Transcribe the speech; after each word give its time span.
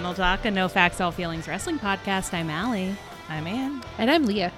Tunnel 0.00 0.14
Talk, 0.14 0.46
a 0.46 0.50
no 0.50 0.66
facts, 0.66 0.98
all 0.98 1.12
feelings 1.12 1.46
wrestling 1.46 1.78
podcast. 1.78 2.32
I'm 2.32 2.48
Allie. 2.48 2.96
I'm 3.28 3.46
Ann. 3.46 3.84
And 3.98 4.10
I'm 4.10 4.24
Leah. 4.24 4.50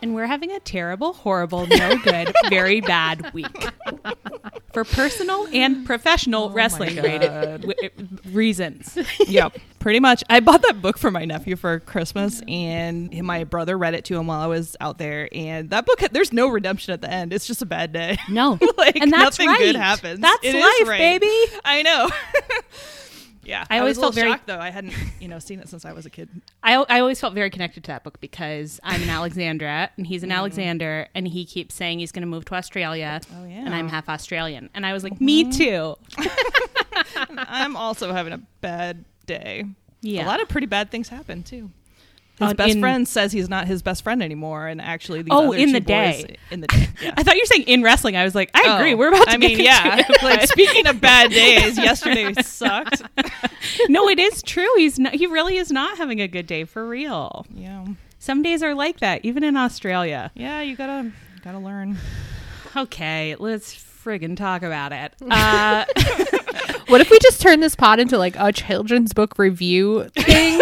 And 0.00 0.14
we're 0.14 0.28
having 0.28 0.52
a 0.52 0.60
terrible, 0.60 1.14
horrible, 1.14 1.66
no 1.66 1.98
good, 1.98 2.32
very 2.48 2.80
bad 2.80 3.34
week. 3.34 3.72
For 4.72 4.84
personal 4.84 5.48
and 5.52 5.84
professional 5.84 6.44
oh 6.44 6.50
wrestling 6.50 6.94
rated 7.02 7.62
w- 7.62 7.90
reasons. 8.26 8.96
Yep, 9.26 9.58
pretty 9.80 9.98
much. 9.98 10.22
I 10.30 10.38
bought 10.38 10.62
that 10.62 10.80
book 10.80 10.96
for 10.96 11.10
my 11.10 11.24
nephew 11.24 11.56
for 11.56 11.80
Christmas, 11.80 12.40
and 12.46 13.12
my 13.24 13.42
brother 13.42 13.76
read 13.76 13.94
it 13.94 14.04
to 14.04 14.16
him 14.16 14.28
while 14.28 14.42
I 14.42 14.46
was 14.46 14.76
out 14.80 14.98
there. 14.98 15.28
And 15.32 15.70
that 15.70 15.86
book, 15.86 15.98
there's 16.12 16.32
no 16.32 16.46
redemption 16.46 16.92
at 16.94 17.00
the 17.00 17.10
end. 17.10 17.32
It's 17.32 17.48
just 17.48 17.62
a 17.62 17.66
bad 17.66 17.92
day. 17.92 18.16
No. 18.28 18.60
like 18.78 18.94
and 18.94 19.12
that's 19.12 19.40
nothing 19.40 19.48
right. 19.48 19.58
good 19.58 19.74
happens. 19.74 20.20
That's 20.20 20.44
It 20.44 20.54
life, 20.54 20.88
right. 20.88 21.20
baby. 21.20 21.56
I 21.64 21.82
know. 21.82 22.08
yeah, 23.44 23.64
I 23.70 23.78
always 23.78 23.98
felt 23.98 24.14
very- 24.14 24.30
shocked 24.30 24.46
though. 24.46 24.58
I 24.58 24.70
hadn't, 24.70 24.94
you 25.20 25.28
know, 25.28 25.38
seen 25.38 25.60
it 25.60 25.68
since 25.68 25.84
I 25.84 25.92
was 25.92 26.06
a 26.06 26.10
kid. 26.10 26.28
I, 26.62 26.74
I 26.74 27.00
always 27.00 27.20
felt 27.20 27.34
very 27.34 27.50
connected 27.50 27.84
to 27.84 27.88
that 27.88 28.04
book 28.04 28.20
because 28.20 28.80
I'm 28.82 29.02
an 29.02 29.10
Alexandra 29.10 29.90
and 29.96 30.06
he's 30.06 30.22
an 30.22 30.30
mm-hmm. 30.30 30.38
Alexander 30.38 31.08
and 31.14 31.28
he 31.28 31.44
keeps 31.44 31.74
saying 31.74 31.98
he's 31.98 32.12
going 32.12 32.22
to 32.22 32.28
move 32.28 32.44
to 32.46 32.54
Australia. 32.54 33.20
Oh, 33.36 33.44
yeah. 33.44 33.64
And 33.64 33.74
I'm 33.74 33.88
half 33.88 34.08
Australian. 34.08 34.70
And 34.74 34.84
I 34.86 34.92
was 34.92 35.04
like, 35.04 35.20
me 35.20 35.44
mm-hmm. 35.44 35.50
too. 35.50 35.96
I'm 37.36 37.76
also 37.76 38.12
having 38.12 38.32
a 38.32 38.40
bad 38.60 39.04
day. 39.26 39.64
Yeah. 40.00 40.26
a 40.26 40.28
lot 40.28 40.42
of 40.42 40.48
pretty 40.48 40.66
bad 40.66 40.90
things 40.90 41.08
happen 41.08 41.42
too. 41.42 41.70
His 42.38 42.48
On- 42.50 42.56
best 42.56 42.74
in- 42.74 42.80
friend 42.80 43.06
says 43.06 43.30
he's 43.30 43.48
not 43.48 43.68
his 43.68 43.80
best 43.80 44.02
friend 44.02 44.20
anymore, 44.22 44.66
and 44.66 44.80
actually, 44.80 45.22
these 45.22 45.28
Oh, 45.32 45.48
other 45.48 45.56
in 45.56 45.68
two 45.68 45.72
the 45.74 45.80
boys- 45.80 45.86
day. 46.24 46.36
in 46.50 46.60
the 46.62 46.66
day. 46.66 46.88
Yeah. 47.00 47.14
I 47.16 47.22
thought 47.22 47.34
you 47.36 47.42
were 47.42 47.46
saying 47.46 47.62
in 47.68 47.82
wrestling. 47.84 48.16
I 48.16 48.24
was 48.24 48.34
like, 48.34 48.50
I 48.54 48.76
agree. 48.76 48.94
Oh, 48.94 48.96
We're 48.96 49.08
about 49.08 49.26
to 49.28 49.30
I 49.34 49.36
mean, 49.36 49.56
get 49.58 49.64
yeah. 49.64 49.98
it. 50.00 50.06
like 50.22 50.48
speaking 50.48 50.86
of 50.88 51.00
bad 51.00 51.30
days, 51.30 51.78
yesterday 51.78 52.32
sucked. 52.42 53.02
no, 53.88 54.08
it 54.08 54.18
is 54.18 54.42
true. 54.42 54.68
He's 54.76 54.98
not, 54.98 55.14
he 55.14 55.26
really 55.28 55.58
is 55.58 55.70
not 55.70 55.96
having 55.98 56.20
a 56.20 56.26
good 56.26 56.46
day 56.48 56.64
for 56.64 56.86
real. 56.88 57.46
Yeah, 57.54 57.86
Some 58.18 58.42
days 58.42 58.62
are 58.64 58.74
like 58.74 58.98
that, 58.98 59.24
even 59.24 59.44
in 59.44 59.56
Australia. 59.56 60.32
yeah. 60.34 60.60
You 60.60 60.74
gotta 60.76 61.12
gotta 61.44 61.58
learn. 61.60 61.98
Okay, 62.76 63.36
let's 63.38 63.72
friggin' 63.74 64.36
talk 64.36 64.62
about 64.64 64.92
it. 64.92 65.12
Uh, 65.30 65.84
What 66.88 67.00
if 67.00 67.08
we 67.10 67.18
just 67.20 67.40
turn 67.40 67.60
this 67.60 67.74
pod 67.74 67.98
into 68.00 68.18
like 68.18 68.34
a 68.36 68.52
children's 68.52 69.12
book 69.14 69.38
review 69.38 70.08
thing? 70.16 70.60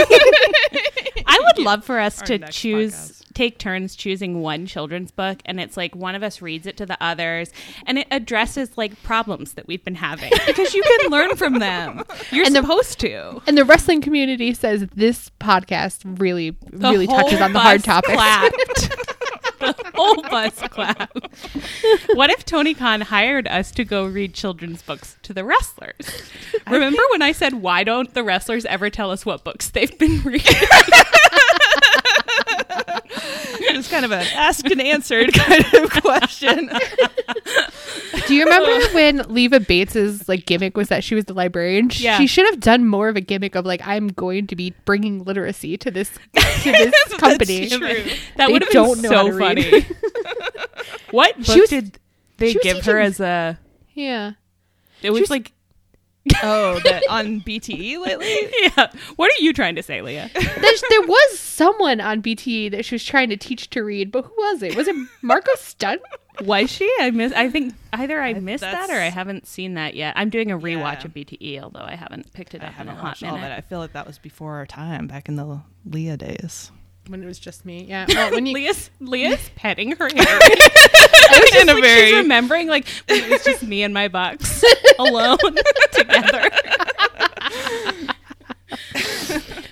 I 1.33 1.41
would 1.57 1.65
love 1.65 1.85
for 1.85 1.99
us 1.99 2.21
Our 2.21 2.27
to 2.27 2.39
choose, 2.51 2.93
podcast. 2.95 3.33
take 3.35 3.59
turns 3.59 3.97
choosing 3.97 4.41
one 4.43 4.67
children's 4.67 5.11
book, 5.11 5.39
and 5.47 5.59
it's 5.61 5.77
like 5.77 5.95
one 5.97 6.15
of 6.15 6.23
us 6.23 6.43
reads 6.43 6.67
it 6.67 6.77
to 6.77 6.87
the 6.87 6.97
others, 7.03 7.51
and 7.87 7.99
it 7.99 8.07
addresses 8.11 8.77
like 8.77 9.03
problems 9.03 9.55
that 9.55 9.67
we've 9.67 9.85
been 9.85 9.95
having 9.95 10.31
because 10.47 10.75
you 10.75 10.83
can 10.83 11.11
learn 11.11 11.37
from 11.37 11.59
them. 11.59 12.03
You're 12.31 12.45
And 12.47 12.55
the- 12.55 12.61
supposed 12.61 13.01
to. 13.01 13.41
and 13.47 13.57
the 13.57 13.65
wrestling 13.65 14.01
community 14.03 14.53
says 14.55 14.87
this 14.95 15.31
podcast 15.41 16.01
really, 16.21 16.51
The 16.71 16.91
really 16.91 17.07
touches 17.07 17.41
on 17.41 17.53
the 17.53 17.59
hard 17.61 17.79
bus 17.83 17.85
topics. 17.87 18.13
Clapped. 18.15 18.99
the 19.61 19.93
whole 19.95 20.21
bus 20.23 20.59
clapped. 20.71 21.29
What 22.15 22.31
if 22.31 22.45
Tony 22.45 22.75
Khan 22.75 23.01
hired 23.01 23.47
us 23.47 23.71
to 23.73 23.85
go 23.85 24.05
read 24.07 24.35
children's 24.35 24.83
books 24.83 25.17
to 25.23 25.33
the 25.33 25.45
wrestlers? 25.45 26.31
Remember 26.69 27.01
when 27.13 27.23
I 27.23 27.31
said, 27.33 27.55
why 27.55 27.85
don't 27.85 28.13
the 28.13 28.25
wrestlers 28.25 28.65
ever 28.65 28.91
tell 28.91 29.11
us 29.13 29.25
what 29.25 29.45
books 29.45 29.71
they've 29.71 29.97
been 29.99 30.21
reading? 30.23 30.53
It's 33.83 33.91
kind 33.91 34.05
of 34.05 34.13
an 34.13 34.25
asked 34.35 34.71
and 34.71 34.81
answered 34.81 35.33
kind 35.35 35.65
of 35.75 35.91
question. 35.91 36.71
Do 38.29 38.35
you 38.35 38.45
remember 38.45 38.87
when 38.95 39.19
Leva 39.29 39.59
Bates's 39.59 40.29
like 40.29 40.47
gimmick 40.47 40.77
was 40.77 40.89
that 40.89 41.03
she 41.03 41.15
was 41.17 41.25
the 41.25 41.35
librarian? 41.35 41.89
Sh- 41.89 42.03
Yeah. 42.03 42.19
She 42.19 42.27
should 42.29 42.47
have 42.47 42.61
done 42.61 42.87
more 42.87 43.09
of 43.09 43.17
a 43.17 43.21
gimmick 43.21 43.55
of 43.57 43.67
like 43.67 43.85
I'm 43.87 44.09
going 44.09 44.47
to 44.47 44.57
be 44.57 44.73
bringing 44.85 45.25
literacy 45.25 45.77
to 45.79 45.91
this 45.91 46.11
to 46.11 46.21
this 46.73 47.15
company. 47.19 47.69
true. 47.69 47.79
That 48.37 48.47
They 48.47 48.53
would 48.53 48.63
have 48.63 48.71
don't 48.71 49.03
been 49.03 49.11
know 49.11 49.31
so 49.33 49.39
funny. 49.39 49.85
what 51.11 51.37
book 51.39 51.47
She 51.47 51.61
was- 51.61 51.71
did 51.71 51.99
they 52.39 52.53
she 52.53 52.59
was 52.59 52.63
give 52.65 52.85
her 52.85 52.99
as 53.01 53.19
a? 53.21 53.59
Yeah. 53.95 54.33
It 55.03 55.11
was 55.11 55.23
was- 55.23 55.31
like, 55.31 55.53
Oh, 56.43 56.79
that 56.85 57.03
on 57.11 57.41
BTE 57.41 57.99
lately. 58.05 58.49
yeah. 58.61 58.91
What 59.17 59.31
are 59.31 59.43
you 59.43 59.53
trying 59.53 59.75
to 59.77 59.83
say, 59.83 60.03
Leah? 60.03 60.31
There's, 60.35 60.83
there 60.89 61.03
was 61.03 61.39
someone 61.39 62.01
on 62.01 62.23
BTE 62.23 62.71
that 62.71 62.85
she 62.85 62.95
was 62.95 63.05
trying 63.05 63.29
to 63.31 63.37
teach 63.37 63.71
to 63.71 63.83
read, 63.83 64.13
but 64.13 64.25
who 64.27 64.33
was 64.37 64.63
it? 64.63 64.77
Was 64.77 64.87
it 64.89 64.97
Marco 65.23 65.51
Stunt? 65.57 66.01
Was 66.41 66.71
she? 66.71 66.91
I 67.01 67.11
miss. 67.11 67.33
I 67.33 67.51
think 67.51 67.75
either 67.93 68.21
I 68.21 68.33
missed 68.35 68.63
that 68.63 68.89
or 68.89 68.95
I 68.95 69.11
haven't 69.11 69.47
seen 69.47 69.75
that 69.75 69.95
yet. 69.95 70.15
I'm 70.17 70.31
doing 70.31 70.51
a 70.51 70.59
rewatch 70.59 71.01
Yeah. 71.01 71.07
of 71.07 71.15
BTE, 71.15 71.61
although 71.63 71.81
I 71.85 71.95
haven't 71.95 72.33
picked 72.33 72.55
it 72.55 72.63
I 72.63 72.67
up 72.69 72.71
in 72.71 72.75
a 72.75 72.79
haven't 72.79 72.97
hot 72.97 73.05
watched 73.05 73.23
all 73.25 73.31
of 73.31 73.37
it. 73.37 73.43
minute. 73.43 73.59
I 73.59 73.61
feel 73.61 73.81
like 73.81 73.93
that 73.93 74.07
was 74.07 74.19
before 74.19 74.55
our 74.55 74.67
time, 74.67 75.07
back 75.09 75.29
in 75.29 75.37
the 75.37 75.61
Leah 75.85 76.17
days. 76.17 76.71
When 77.09 77.23
it 77.23 77.27
was 77.27 77.39
just 77.39 77.65
me. 77.65 77.85
Yeah. 77.85 78.07
Well, 78.15 78.31
when 78.33 78.47
you 78.47 78.55
Leah's 78.55 78.91
Leah's 79.01 79.51
petting 79.57 79.93
her 79.97 80.09
hair. 80.09 80.11
I 80.17 81.41
was 81.41 81.63
in 81.63 81.69
a 81.69 81.75
like 81.75 81.83
very 81.83 82.07
she's 82.11 82.17
remembering 82.17 82.69
like 82.69 82.87
when 83.09 83.25
it 83.25 83.31
was 83.31 83.45
just 83.45 83.63
me 83.63 83.83
and 83.83 83.93
my 83.93 84.09
bucks 84.09 84.65
alone 84.99 85.39
together. 85.93 86.49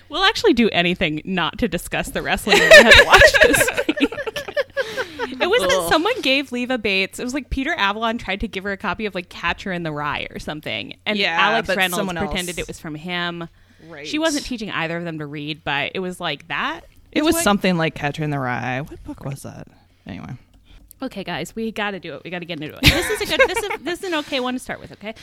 we'll 0.09 0.25
actually 0.25 0.53
do 0.55 0.69
anything 0.71 1.23
not 1.25 1.59
to 1.59 1.69
discuss 1.69 2.11
the 2.11 2.23
wrestling 2.23 2.59
we 2.59 2.65
had 2.67 2.95
watched 3.07 3.39
this 3.43 3.71
week. 3.89 3.97
It 5.43 5.49
was 5.49 5.63
that 5.63 5.87
someone 5.89 6.21
gave 6.23 6.53
Leva 6.53 6.77
Bates. 6.79 7.19
It 7.19 7.25
was 7.25 7.33
like 7.35 7.49
Peter 7.51 7.73
Avalon 7.75 8.19
tried 8.19 8.41
to 8.41 8.49
give 8.49 8.65
her 8.65 8.73
a 8.73 8.77
copy 8.77 9.07
of 9.07 9.15
like 9.15 9.29
Catcher 9.29 9.73
in 9.73 9.83
the 9.85 9.93
Rye 9.93 10.27
or 10.31 10.39
something, 10.39 10.97
and 11.07 11.19
Yeah, 11.19 11.37
Alex 11.41 11.69
Reynolds 11.75 12.13
pretended 12.13 12.59
else- 12.59 12.59
it 12.59 12.69
was 12.69 12.79
from 12.81 12.95
him. 12.95 13.49
right. 13.89 14.07
She 14.07 14.19
wasn't 14.19 14.45
teaching 14.45 14.71
either 14.71 14.97
of 14.97 15.05
them 15.05 15.19
to 15.19 15.27
read, 15.27 15.63
but 15.65 15.93
it 15.95 16.01
was 16.01 16.21
like 16.21 16.49
that. 16.49 16.83
It 17.13 17.25
was 17.25 17.41
something 17.41 17.77
like 17.77 17.95
Catcher 17.95 18.23
in 18.23 18.31
the 18.31 18.39
Rye. 18.39 18.81
What 18.81 19.03
book 19.05 19.25
was 19.25 19.43
that? 19.43 19.69
Anyway, 20.07 20.37
Okay, 21.03 21.25
guys, 21.25 21.57
we 21.57 21.73
got 21.73 21.93
to 21.93 22.01
do 22.01 22.15
it. 22.15 22.23
We 22.25 22.31
got 22.31 22.41
to 22.41 22.45
get 22.45 22.61
into 22.61 22.77
it. 22.77 22.83
This 22.83 23.11
is 23.11 23.21
a 23.23 23.37
good. 23.37 23.49
this 23.49 23.63
is 23.63 23.71
this 23.81 23.99
is 24.01 24.05
an 24.05 24.15
okay 24.17 24.41
one 24.41 24.55
to 24.55 24.61
start 24.61 24.81
with. 24.81 24.93
Okay, 24.93 25.15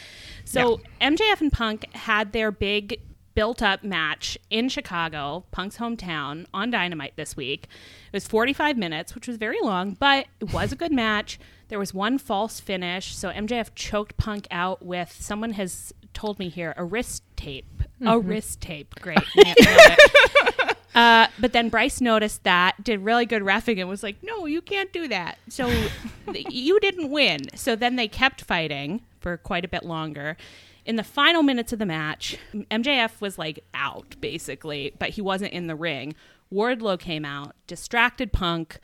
so 0.44 0.82
MJF 1.02 1.42
and 1.42 1.52
Punk 1.52 1.86
had 1.94 2.32
their 2.32 2.52
big 2.52 3.00
built-up 3.36 3.84
match 3.84 4.36
in 4.50 4.68
Chicago, 4.68 5.46
Punk's 5.52 5.78
hometown, 5.78 6.48
on 6.56 6.72
Dynamite 6.72 7.16
this 7.18 7.38
week. 7.38 7.68
It 8.12 8.14
was 8.14 8.28
45 8.28 8.78
minutes, 8.78 9.14
which 9.14 9.28
was 9.28 9.38
very 9.38 9.62
long, 9.62 9.96
but 10.00 10.26
it 10.40 10.52
was 10.52 10.72
a 10.72 10.76
good 10.76 10.92
match. 10.92 11.38
There 11.68 11.78
was 11.78 11.94
one 11.94 12.18
false 12.18 12.60
finish, 12.60 13.16
so 13.16 13.30
MJF 13.30 13.76
choked 13.76 14.18
Punk 14.18 14.48
out 14.50 14.84
with 14.84 15.12
someone 15.12 15.52
has 15.52 15.94
told 16.16 16.40
me 16.40 16.50
here 16.50 16.74
a 16.78 16.84
wrist 16.84 17.22
tape. 17.36 17.84
A 18.02 18.06
mm-hmm. 18.06 18.28
wrist 18.28 18.60
tape. 18.60 18.96
Great. 18.96 19.20
Uh, 20.98 21.28
but 21.40 21.54
then 21.54 21.70
Bryce 21.70 22.02
noticed 22.02 22.44
that, 22.44 22.84
did 22.84 23.02
really 23.02 23.28
good 23.28 23.44
refing, 23.44 23.80
and 23.80 23.88
was 23.88 24.02
like, 24.02 24.16
"No, 24.24 24.48
you 24.48 24.64
can't 24.64 24.92
do 24.92 25.08
that." 25.10 25.38
So 25.48 25.70
th- 26.34 26.48
you 26.50 26.80
didn't 26.80 27.12
win. 27.12 27.42
So 27.56 27.76
then 27.76 27.98
they 27.98 28.08
kept 28.08 28.42
fighting 28.42 29.02
for 29.20 29.38
quite 29.38 29.64
a 29.64 29.68
bit 29.68 29.86
longer. 29.86 30.38
In 30.86 30.96
the 30.96 31.04
final 31.04 31.44
minutes 31.44 31.72
of 31.72 31.78
the 31.78 31.86
match, 31.86 32.38
MJF 32.72 33.22
was 33.22 33.38
like 33.38 33.60
out 33.76 34.16
basically, 34.20 34.94
but 34.98 35.10
he 35.12 35.22
wasn't 35.22 35.54
in 35.54 35.68
the 35.68 35.76
ring. 35.76 36.16
Wardlow 36.52 36.98
came 36.98 37.26
out, 37.26 37.56
distracted 37.68 38.34
Punk, 38.34 38.80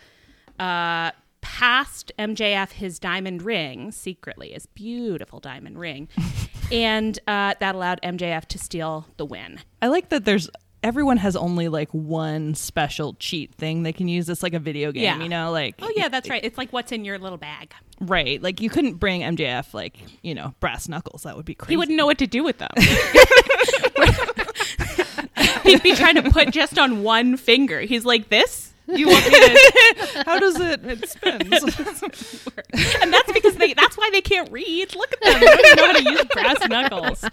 uh, 0.59 1.11
passed 1.41 2.11
MJF 2.19 2.73
his 2.73 2.99
diamond 2.99 3.41
ring 3.41 3.91
secretly, 3.91 4.51
his 4.51 4.67
beautiful 4.67 5.39
diamond 5.39 5.79
ring, 5.79 6.09
and 6.71 7.17
uh, 7.25 7.55
that 7.59 7.73
allowed 7.73 7.99
MJF 8.03 8.45
to 8.45 8.59
steal 8.59 9.07
the 9.17 9.25
win. 9.25 9.61
I 9.81 9.87
like 9.87 10.09
that. 10.09 10.25
There's 10.25 10.49
everyone 10.83 11.17
has 11.17 11.35
only 11.35 11.67
like 11.69 11.89
one 11.91 12.53
special 12.55 13.13
cheat 13.15 13.53
thing 13.55 13.83
they 13.83 13.93
can 13.93 14.07
use. 14.07 14.29
It's 14.29 14.43
like 14.43 14.53
a 14.53 14.59
video 14.59 14.91
game, 14.91 15.03
Yeah. 15.03 15.19
you 15.21 15.29
know, 15.29 15.51
like 15.51 15.75
Oh 15.81 15.91
yeah, 15.95 16.09
that's 16.09 16.29
right. 16.29 16.43
It's 16.43 16.57
like 16.57 16.71
what's 16.73 16.91
in 16.91 17.05
your 17.05 17.17
little 17.17 17.37
bag. 17.37 17.73
right. 18.01 18.41
Like 18.41 18.59
you 18.61 18.69
couldn't 18.69 18.95
bring 18.95 19.21
MJF 19.21 19.73
like 19.73 19.97
you 20.21 20.35
know 20.35 20.53
brass 20.59 20.87
knuckles. 20.89 21.23
That 21.23 21.35
would 21.37 21.45
be 21.45 21.55
crazy. 21.55 21.73
He 21.73 21.77
wouldn't 21.77 21.97
know 21.97 22.05
what 22.05 22.17
to 22.19 22.27
do 22.27 22.43
with 22.43 22.57
them. 22.59 22.69
He'd 25.63 25.81
be 25.83 25.95
trying 25.95 26.15
to 26.15 26.29
put 26.29 26.51
just 26.51 26.77
on 26.77 27.03
one 27.03 27.37
finger. 27.37 27.79
He's 27.81 28.03
like 28.05 28.27
this. 28.29 28.71
You 28.85 29.07
want 29.07 29.25
me 29.25 29.31
to? 29.31 30.23
How 30.25 30.37
does 30.39 30.59
it? 30.59 30.81
It 30.85 31.07
spins. 31.09 31.53
And 33.01 33.13
that's 33.13 33.31
because 33.31 33.55
they. 33.55 33.73
That's 33.73 33.97
why 33.97 34.09
they 34.11 34.19
can't 34.19 34.51
read. 34.51 34.93
Look 34.93 35.13
at 35.13 35.21
them. 35.21 35.39
They 35.39 35.45
don't 35.47 35.77
know 35.77 35.85
how 35.87 35.93
to 35.93 36.03
use 36.11 36.23
brass 36.25 36.67
knuckles. 36.67 37.23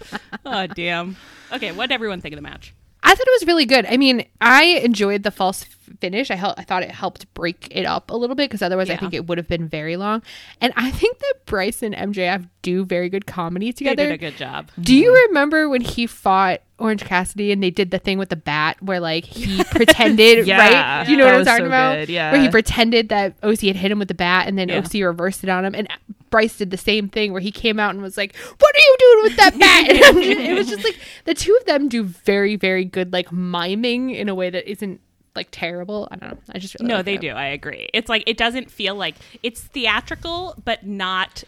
Oh 0.45 0.67
damn. 0.67 1.17
Okay, 1.51 1.73
what 1.73 1.89
did 1.89 1.93
everyone 1.93 2.21
think 2.21 2.31
of 2.33 2.37
the 2.37 2.41
match? 2.41 2.73
I 3.03 3.15
thought 3.15 3.27
it 3.27 3.39
was 3.41 3.47
really 3.47 3.65
good. 3.65 3.85
I 3.87 3.97
mean, 3.97 4.25
I 4.39 4.63
enjoyed 4.63 5.23
the 5.23 5.31
false 5.31 5.63
finish. 5.99 6.31
I 6.31 6.35
hel- 6.35 6.55
I 6.57 6.63
thought 6.63 6.83
it 6.83 6.91
helped 6.91 7.31
break 7.33 7.67
it 7.71 7.85
up 7.85 8.09
a 8.11 8.15
little 8.15 8.35
bit 8.35 8.49
because 8.49 8.61
otherwise 8.61 8.89
I 8.89 8.97
think 8.97 9.13
it 9.13 9.27
would 9.27 9.37
have 9.37 9.47
been 9.47 9.67
very 9.67 9.97
long. 9.97 10.21
And 10.59 10.71
I 10.75 10.91
think 10.91 11.19
that 11.19 11.33
Bryce 11.45 11.81
and 11.83 11.93
MJF 11.95 12.47
do 12.61 12.85
very 12.85 13.09
good 13.09 13.25
comedy 13.25 13.73
together. 13.73 13.95
They 14.03 14.09
did 14.09 14.13
a 14.13 14.17
good 14.17 14.37
job. 14.37 14.69
Do 14.79 14.95
you 14.95 15.13
remember 15.27 15.67
when 15.67 15.81
he 15.81 16.05
fought 16.07 16.61
Orange 16.77 17.03
Cassidy 17.03 17.51
and 17.51 17.61
they 17.61 17.69
did 17.69 17.91
the 17.91 17.99
thing 17.99 18.17
with 18.17 18.29
the 18.29 18.35
bat 18.35 18.81
where 18.81 18.99
like 18.99 19.25
he 19.25 19.63
pretended, 19.71 20.47
Yeah. 20.47 20.57
right? 20.99 21.05
Do 21.05 21.11
you 21.11 21.17
know 21.17 21.25
what 21.25 21.35
I'm 21.35 21.45
talking 21.45 21.63
so 21.65 21.67
about? 21.67 21.95
good, 21.99 22.09
yeah. 22.09 22.31
Where 22.31 22.41
he 22.41 22.49
pretended 22.49 23.09
that 23.09 23.35
OC 23.43 23.59
had 23.61 23.75
hit 23.75 23.91
him 23.91 23.99
with 23.99 24.07
the 24.07 24.13
bat 24.13 24.47
and 24.47 24.57
then 24.57 24.69
Yeah. 24.69 24.77
OC 24.79 25.01
reversed 25.03 25.43
it 25.43 25.49
on 25.49 25.65
him. 25.65 25.75
And 25.75 25.87
Bryce 26.29 26.57
did 26.57 26.71
the 26.71 26.77
same 26.77 27.09
thing 27.09 27.33
where 27.33 27.41
he 27.41 27.51
came 27.51 27.77
out 27.77 27.89
and 27.93 28.01
was 28.01 28.15
like, 28.15 28.35
"What 28.37 28.75
are 28.75 28.79
you 28.79 28.95
doing 28.99 29.23
with 29.23 29.35
that 29.35 29.59
bat?" 29.59 29.87
Just- 29.95 30.17
it 30.17 30.53
was 30.57 30.69
just 30.69 30.83
like 30.85 30.97
the 31.25 31.33
two 31.33 31.53
of 31.59 31.65
them 31.65 31.89
do 31.89 32.03
very, 32.03 32.55
very 32.55 32.85
good 32.85 33.11
like 33.11 33.31
miming 33.33 34.11
in 34.11 34.29
a 34.29 34.33
way 34.35 34.49
that 34.49 34.69
isn't 34.69 35.01
like 35.35 35.47
terrible. 35.51 36.07
I 36.11 36.15
don't 36.17 36.31
know. 36.31 36.37
I 36.53 36.59
just 36.59 36.75
really 36.75 36.87
No, 36.89 36.97
like 36.97 37.05
they 37.05 37.15
that. 37.15 37.21
do. 37.21 37.29
I 37.31 37.47
agree. 37.47 37.89
It's 37.93 38.09
like 38.09 38.23
it 38.27 38.37
doesn't 38.37 38.69
feel 38.71 38.95
like 38.95 39.15
it's 39.43 39.61
theatrical, 39.61 40.55
but 40.63 40.85
not 40.85 41.43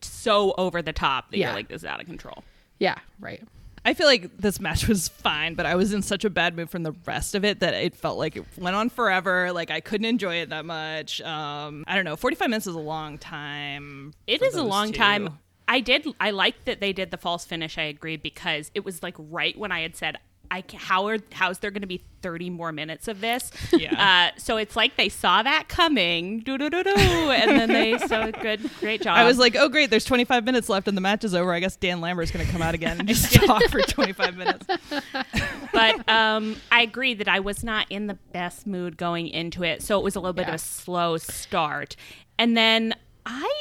so 0.00 0.54
over 0.58 0.82
the 0.82 0.92
top 0.92 1.30
that 1.30 1.38
Yeah. 1.38 1.46
you're 1.48 1.54
like 1.56 1.68
this 1.68 1.82
is 1.82 1.84
out 1.86 2.00
of 2.00 2.06
control. 2.06 2.42
Yeah, 2.78 2.96
right. 3.20 3.42
I 3.84 3.94
feel 3.94 4.06
like 4.06 4.36
this 4.36 4.60
match 4.60 4.86
was 4.88 5.08
fine, 5.08 5.54
but 5.54 5.64
I 5.64 5.74
was 5.74 5.92
in 5.92 6.02
such 6.02 6.24
a 6.24 6.30
bad 6.30 6.56
mood 6.56 6.68
from 6.68 6.82
the 6.82 6.92
rest 7.06 7.34
of 7.34 7.44
it 7.44 7.60
that 7.60 7.74
it 7.74 7.94
felt 7.94 8.18
like 8.18 8.36
it 8.36 8.44
went 8.58 8.76
on 8.76 8.90
forever. 8.90 9.52
Like 9.52 9.70
I 9.70 9.80
couldn't 9.80 10.04
enjoy 10.06 10.36
it 10.36 10.50
that 10.50 10.64
much. 10.64 11.20
Um, 11.22 11.84
I 11.86 11.94
don't 11.94 12.04
know. 12.04 12.16
Forty-five 12.16 12.50
minutes 12.50 12.66
is 12.66 12.74
a 12.74 12.80
long 12.80 13.18
time. 13.18 14.14
It 14.26 14.42
is 14.42 14.54
a 14.54 14.62
long 14.64 14.88
two. 14.92 14.98
time. 14.98 15.38
I 15.70 15.80
did. 15.80 16.06
I 16.18 16.30
liked 16.30 16.64
that 16.64 16.80
they 16.80 16.92
did 16.92 17.10
the 17.10 17.18
false 17.18 17.44
finish. 17.44 17.76
I 17.78 17.82
agree 17.82 18.16
because 18.16 18.70
it 18.74 18.84
was 18.84 19.02
like 19.02 19.14
right 19.18 19.56
when 19.56 19.70
I 19.70 19.80
had 19.82 19.96
said, 19.96 20.16
"I 20.50 20.64
how 20.76 21.06
are 21.08 21.18
how's 21.32 21.58
there 21.58 21.70
going 21.70 21.82
to 21.82 21.86
be 21.88 22.02
thirty 22.22 22.50
more 22.50 22.72
minutes 22.72 23.08
of 23.08 23.20
this?" 23.20 23.50
Yeah. 23.72 24.32
Uh, 24.34 24.38
so 24.38 24.56
it's 24.56 24.76
like 24.76 24.96
they 24.96 25.08
saw 25.08 25.42
that 25.42 25.68
coming, 25.68 26.42
and 26.46 27.50
then 27.58 27.68
they 27.68 27.98
so 27.98 28.30
good, 28.32 28.68
great 28.80 29.02
job. 29.02 29.16
I 29.16 29.24
was 29.24 29.38
like, 29.38 29.56
oh 29.56 29.68
great, 29.68 29.90
there's 29.90 30.04
25 30.04 30.44
minutes 30.44 30.68
left 30.68 30.88
and 30.88 30.96
the 30.96 31.00
match 31.00 31.24
is 31.24 31.34
over. 31.34 31.52
I 31.52 31.60
guess 31.60 31.76
Dan 31.76 32.00
Lambert's 32.00 32.30
going 32.30 32.44
to 32.44 32.50
come 32.50 32.62
out 32.62 32.74
again 32.74 32.98
and 32.98 33.08
just 33.08 33.32
talk 33.34 33.62
for 33.70 33.80
25 33.80 34.36
minutes. 34.36 34.66
but 35.72 36.08
um, 36.08 36.56
I 36.70 36.82
agree 36.82 37.14
that 37.14 37.28
I 37.28 37.40
was 37.40 37.62
not 37.64 37.86
in 37.90 38.06
the 38.06 38.14
best 38.32 38.66
mood 38.66 38.96
going 38.96 39.28
into 39.28 39.62
it, 39.62 39.82
so 39.82 39.98
it 39.98 40.02
was 40.04 40.16
a 40.16 40.20
little 40.20 40.32
bit 40.32 40.42
Yeah. 40.42 40.50
of 40.50 40.54
a 40.54 40.58
slow 40.58 41.16
start, 41.18 41.96
and 42.38 42.56
then 42.56 42.94
I 43.26 43.52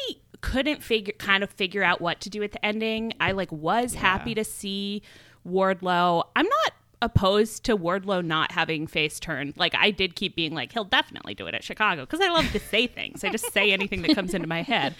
couldn't 0.42 0.83
figure 0.83 1.13
kind 1.18 1.44
of 1.44 1.50
figure 1.50 1.83
out 1.83 2.00
what 2.00 2.22
to 2.22 2.30
do 2.30 2.40
with 2.40 2.51
the 2.54 2.63
ending. 2.66 3.13
I 3.19 3.31
like 3.31 3.51
was 3.51 3.95
happy 3.95 4.36
to 4.36 4.44
see 4.44 5.01
Wardlow. 5.48 6.24
I'm 6.36 6.45
not 6.45 6.74
opposed 7.02 7.64
to 7.66 7.78
Wardlow 7.78 8.26
not 8.26 8.52
having 8.52 8.88
face 8.88 9.20
turn. 9.20 9.54
Like 9.56 9.76
I 9.76 9.92
did 9.92 10.16
keep 10.16 10.36
being 10.36 10.54
like 10.54 10.72
he'll 10.72 10.84
definitely 10.84 11.34
do 11.34 11.48
it 11.48 11.54
at 11.54 11.64
Chicago 11.64 12.06
because 12.06 12.22
I 12.22 12.30
love 12.30 12.52
to 12.52 12.60
say 12.60 12.88
things. 12.88 13.24
I 13.24 13.30
just 13.30 13.52
say 13.54 13.72
anything 13.72 14.02
that 14.02 14.16
comes 14.16 14.34
into 14.34 14.48
my 14.48 14.64
head. 14.64 14.96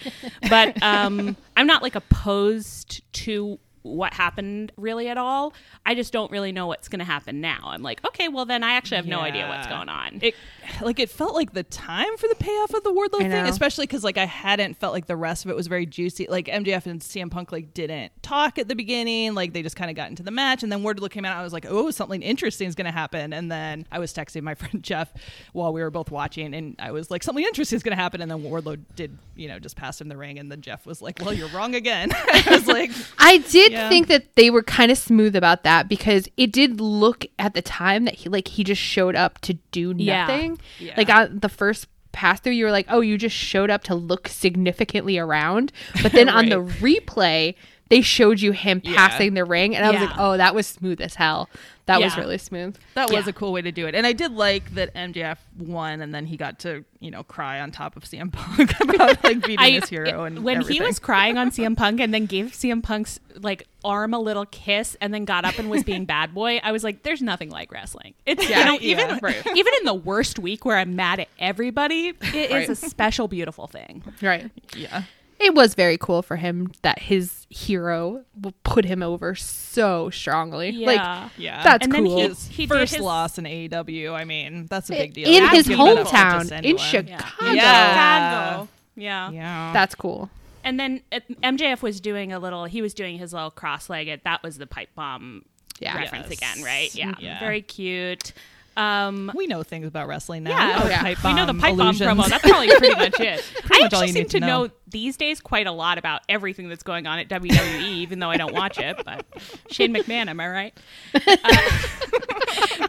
But 0.48 0.80
um 0.82 1.36
I'm 1.56 1.66
not 1.66 1.82
like 1.82 1.94
opposed 1.94 3.02
to 3.14 3.58
what 3.82 4.12
happened 4.14 4.72
really 4.76 5.08
at 5.08 5.18
all. 5.18 5.54
I 5.86 5.94
just 5.94 6.12
don't 6.12 6.30
really 6.30 6.52
know 6.52 6.66
what's 6.66 6.88
going 6.88 6.98
to 6.98 7.04
happen 7.04 7.40
now. 7.40 7.60
I'm 7.64 7.82
like, 7.82 8.04
okay, 8.06 8.28
well 8.28 8.44
then 8.44 8.62
I 8.62 8.72
actually 8.72 8.96
have 8.96 9.06
no 9.06 9.20
idea 9.20 9.48
what's 9.48 9.66
going 9.66 9.88
on. 9.88 10.18
It 10.22 10.34
like 10.82 10.98
it 10.98 11.10
felt 11.10 11.34
like 11.34 11.52
the 11.52 11.62
time 11.62 12.16
for 12.16 12.28
the 12.28 12.34
payoff 12.34 12.74
of 12.74 12.82
the 12.84 12.92
Wardlow 12.92 13.18
thing, 13.18 13.46
especially 13.46 13.86
because 13.86 14.04
like 14.04 14.18
I 14.18 14.26
hadn't 14.26 14.74
felt 14.74 14.92
like 14.92 15.06
the 15.06 15.16
rest 15.16 15.44
of 15.44 15.50
it 15.50 15.56
was 15.56 15.66
very 15.66 15.86
juicy. 15.86 16.26
Like 16.28 16.46
MJF 16.46 16.86
and 16.86 17.00
CM 17.00 17.30
Punk 17.30 17.52
like 17.52 17.74
didn't 17.74 18.12
talk 18.22 18.58
at 18.58 18.68
the 18.68 18.74
beginning, 18.74 19.34
like 19.34 19.52
they 19.52 19.62
just 19.62 19.76
kind 19.76 19.90
of 19.90 19.96
got 19.96 20.10
into 20.10 20.22
the 20.22 20.30
match, 20.30 20.62
and 20.62 20.70
then 20.70 20.82
Wardlow 20.82 21.10
came 21.10 21.24
out. 21.24 21.36
I 21.36 21.42
was 21.42 21.52
like, 21.52 21.66
oh, 21.68 21.90
something 21.90 22.22
interesting 22.22 22.68
is 22.68 22.74
going 22.74 22.86
to 22.86 22.92
happen, 22.92 23.32
and 23.32 23.50
then 23.50 23.86
I 23.90 23.98
was 23.98 24.12
texting 24.12 24.42
my 24.42 24.54
friend 24.58 24.82
Jeff 24.82 25.12
while 25.52 25.72
we 25.72 25.80
were 25.80 25.90
both 25.90 26.10
watching, 26.10 26.54
and 26.54 26.76
I 26.78 26.92
was 26.92 27.10
like, 27.10 27.22
something 27.22 27.44
interesting 27.44 27.76
is 27.76 27.82
going 27.82 27.96
to 27.96 28.02
happen, 28.02 28.20
and 28.20 28.30
then 28.30 28.42
Wardlow 28.42 28.78
did, 28.96 29.16
you 29.36 29.48
know, 29.48 29.58
just 29.58 29.76
pass 29.76 30.00
him 30.00 30.08
the 30.08 30.16
ring, 30.16 30.38
and 30.38 30.50
then 30.50 30.60
Jeff 30.60 30.86
was 30.86 31.00
like, 31.02 31.18
well, 31.20 31.32
you're 31.32 31.48
wrong 31.48 31.74
again. 31.74 32.10
I 32.14 32.44
was 32.50 32.66
like, 32.66 32.90
I 33.18 33.38
did 33.38 33.67
Yeah. 33.72 33.88
think 33.88 34.08
that 34.08 34.34
they 34.36 34.50
were 34.50 34.62
kind 34.62 34.90
of 34.90 34.98
smooth 34.98 35.36
about 35.36 35.62
that 35.64 35.88
because 35.88 36.28
it 36.36 36.52
did 36.52 36.80
look 36.80 37.26
at 37.38 37.54
the 37.54 37.62
time 37.62 38.04
that 38.04 38.14
he 38.14 38.28
like 38.28 38.48
he 38.48 38.64
just 38.64 38.80
showed 38.80 39.14
up 39.16 39.40
to 39.42 39.54
do 39.72 39.94
nothing. 39.94 40.58
Yeah. 40.78 40.94
Like 40.96 41.08
on 41.10 41.38
the 41.40 41.48
first 41.48 41.86
pass 42.12 42.40
through, 42.40 42.52
you 42.52 42.64
were 42.64 42.72
like, 42.72 42.86
"Oh, 42.88 43.00
you 43.00 43.16
just 43.18 43.36
showed 43.36 43.70
up 43.70 43.84
to 43.84 43.94
look 43.94 44.28
significantly 44.28 45.18
around." 45.18 45.72
But 46.02 46.12
then 46.12 46.28
on 46.28 46.48
the 46.48 46.62
replay, 46.80 47.54
they 47.88 48.00
showed 48.02 48.40
you 48.40 48.52
him 48.52 48.80
Yeah. 48.84 48.94
passing 48.96 49.34
the 49.34 49.44
ring, 49.44 49.74
and 49.76 49.84
I 49.84 49.90
was 49.90 50.00
Yeah. 50.00 50.06
like, 50.06 50.14
"Oh, 50.18 50.36
that 50.36 50.54
was 50.54 50.66
smooth 50.66 51.00
as 51.00 51.14
hell. 51.14 51.48
That 51.86 52.00
was 52.02 52.16
really 52.18 52.36
smooth." 52.36 52.76
That 52.94 53.10
was 53.10 53.26
a 53.26 53.32
cool 53.32 53.50
way 53.52 53.62
to 53.62 53.72
do 53.72 53.86
it. 53.86 53.94
And 53.94 54.06
I 54.06 54.12
did 54.12 54.32
like 54.32 54.74
that 54.74 54.92
MJF 54.94 55.38
won 55.58 56.02
and 56.02 56.14
then 56.14 56.26
he 56.26 56.36
got 56.36 56.58
to, 56.60 56.84
you 57.00 57.10
know, 57.10 57.22
cry 57.22 57.60
on 57.60 57.70
top 57.70 57.96
of 57.96 58.04
CM 58.04 58.30
Punk 58.30 58.78
about 58.80 59.24
like 59.24 59.40
beating 59.40 59.58
I, 59.58 59.70
his 59.70 59.88
hero 59.88 60.24
and 60.24 60.44
when 60.44 60.58
everything. 60.58 60.82
he 60.82 60.86
was 60.86 60.98
crying 60.98 61.38
on 61.38 61.50
CM 61.52 61.74
Punk 61.78 61.98
and 62.00 62.12
then 62.12 62.26
gave 62.26 62.52
CM 62.52 62.82
Punk's 62.82 63.20
like 63.40 63.66
arm 63.84 64.12
a 64.12 64.18
little 64.18 64.44
kiss 64.44 64.96
and 65.00 65.14
then 65.14 65.24
got 65.24 65.46
up 65.46 65.58
and 65.58 65.70
was 65.70 65.82
being 65.82 66.04
bad 66.04 66.34
boy, 66.34 66.60
I 66.62 66.72
was 66.72 66.84
like, 66.84 67.04
"There's 67.04 67.22
nothing 67.22 67.48
like 67.48 67.72
wrestling." 67.72 68.12
It's 68.26 68.42
you 68.42 68.50
Yeah, 68.50 68.64
know 68.64 68.78
yeah, 68.80 69.00
even 69.00 69.18
right. 69.22 69.42
even 69.56 69.72
in 69.78 69.84
the 69.86 69.94
worst 69.94 70.38
week 70.38 70.66
where 70.66 70.76
I'm 70.76 70.94
mad 70.94 71.20
at 71.20 71.28
everybody, 71.38 72.08
it 72.20 72.34
is 72.34 72.50
Right. 72.52 72.68
a 72.68 72.74
special, 72.76 73.28
beautiful 73.28 73.66
thing. 73.66 74.02
Right. 74.20 74.50
Yeah. 74.76 75.04
It 75.40 75.54
was 75.54 75.74
very 75.74 75.96
cool 75.98 76.22
for 76.22 76.36
him 76.36 76.72
that 76.82 76.98
his 76.98 77.46
hero 77.48 78.24
w- 78.38 78.54
put 78.64 78.84
him 78.84 79.02
over 79.02 79.34
so 79.36 80.10
strongly. 80.10 80.70
Yeah. 80.70 80.86
Like 80.86 81.30
Yeah. 81.36 81.62
That's 81.62 81.84
And 81.84 81.92
then 81.94 82.04
cool. 82.06 82.16
he- 82.16 82.28
his 82.28 82.48
he 82.48 82.66
first 82.66 82.94
his- 82.94 83.02
loss 83.02 83.38
in 83.38 83.44
AEW. 83.46 84.12
I 84.14 84.24
mean, 84.24 84.66
that's 84.66 84.90
a 84.90 84.94
big 84.94 85.14
deal. 85.14 85.28
in 85.28 85.34
You 85.44 85.48
his 85.50 85.68
give 85.68 85.78
that 85.78 85.98
up 85.98 86.08
to 86.08 86.14
hometown 86.14 86.62
in. 86.64 86.76
Chicago. 86.76 87.52
Yeah. 87.52 88.48
Chicago. 88.52 88.68
Yeah. 88.96 89.30
Yeah. 89.30 89.72
That's 89.72 89.94
cool. 89.94 90.28
And 90.64 90.78
then 90.78 91.02
uh, 91.12 91.20
MJF 91.42 91.82
was 91.82 92.00
doing 92.00 92.32
a 92.32 92.38
little. 92.40 92.64
He 92.64 92.82
was 92.82 92.92
doing 92.92 93.16
his 93.18 93.32
little 93.32 93.50
cross-legged. 93.52 94.22
That 94.24 94.42
was 94.42 94.58
the 94.58 94.66
pipe 94.66 94.90
bomb 94.96 95.44
Yeah. 95.80 95.96
reference 95.96 96.28
Yes. 96.30 96.38
again, 96.38 96.64
right? 96.64 96.94
Yeah. 96.94 97.14
Yeah. 97.20 97.38
Very 97.38 97.62
cute. 97.62 98.32
Um, 98.78 99.32
we 99.34 99.46
know 99.46 99.62
things 99.62 99.86
about 99.88 100.06
wrestling 100.08 100.44
now. 100.44 100.50
Yeah, 100.50 100.66
We 100.66 100.72
know 100.78 100.84
Oh, 100.84 100.88
yeah. 100.88 101.00
pipe 101.02 101.24
we 101.24 101.34
know 101.34 101.46
the 101.46 101.52
bomb 101.52 101.60
pipe 101.60 101.72
illusions. 101.72 102.00
bomb 102.00 102.18
promo. 102.18 102.28
That's 102.28 102.48
probably 102.48 102.68
pretty 102.78 102.94
much 102.94 103.20
it. 103.20 103.52
I 103.64 103.78
much 103.80 103.92
actually 103.92 104.12
seem 104.12 104.24
to 104.26 104.30
to 104.38 104.40
know. 104.40 104.64
know. 104.66 104.70
these 104.86 105.16
days 105.16 105.40
quite 105.40 105.66
a 105.66 105.72
lot 105.72 105.98
about 105.98 106.22
everything 106.28 106.68
that's 106.68 106.82
going 106.84 107.06
on 107.06 107.18
at 107.18 107.28
WWE, 107.28 107.80
even 107.82 108.20
though 108.20 108.30
I 108.30 108.36
don't 108.36 108.54
watch 108.54 108.78
it. 108.78 108.96
But 109.04 109.26
Shane 109.70 109.92
McMahon, 109.92 110.28
am 110.28 110.38
I 110.40 110.48
right? 110.48 110.78
Uh, 111.14 111.36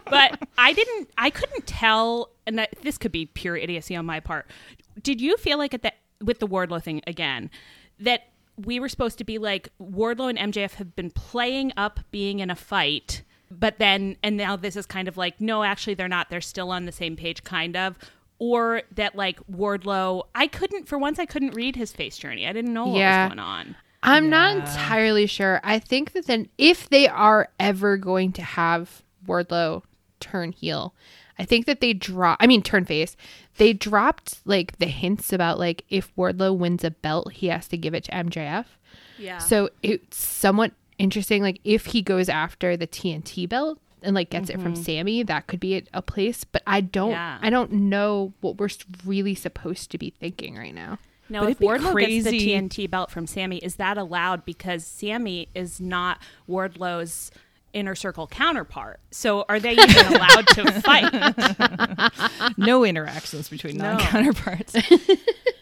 but 0.06 0.38
I 0.56 0.72
didn't. 0.72 1.10
I 1.18 1.30
couldn't 1.30 1.66
tell, 1.66 2.30
and 2.46 2.58
that, 2.58 2.74
this 2.82 2.96
could 2.98 3.12
be 3.12 3.26
pure 3.26 3.56
idiocy 3.56 3.96
on 3.96 4.06
my 4.06 4.20
part. 4.20 4.46
Did 5.02 5.20
you 5.20 5.36
feel 5.36 5.58
like 5.58 5.74
at 5.74 5.82
the 5.82 5.92
with 6.22 6.38
the 6.38 6.46
Wardlow 6.46 6.82
thing 6.82 7.02
again 7.06 7.50
that 7.98 8.28
we 8.56 8.78
were 8.78 8.88
supposed 8.88 9.18
to 9.18 9.24
be 9.24 9.38
like 9.38 9.70
Wardlow 9.80 10.30
and 10.36 10.52
MJF 10.52 10.74
have 10.74 10.94
been 10.94 11.10
playing 11.10 11.72
up 11.76 12.00
being 12.10 12.40
in 12.40 12.50
a 12.50 12.56
fight? 12.56 13.22
But 13.50 13.78
then 13.78 14.16
and 14.22 14.36
now 14.36 14.56
this 14.56 14.76
is 14.76 14.86
kind 14.86 15.08
of 15.08 15.16
like 15.16 15.40
no 15.40 15.62
actually 15.64 15.94
they're 15.94 16.08
not 16.08 16.30
they're 16.30 16.40
still 16.40 16.70
on 16.70 16.84
the 16.86 16.92
same 16.92 17.16
page 17.16 17.42
kind 17.44 17.76
of 17.76 17.96
or 18.38 18.82
that 18.94 19.14
like 19.16 19.38
wardlow 19.50 20.22
i 20.34 20.46
couldn't 20.46 20.86
for 20.88 20.98
once 20.98 21.18
i 21.18 21.26
couldn't 21.26 21.54
read 21.54 21.74
his 21.76 21.92
face 21.92 22.16
journey 22.16 22.46
i 22.46 22.52
didn't 22.52 22.72
know 22.72 22.86
what 22.86 22.98
Yeah. 22.98 23.24
was 23.24 23.30
going 23.30 23.38
on 23.38 23.76
I'm 24.02 24.30
not 24.30 24.56
entirely 24.56 25.26
sure. 25.26 25.60
I 25.62 25.78
think 25.78 26.12
that 26.12 26.26
then 26.26 26.48
if 26.56 26.88
they 26.88 27.06
are 27.06 27.50
ever 27.60 27.98
going 27.98 28.32
to 28.32 28.40
have 28.42 29.02
Wardlow 29.28 29.82
turn 30.20 30.52
heel, 30.52 30.94
I 31.38 31.44
think 31.44 31.66
that 31.66 31.82
they 31.82 31.92
drop 31.92 32.38
I 32.40 32.46
mean 32.46 32.62
turn 32.62 32.86
face. 32.86 33.14
They 33.58 33.74
dropped 33.74 34.40
like 34.46 34.78
the 34.78 34.86
hints 34.86 35.34
about 35.34 35.58
like 35.58 35.84
if 35.90 36.16
Wardlow 36.16 36.56
wins 36.56 36.82
a 36.82 36.92
belt, 36.92 37.32
he 37.34 37.48
has 37.48 37.68
to 37.68 37.76
give 37.76 37.92
it 37.92 38.04
to 38.04 38.12
MJF. 38.12 38.64
yeah 39.18 39.36
So 39.36 39.68
it's 39.82 40.16
somewhat 40.16 40.72
interesting 41.00 41.42
like 41.42 41.60
if 41.64 41.86
he 41.86 42.02
goes 42.02 42.28
after 42.28 42.76
the 42.76 42.86
TNT 42.86 43.48
belt 43.48 43.78
and 44.02 44.14
like 44.14 44.30
gets 44.30 44.48
it 44.50 44.60
from 44.60 44.74
mm-hmm. 44.74 44.82
Sammy, 44.82 45.22
that 45.22 45.46
could 45.46 45.60
be 45.60 45.76
a, 45.76 45.82
a 45.94 46.02
place, 46.02 46.44
but 46.44 46.62
I 46.66 46.80
don't 46.80 47.10
Yeah. 47.10 47.38
I 47.40 47.50
don't 47.50 47.72
know 47.72 48.32
what 48.40 48.58
we're 48.58 48.68
really 49.04 49.34
supposed 49.34 49.90
to 49.90 49.98
be 49.98 50.10
thinking 50.10 50.56
right 50.56 50.74
now. 50.74 50.98
now 51.28 51.40
But 51.40 51.50
if 51.50 51.60
it'd 51.60 51.60
be 51.60 51.66
wardlow 51.66 52.00
gets 52.00 52.24
the 52.24 52.54
tnt 52.54 52.90
belt 52.90 53.10
from 53.10 53.26
sammy 53.26 53.58
is 53.58 53.76
that 53.76 53.96
allowed 53.98 54.44
because 54.44 54.84
sammy 54.84 55.48
is 55.54 55.80
not 55.80 56.18
wardlow's 56.46 57.30
inner 57.72 57.94
circle 57.94 58.26
counterpart 58.26 58.98
so 59.12 59.44
are 59.48 59.60
they 59.60 59.72
even 59.72 60.06
allowed 60.14 60.46
to 60.48 60.72
fight 60.80 62.56
no 62.56 62.84
interactions 62.84 63.48
between 63.48 63.76
No. 63.76 63.92
non-counterparts. 63.92 64.74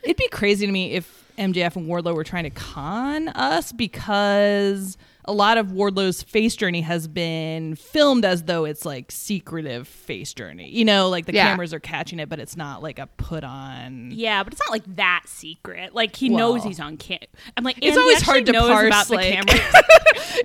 It'd 0.04 0.16
be 0.16 0.28
crazy 0.28 0.64
to 0.64 0.72
me 0.72 0.92
if 0.92 1.24
MJF 1.38 1.76
and 1.76 1.86
Wardlow 1.86 2.14
were 2.14 2.24
trying 2.24 2.44
to 2.44 2.50
con 2.50 3.28
us 3.28 3.72
because 3.72 4.96
a 5.28 5.32
lot 5.32 5.58
of 5.58 5.72
Wardlow's 5.72 6.22
face 6.22 6.56
journey 6.56 6.80
has 6.80 7.06
been 7.06 7.74
filmed 7.76 8.24
as 8.24 8.44
though 8.44 8.64
it's 8.64 8.84
like 8.86 9.12
secretive 9.12 9.86
face 9.86 10.32
journey. 10.32 10.70
You 10.70 10.84
know, 10.86 11.08
like 11.10 11.26
the 11.26 11.34
Yeah. 11.34 11.48
cameras 11.50 11.74
are 11.74 11.80
catching 11.80 12.18
it, 12.18 12.28
but 12.30 12.40
it's 12.40 12.56
not 12.56 12.82
like 12.82 12.98
a 12.98 13.06
put 13.18 13.44
on. 13.44 14.10
yeah 14.10 14.42
but 14.42 14.52
it's 14.54 14.60
not 14.62 14.70
like 14.70 14.96
that 14.96 15.22
secret 15.26 15.94
like 15.94 16.16
he 16.16 16.28
knows 16.30 16.64
he's 16.64 16.80
on 16.80 16.96
cam 16.96 17.18
i'm 17.56 17.62
like 17.64 17.78
It's 17.82 17.96
always 17.96 18.22
hard 18.22 18.46
to 18.46 18.52
parse, 18.54 18.86
about 18.86 19.06
the 19.08 19.14
like- 19.14 19.32
camera 19.32 19.44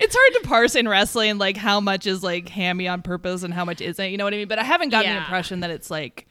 it's 0.02 0.16
hard 0.16 0.44
to 0.44 0.48
parse 0.48 0.76
in 0.76 0.88
wrestling 0.88 1.38
like 1.38 1.56
how 1.56 1.80
much 1.80 2.06
is 2.06 2.22
like 2.24 2.50
hammy 2.50 2.88
on 2.88 3.02
purpose 3.02 3.44
and 3.44 3.54
how 3.54 3.64
much 3.66 3.80
isn't. 3.82 4.12
You 4.12 4.18
know 4.18 4.26
what 4.26 4.34
I 4.34 4.38
mean? 4.38 4.48
But 4.48 4.60
I 4.60 4.64
haven't 4.64 4.90
gotten 4.90 5.12
the 5.12 5.18
impression 5.18 5.62
that 5.62 5.72
it's 5.72 5.90
like 5.90 6.28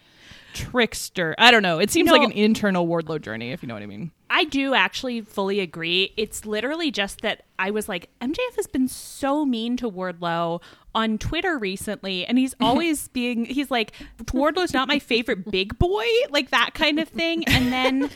trickster. 0.52 1.34
I 1.38 1.50
don't 1.50 1.62
know. 1.62 1.78
It 1.78 1.90
seems 1.90 2.08
No. 2.08 2.12
like 2.12 2.22
an 2.22 2.32
internal 2.32 2.86
Wardlow 2.86 3.20
journey, 3.20 3.52
if 3.52 3.62
you 3.62 3.66
know 3.68 3.74
what 3.74 3.82
I 3.82 3.86
mean. 3.86 4.10
I 4.34 4.44
do 4.44 4.72
actually 4.72 5.20
fully 5.20 5.60
agree. 5.60 6.14
It's 6.16 6.46
literally 6.46 6.90
just 6.90 7.20
that 7.20 7.42
I 7.58 7.70
was 7.70 7.86
like, 7.86 8.08
MJF 8.22 8.56
has 8.56 8.66
been 8.66 8.88
so 8.88 9.44
mean 9.44 9.76
to 9.76 9.90
Wardlow 9.90 10.62
on 10.94 11.18
Twitter 11.18 11.58
recently, 11.58 12.24
and 12.24 12.38
he's 12.38 12.54
always 12.60 13.08
being, 13.08 13.44
he's 13.44 13.70
like, 13.70 13.92
Wardlow's 14.32 14.72
not 14.72 14.88
my 14.88 14.98
favorite 14.98 15.50
big 15.50 15.78
boy, 15.78 16.06
like 16.30 16.48
that 16.50 16.70
kind 16.72 16.98
of 16.98 17.08
thing. 17.08 17.44
And 17.46 17.70
then 17.70 18.10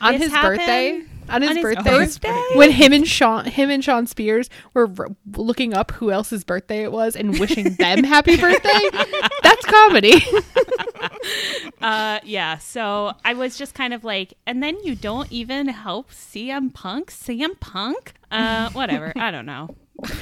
On 0.00 0.14
his 0.14 0.32
happened. 0.32 0.58
birthday, 0.58 1.02
on 1.28 1.42
his, 1.42 1.50
On 1.50 1.56
his 1.56 1.62
birthday, 1.62 1.90
birthday? 1.90 2.40
when 2.54 2.70
him 2.70 2.92
and 2.92 3.06
Sean 3.06 3.44
him 3.44 3.70
and 3.70 3.82
Shawn 3.84 4.06
Spears 4.06 4.50
were 4.74 4.90
r- 4.98 5.08
looking 5.36 5.74
up 5.74 5.90
who 5.92 6.10
else's 6.10 6.44
birthday 6.44 6.82
it 6.82 6.92
was 6.92 7.16
and 7.16 7.38
wishing 7.38 7.74
them 7.74 8.04
happy 8.04 8.36
birthday. 8.36 8.88
That's 9.42 9.64
comedy. 9.66 10.22
Uh, 11.80 12.20
yeah. 12.24 12.58
So 12.58 13.12
I 13.24 13.34
was 13.34 13.56
just 13.56 13.74
kind 13.74 13.92
of 13.94 14.04
like, 14.04 14.34
and 14.46 14.62
then 14.62 14.76
you 14.84 14.94
don't 14.94 15.30
even 15.32 15.68
help 15.68 16.10
CM 16.10 16.72
Punk. 16.72 17.10
CM 17.10 17.58
Punk. 17.60 18.14
Uh, 18.30 18.70
whatever. 18.70 19.12
I 19.16 19.30
don't 19.30 19.46
know. 19.46 19.74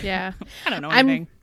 yeah. 0.03 0.33
I 0.67 0.71
don't 0.71 0.81
know 0.83 0.89
I'm- 0.89 1.09
anything. 1.09 1.23
I'm 1.23 1.40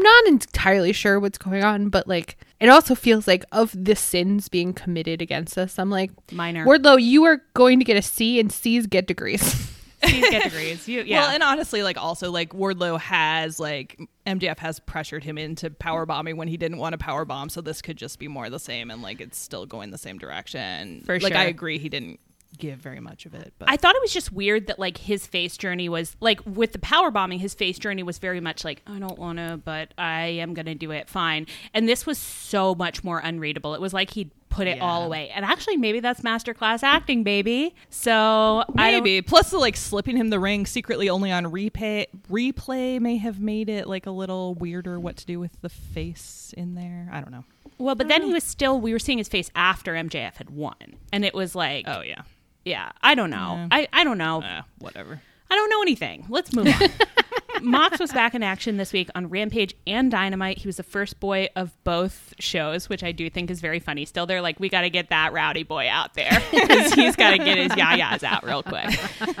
not 0.00 0.26
entirely 0.26 0.92
sure 0.92 1.18
what's 1.18 1.38
going 1.38 1.64
on, 1.64 1.88
but 1.88 2.06
like 2.08 2.36
it 2.60 2.68
also 2.68 2.94
feels 2.94 3.26
like 3.26 3.44
of 3.52 3.72
the 3.72 3.96
sins 3.96 4.48
being 4.48 4.72
committed 4.72 5.20
against 5.20 5.58
us, 5.58 5.78
I'm 5.78 5.90
like, 5.90 6.10
Minor. 6.32 6.64
Wardlow, 6.64 7.02
you 7.02 7.24
are 7.24 7.42
going 7.54 7.78
to 7.78 7.84
get 7.84 7.96
a 7.96 8.02
C 8.02 8.38
and 8.38 8.52
C's 8.52 8.86
get 8.86 9.06
degrees. 9.06 9.42
C's 10.04 10.30
get 10.30 10.42
degrees. 10.50 10.88
You, 10.88 11.02
yeah. 11.02 11.22
Well, 11.22 11.30
and 11.30 11.42
honestly, 11.42 11.82
like 11.82 11.96
also 11.96 12.30
like 12.30 12.50
Wardlow 12.50 13.00
has 13.00 13.58
like 13.58 13.98
MJF 14.26 14.58
has 14.58 14.80
pressured 14.80 15.24
him 15.24 15.38
into 15.38 15.70
power 15.70 16.06
bombing 16.06 16.36
when 16.36 16.48
he 16.48 16.56
didn't 16.56 16.78
want 16.78 16.92
to 16.92 16.98
power 16.98 17.24
bomb, 17.24 17.48
so 17.48 17.60
this 17.60 17.82
could 17.82 17.96
just 17.96 18.18
be 18.18 18.28
more 18.28 18.46
of 18.46 18.52
the 18.52 18.60
same, 18.60 18.90
and 18.90 19.02
like 19.02 19.20
it's 19.20 19.38
still 19.38 19.66
going 19.66 19.90
the 19.90 19.98
same 19.98 20.18
direction. 20.18 21.02
For 21.04 21.18
like 21.18 21.32
sure. 21.32 21.40
I 21.40 21.44
agree, 21.44 21.78
he 21.78 21.88
didn't 21.88 22.20
give 22.58 22.78
very 22.78 23.00
much 23.00 23.26
of 23.26 23.34
it, 23.34 23.52
but 23.58 23.68
I 23.70 23.76
thought 23.76 23.94
it 23.94 24.02
was 24.02 24.12
just 24.12 24.32
weird 24.32 24.66
that 24.68 24.78
like 24.78 24.98
his 24.98 25.26
face 25.26 25.56
journey 25.56 25.88
was 25.88 26.16
like 26.20 26.40
with 26.46 26.72
the 26.72 26.78
power 26.78 27.10
bombing, 27.10 27.38
his 27.38 27.54
face 27.54 27.78
journey 27.78 28.02
was 28.02 28.18
very 28.18 28.40
much 28.40 28.64
like 28.64 28.82
I 28.86 28.98
don't 28.98 29.18
want 29.18 29.38
to, 29.38 29.60
but 29.64 29.92
I 29.98 30.26
am 30.26 30.54
gonna 30.54 30.74
do 30.74 30.90
it, 30.90 31.08
fine. 31.08 31.46
And 31.74 31.88
this 31.88 32.06
was 32.06 32.18
so 32.18 32.74
much 32.74 33.02
more 33.02 33.18
unreadable. 33.18 33.74
It 33.74 33.80
was 33.80 33.92
like 33.92 34.10
he'd 34.10 34.30
put 34.48 34.66
it 34.66 34.82
all 34.82 35.04
away. 35.04 35.30
And 35.30 35.46
actually, 35.46 35.78
maybe 35.78 36.00
that's 36.00 36.20
masterclass 36.20 36.82
acting, 36.82 37.22
baby. 37.24 37.74
So 37.88 38.64
I 38.76 38.90
maybe 38.92 39.22
plus 39.22 39.50
the 39.50 39.58
like 39.58 39.76
slipping 39.76 40.16
him 40.16 40.28
the 40.28 40.38
ring 40.38 40.66
secretly 40.66 41.08
only 41.08 41.32
on 41.32 41.44
replay 41.46 42.06
replay 42.30 43.00
may 43.00 43.16
have 43.16 43.40
made 43.40 43.70
it 43.70 43.86
like 43.88 44.04
a 44.06 44.10
little 44.10 44.54
weirder 44.54 45.00
what 45.00 45.16
to 45.16 45.26
do 45.26 45.40
with 45.40 45.58
the 45.62 45.70
face 45.70 46.52
in 46.56 46.74
there. 46.74 47.08
I 47.10 47.20
don't 47.20 47.30
know. 47.32 47.44
well, 47.78 47.94
but 47.94 48.08
then 48.08 48.22
he 48.22 48.32
was 48.34 48.44
still. 48.44 48.78
We 48.78 48.92
were 48.92 48.98
seeing 48.98 49.16
his 49.16 49.28
face 49.28 49.50
after 49.54 49.94
MJF 49.94 50.36
had 50.36 50.50
won, 50.50 50.74
and 51.12 51.24
it 51.24 51.32
was 51.32 51.54
like, 51.54 51.86
Oh 51.88 52.02
yeah, 52.02 52.22
yeah, 52.64 52.92
I 53.02 53.14
don't 53.14 53.30
know. 53.30 53.54
Yeah. 53.56 53.68
I 53.70 53.88
I 53.92 54.04
don't 54.04 54.18
know. 54.18 54.42
uh, 54.42 54.62
whatever. 54.78 55.20
I 55.50 55.54
don't 55.54 55.68
know 55.68 55.82
anything. 55.82 56.24
Let's 56.28 56.54
move 56.54 56.68
on. 56.68 56.88
Mox 57.62 58.00
was 58.00 58.10
back 58.10 58.34
in 58.34 58.42
action 58.42 58.78
this 58.78 58.92
week 58.92 59.08
on 59.14 59.28
Rampage 59.28 59.74
and 59.86 60.10
Dynamite. 60.10 60.58
He 60.58 60.66
was 60.66 60.78
the 60.78 60.82
first 60.82 61.20
boy 61.20 61.48
of 61.54 61.76
both 61.84 62.32
shows, 62.40 62.88
which 62.88 63.04
I 63.04 63.12
do 63.12 63.28
think 63.30 63.50
is 63.50 63.60
very 63.60 63.78
funny. 63.78 64.04
Still, 64.06 64.24
they're 64.26 64.40
like, 64.40 64.58
we 64.58 64.68
got 64.70 64.80
to 64.80 64.90
get 64.90 65.10
that 65.10 65.32
rowdy 65.32 65.62
boy 65.62 65.88
out 65.88 66.14
there 66.14 66.42
because 66.50 66.94
he's 66.94 67.14
got 67.14 67.32
to 67.32 67.38
get 67.38 67.58
his 67.58 67.70
yayas 67.72 68.24
out 68.24 68.44
real 68.44 68.62
quick. 68.62 68.90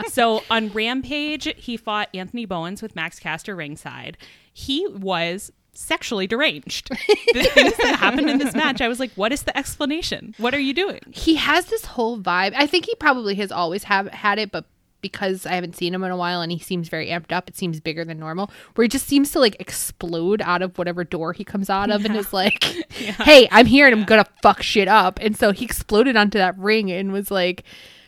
So 0.08 0.42
on 0.50 0.68
Rampage, 0.68 1.52
he 1.56 1.76
fought 1.78 2.10
Anthony 2.14 2.44
Bowens 2.44 2.82
with 2.82 2.94
Max 2.94 3.18
Caster 3.18 3.56
ringside. 3.56 4.18
He 4.52 4.86
was 4.86 5.50
sexually 5.74 6.26
deranged. 6.26 6.88
the 7.32 7.50
things 7.54 7.76
that 7.76 7.96
happened 7.98 8.28
in 8.28 8.38
this 8.38 8.54
match, 8.54 8.80
I 8.80 8.88
was 8.88 9.00
like, 9.00 9.12
what 9.12 9.32
is 9.32 9.42
the 9.42 9.56
explanation? 9.56 10.34
What 10.38 10.54
are 10.54 10.60
you 10.60 10.74
doing? 10.74 11.00
he 11.10 11.36
has 11.36 11.66
this 11.66 11.84
whole 11.84 12.18
vibe. 12.18 12.52
I 12.56 12.66
think 12.66 12.86
he 12.86 12.94
probably 12.94 13.34
has 13.36 13.50
always 13.52 13.84
have 13.84 14.08
had 14.08 14.38
it, 14.38 14.50
but 14.52 14.64
because 15.02 15.44
I 15.44 15.52
haven't 15.52 15.76
seen 15.76 15.92
him 15.92 16.04
in 16.04 16.10
a 16.10 16.16
while 16.16 16.40
and 16.40 16.50
he 16.52 16.58
seems 16.58 16.88
very 16.88 17.08
amped 17.08 17.32
up, 17.32 17.48
it 17.48 17.56
seems 17.56 17.80
bigger 17.80 18.04
than 18.04 18.18
normal. 18.18 18.50
Where 18.74 18.84
he 18.84 18.88
just 18.88 19.06
seems 19.06 19.32
to 19.32 19.40
like 19.40 19.56
explode 19.60 20.40
out 20.40 20.62
of 20.62 20.78
whatever 20.78 21.04
door 21.04 21.32
he 21.32 21.44
comes 21.44 21.68
out 21.68 21.90
of 21.90 22.04
and 22.04 22.16
is 22.16 22.32
like, 22.32 22.62
"Hey, 22.92 23.48
I'm 23.50 23.66
here 23.66 23.86
and 23.86 23.94
I'm 23.94 24.04
gonna 24.06 24.26
fuck 24.42 24.62
shit 24.62 24.88
up." 24.88 25.18
And 25.20 25.36
so 25.36 25.50
he 25.50 25.64
exploded 25.64 26.16
onto 26.16 26.38
that 26.38 26.56
ring 26.56 26.90
and 26.90 27.12
was 27.12 27.30
like. 27.30 27.64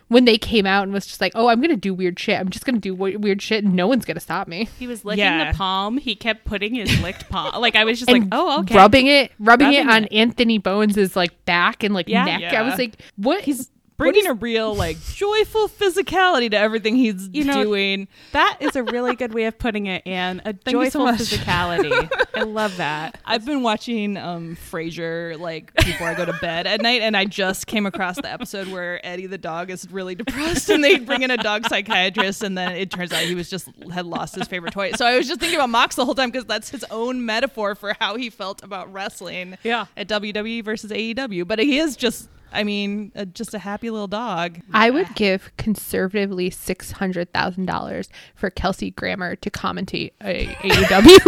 When 0.09 0.27
they 0.27 0.37
came 0.39 0.67
out 0.67 0.83
and 0.85 0.93
was 0.93 1.07
just 1.07 1.21
like, 1.21 1.33
"Oh, 1.35 1.49
I'm 1.49 1.61
gonna 1.61 1.77
do 1.77 1.95
weird 1.95 2.19
shit. 2.21 2.39
I'm 2.39 2.51
just 2.51 2.65
gonna 2.67 2.79
do 2.79 2.95
we- 2.95 3.17
weird 3.17 3.41
shit, 3.41 3.65
and 3.65 3.75
no 3.75 3.87
one's 3.87 4.05
gonna 4.05 4.21
stop 4.21 4.47
me." 4.49 4.69
He 4.79 4.87
was 4.87 5.05
licking 5.05 5.25
Yeah. 5.25 5.51
the 5.53 5.57
palm. 5.57 5.97
He 5.99 6.15
kept 6.15 6.45
putting 6.45 6.75
his 6.75 7.01
licked 7.03 7.29
palm. 7.31 7.61
Like 7.61 7.75
I 7.77 7.85
was 7.85 7.99
just 7.99 8.11
and 8.11 8.25
like, 8.25 8.29
oh, 8.33 8.61
okay. 8.61 8.77
rubbing 8.77 9.07
it, 9.07 9.33
rubbing, 9.39 9.73
it 9.73 9.79
Rubbing 9.79 9.91
on 9.91 10.05
it. 10.05 10.13
Anthony 10.13 10.59
Bowens' 10.59 11.17
like 11.17 11.45
back 11.47 11.83
and 11.83 11.95
like 11.95 12.09
Yeah. 12.09 12.25
neck. 12.25 12.53
I 12.53 12.63
was 12.63 12.79
like, 12.79 12.95
"What?" 13.17 13.41
He's 13.43 13.71
bringing 13.97 14.27
a 14.27 14.33
real 14.35 14.75
like 14.75 15.01
joyful 15.13 15.69
physicality 15.69 16.51
to 16.51 16.57
everything 16.59 16.97
he's 16.97 17.29
You 17.33 17.45
know, 17.45 17.63
doing. 17.65 18.09
That 18.33 18.57
is 18.61 18.75
a 18.77 18.83
really 18.83 19.15
good 19.17 19.33
way 19.35 19.45
of 19.45 19.59
putting 19.59 19.87
it, 19.87 20.03
Anne. 20.07 20.43
A 20.45 20.55
so 20.67 20.71
joyful 20.73 21.05
much. 21.05 21.21
physicality. 21.21 22.11
I 22.35 22.43
love 22.43 22.77
that. 22.79 23.21
I've 23.25 23.45
been 23.45 23.63
watching 23.63 24.17
um 24.17 24.57
Frasier 24.57 25.39
like 25.39 25.73
before 25.75 26.09
I 26.09 26.15
go 26.15 26.25
to 26.25 26.33
bed 26.41 26.67
at 26.67 26.81
night, 26.81 27.03
and 27.03 27.17
I 27.17 27.25
just 27.25 27.67
came 27.67 27.87
across 27.87 28.17
the 28.17 28.31
episode 28.31 28.69
where 28.69 29.05
Eddie 29.07 29.27
the 29.27 29.39
dog 29.39 29.71
is 29.71 29.91
really 29.91 30.15
depressed, 30.15 30.69
and 30.71 30.83
they 30.83 30.99
bring 30.99 31.23
in 31.23 31.31
a 31.31 31.37
dog 31.37 31.67
psychiatrist, 31.69 32.43
and 32.43 32.57
then 32.59 32.73
it 32.73 32.91
turns 32.91 33.13
out 33.13 33.23
he 33.23 33.35
was 33.35 33.49
just 33.49 33.69
had 33.93 34.07
lost 34.07 34.35
his 34.35 34.49
favorite 34.49 34.73
toy. 34.73 34.93
So 34.93 35.07
I 35.07 35.17
was 35.17 35.29
just 35.29 35.41
thinking 35.41 35.59
about 35.59 35.71
Mox 35.71 35.95
the 35.97 36.05
whole 36.05 36.15
time 36.15 36.31
because 36.31 36.47
that's 36.47 36.71
his 36.71 36.85
own 36.91 37.25
metaphor 37.25 37.75
for 37.75 37.95
how 38.01 38.17
he 38.17 38.31
felt 38.31 38.63
about 38.63 38.93
wrestling. 38.93 39.57
Yeah. 39.63 39.87
at 39.97 40.09
WWE 40.09 40.65
versus 40.65 40.91
AEW, 40.91 41.47
but 41.47 41.59
he 41.59 41.79
is 41.79 41.97
just. 41.97 42.29
I 42.55 42.65
mean, 42.65 43.13
uh, 43.17 43.25
just 43.27 43.53
a 43.53 43.59
happy 43.59 43.91
little 43.91 44.07
dog. 44.07 44.61
I 44.73 44.91
would 44.91 45.15
give 45.15 45.51
conservatively 45.57 46.51
six 46.51 46.93
hundred 46.93 47.33
thousand 47.33 47.67
dollars 47.67 48.09
for 48.35 48.51
Kelsey 48.51 48.91
Grammer 48.93 49.37
to 49.37 49.51
commentate 49.51 50.13
a 50.23 50.47
AEW 50.47 51.19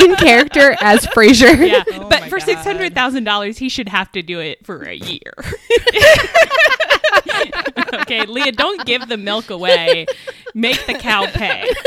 in 0.04 0.16
character 0.16 0.76
as 0.80 1.06
Frasier. 1.06 1.68
Yeah, 1.68 1.84
Oh 1.92 2.08
but 2.08 2.24
for 2.24 2.40
six 2.40 2.64
hundred 2.64 2.94
thousand 2.94 3.24
dollars, 3.24 3.58
he 3.58 3.68
should 3.68 3.88
have 3.88 4.10
to 4.12 4.22
do 4.22 4.40
it 4.40 4.64
for 4.66 4.82
a 4.82 4.94
year. 4.94 5.32
okay, 7.94 8.26
Leah, 8.26 8.52
don't 8.52 8.84
give 8.84 9.08
the 9.08 9.16
milk 9.16 9.50
away. 9.50 10.06
Make 10.54 10.86
the 10.86 10.94
cow 10.94 11.26
pay. 11.26 11.72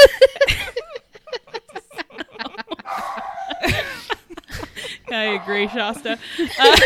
I 5.11 5.23
agree, 5.41 5.67
Shasta. 5.67 6.17
Uh, 6.57 6.77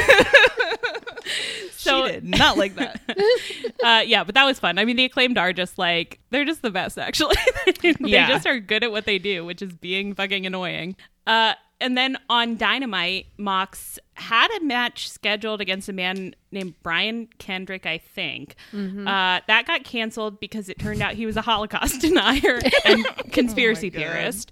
so 1.86 2.06
she 2.08 2.12
did 2.14 2.24
not 2.26 2.58
like 2.58 2.76
that. 2.76 3.02
uh, 3.84 4.02
yeah, 4.06 4.24
but 4.24 4.36
that 4.36 4.46
was 4.46 4.60
fun. 4.60 4.78
I 4.78 4.86
mean, 4.86 4.96
the 4.96 5.06
acclaimed 5.06 5.38
are 5.38 5.54
just 5.54 5.78
like 5.78 6.20
they're 6.32 6.46
just 6.46 6.62
the 6.62 6.72
best. 6.72 6.98
Actually, 6.98 7.36
they 7.82 7.94
Yeah. 8.00 8.28
just 8.28 8.46
are 8.46 8.60
good 8.60 8.84
at 8.84 8.92
what 8.92 9.06
they 9.06 9.18
do, 9.20 9.46
which 9.46 9.62
is 9.62 9.74
being 9.74 10.14
fucking 10.16 10.46
annoying. 10.46 10.96
Uh, 11.28 11.54
and 11.82 11.98
then 11.98 12.18
on 12.30 12.56
Dynamite, 12.58 13.28
Mox 13.38 14.00
had 14.16 14.50
a 14.58 14.64
match 14.64 15.10
scheduled 15.10 15.62
against 15.62 15.90
a 15.90 15.94
man 15.94 16.34
named 16.52 16.74
Brian 16.82 17.28
Kendrick, 17.38 17.86
I 17.86 17.98
think. 17.98 18.56
Uh, 18.74 19.42
that 19.48 19.66
got 19.68 19.84
canceled 19.84 20.40
because 20.40 20.70
it 20.70 20.80
turned 20.80 21.02
out 21.02 21.14
he 21.16 21.26
was 21.26 21.36
a 21.36 21.42
Holocaust 21.42 22.00
denier 22.02 22.62
and 22.86 23.06
conspiracy 23.32 23.90
God. 23.90 24.00
theorist. 24.00 24.52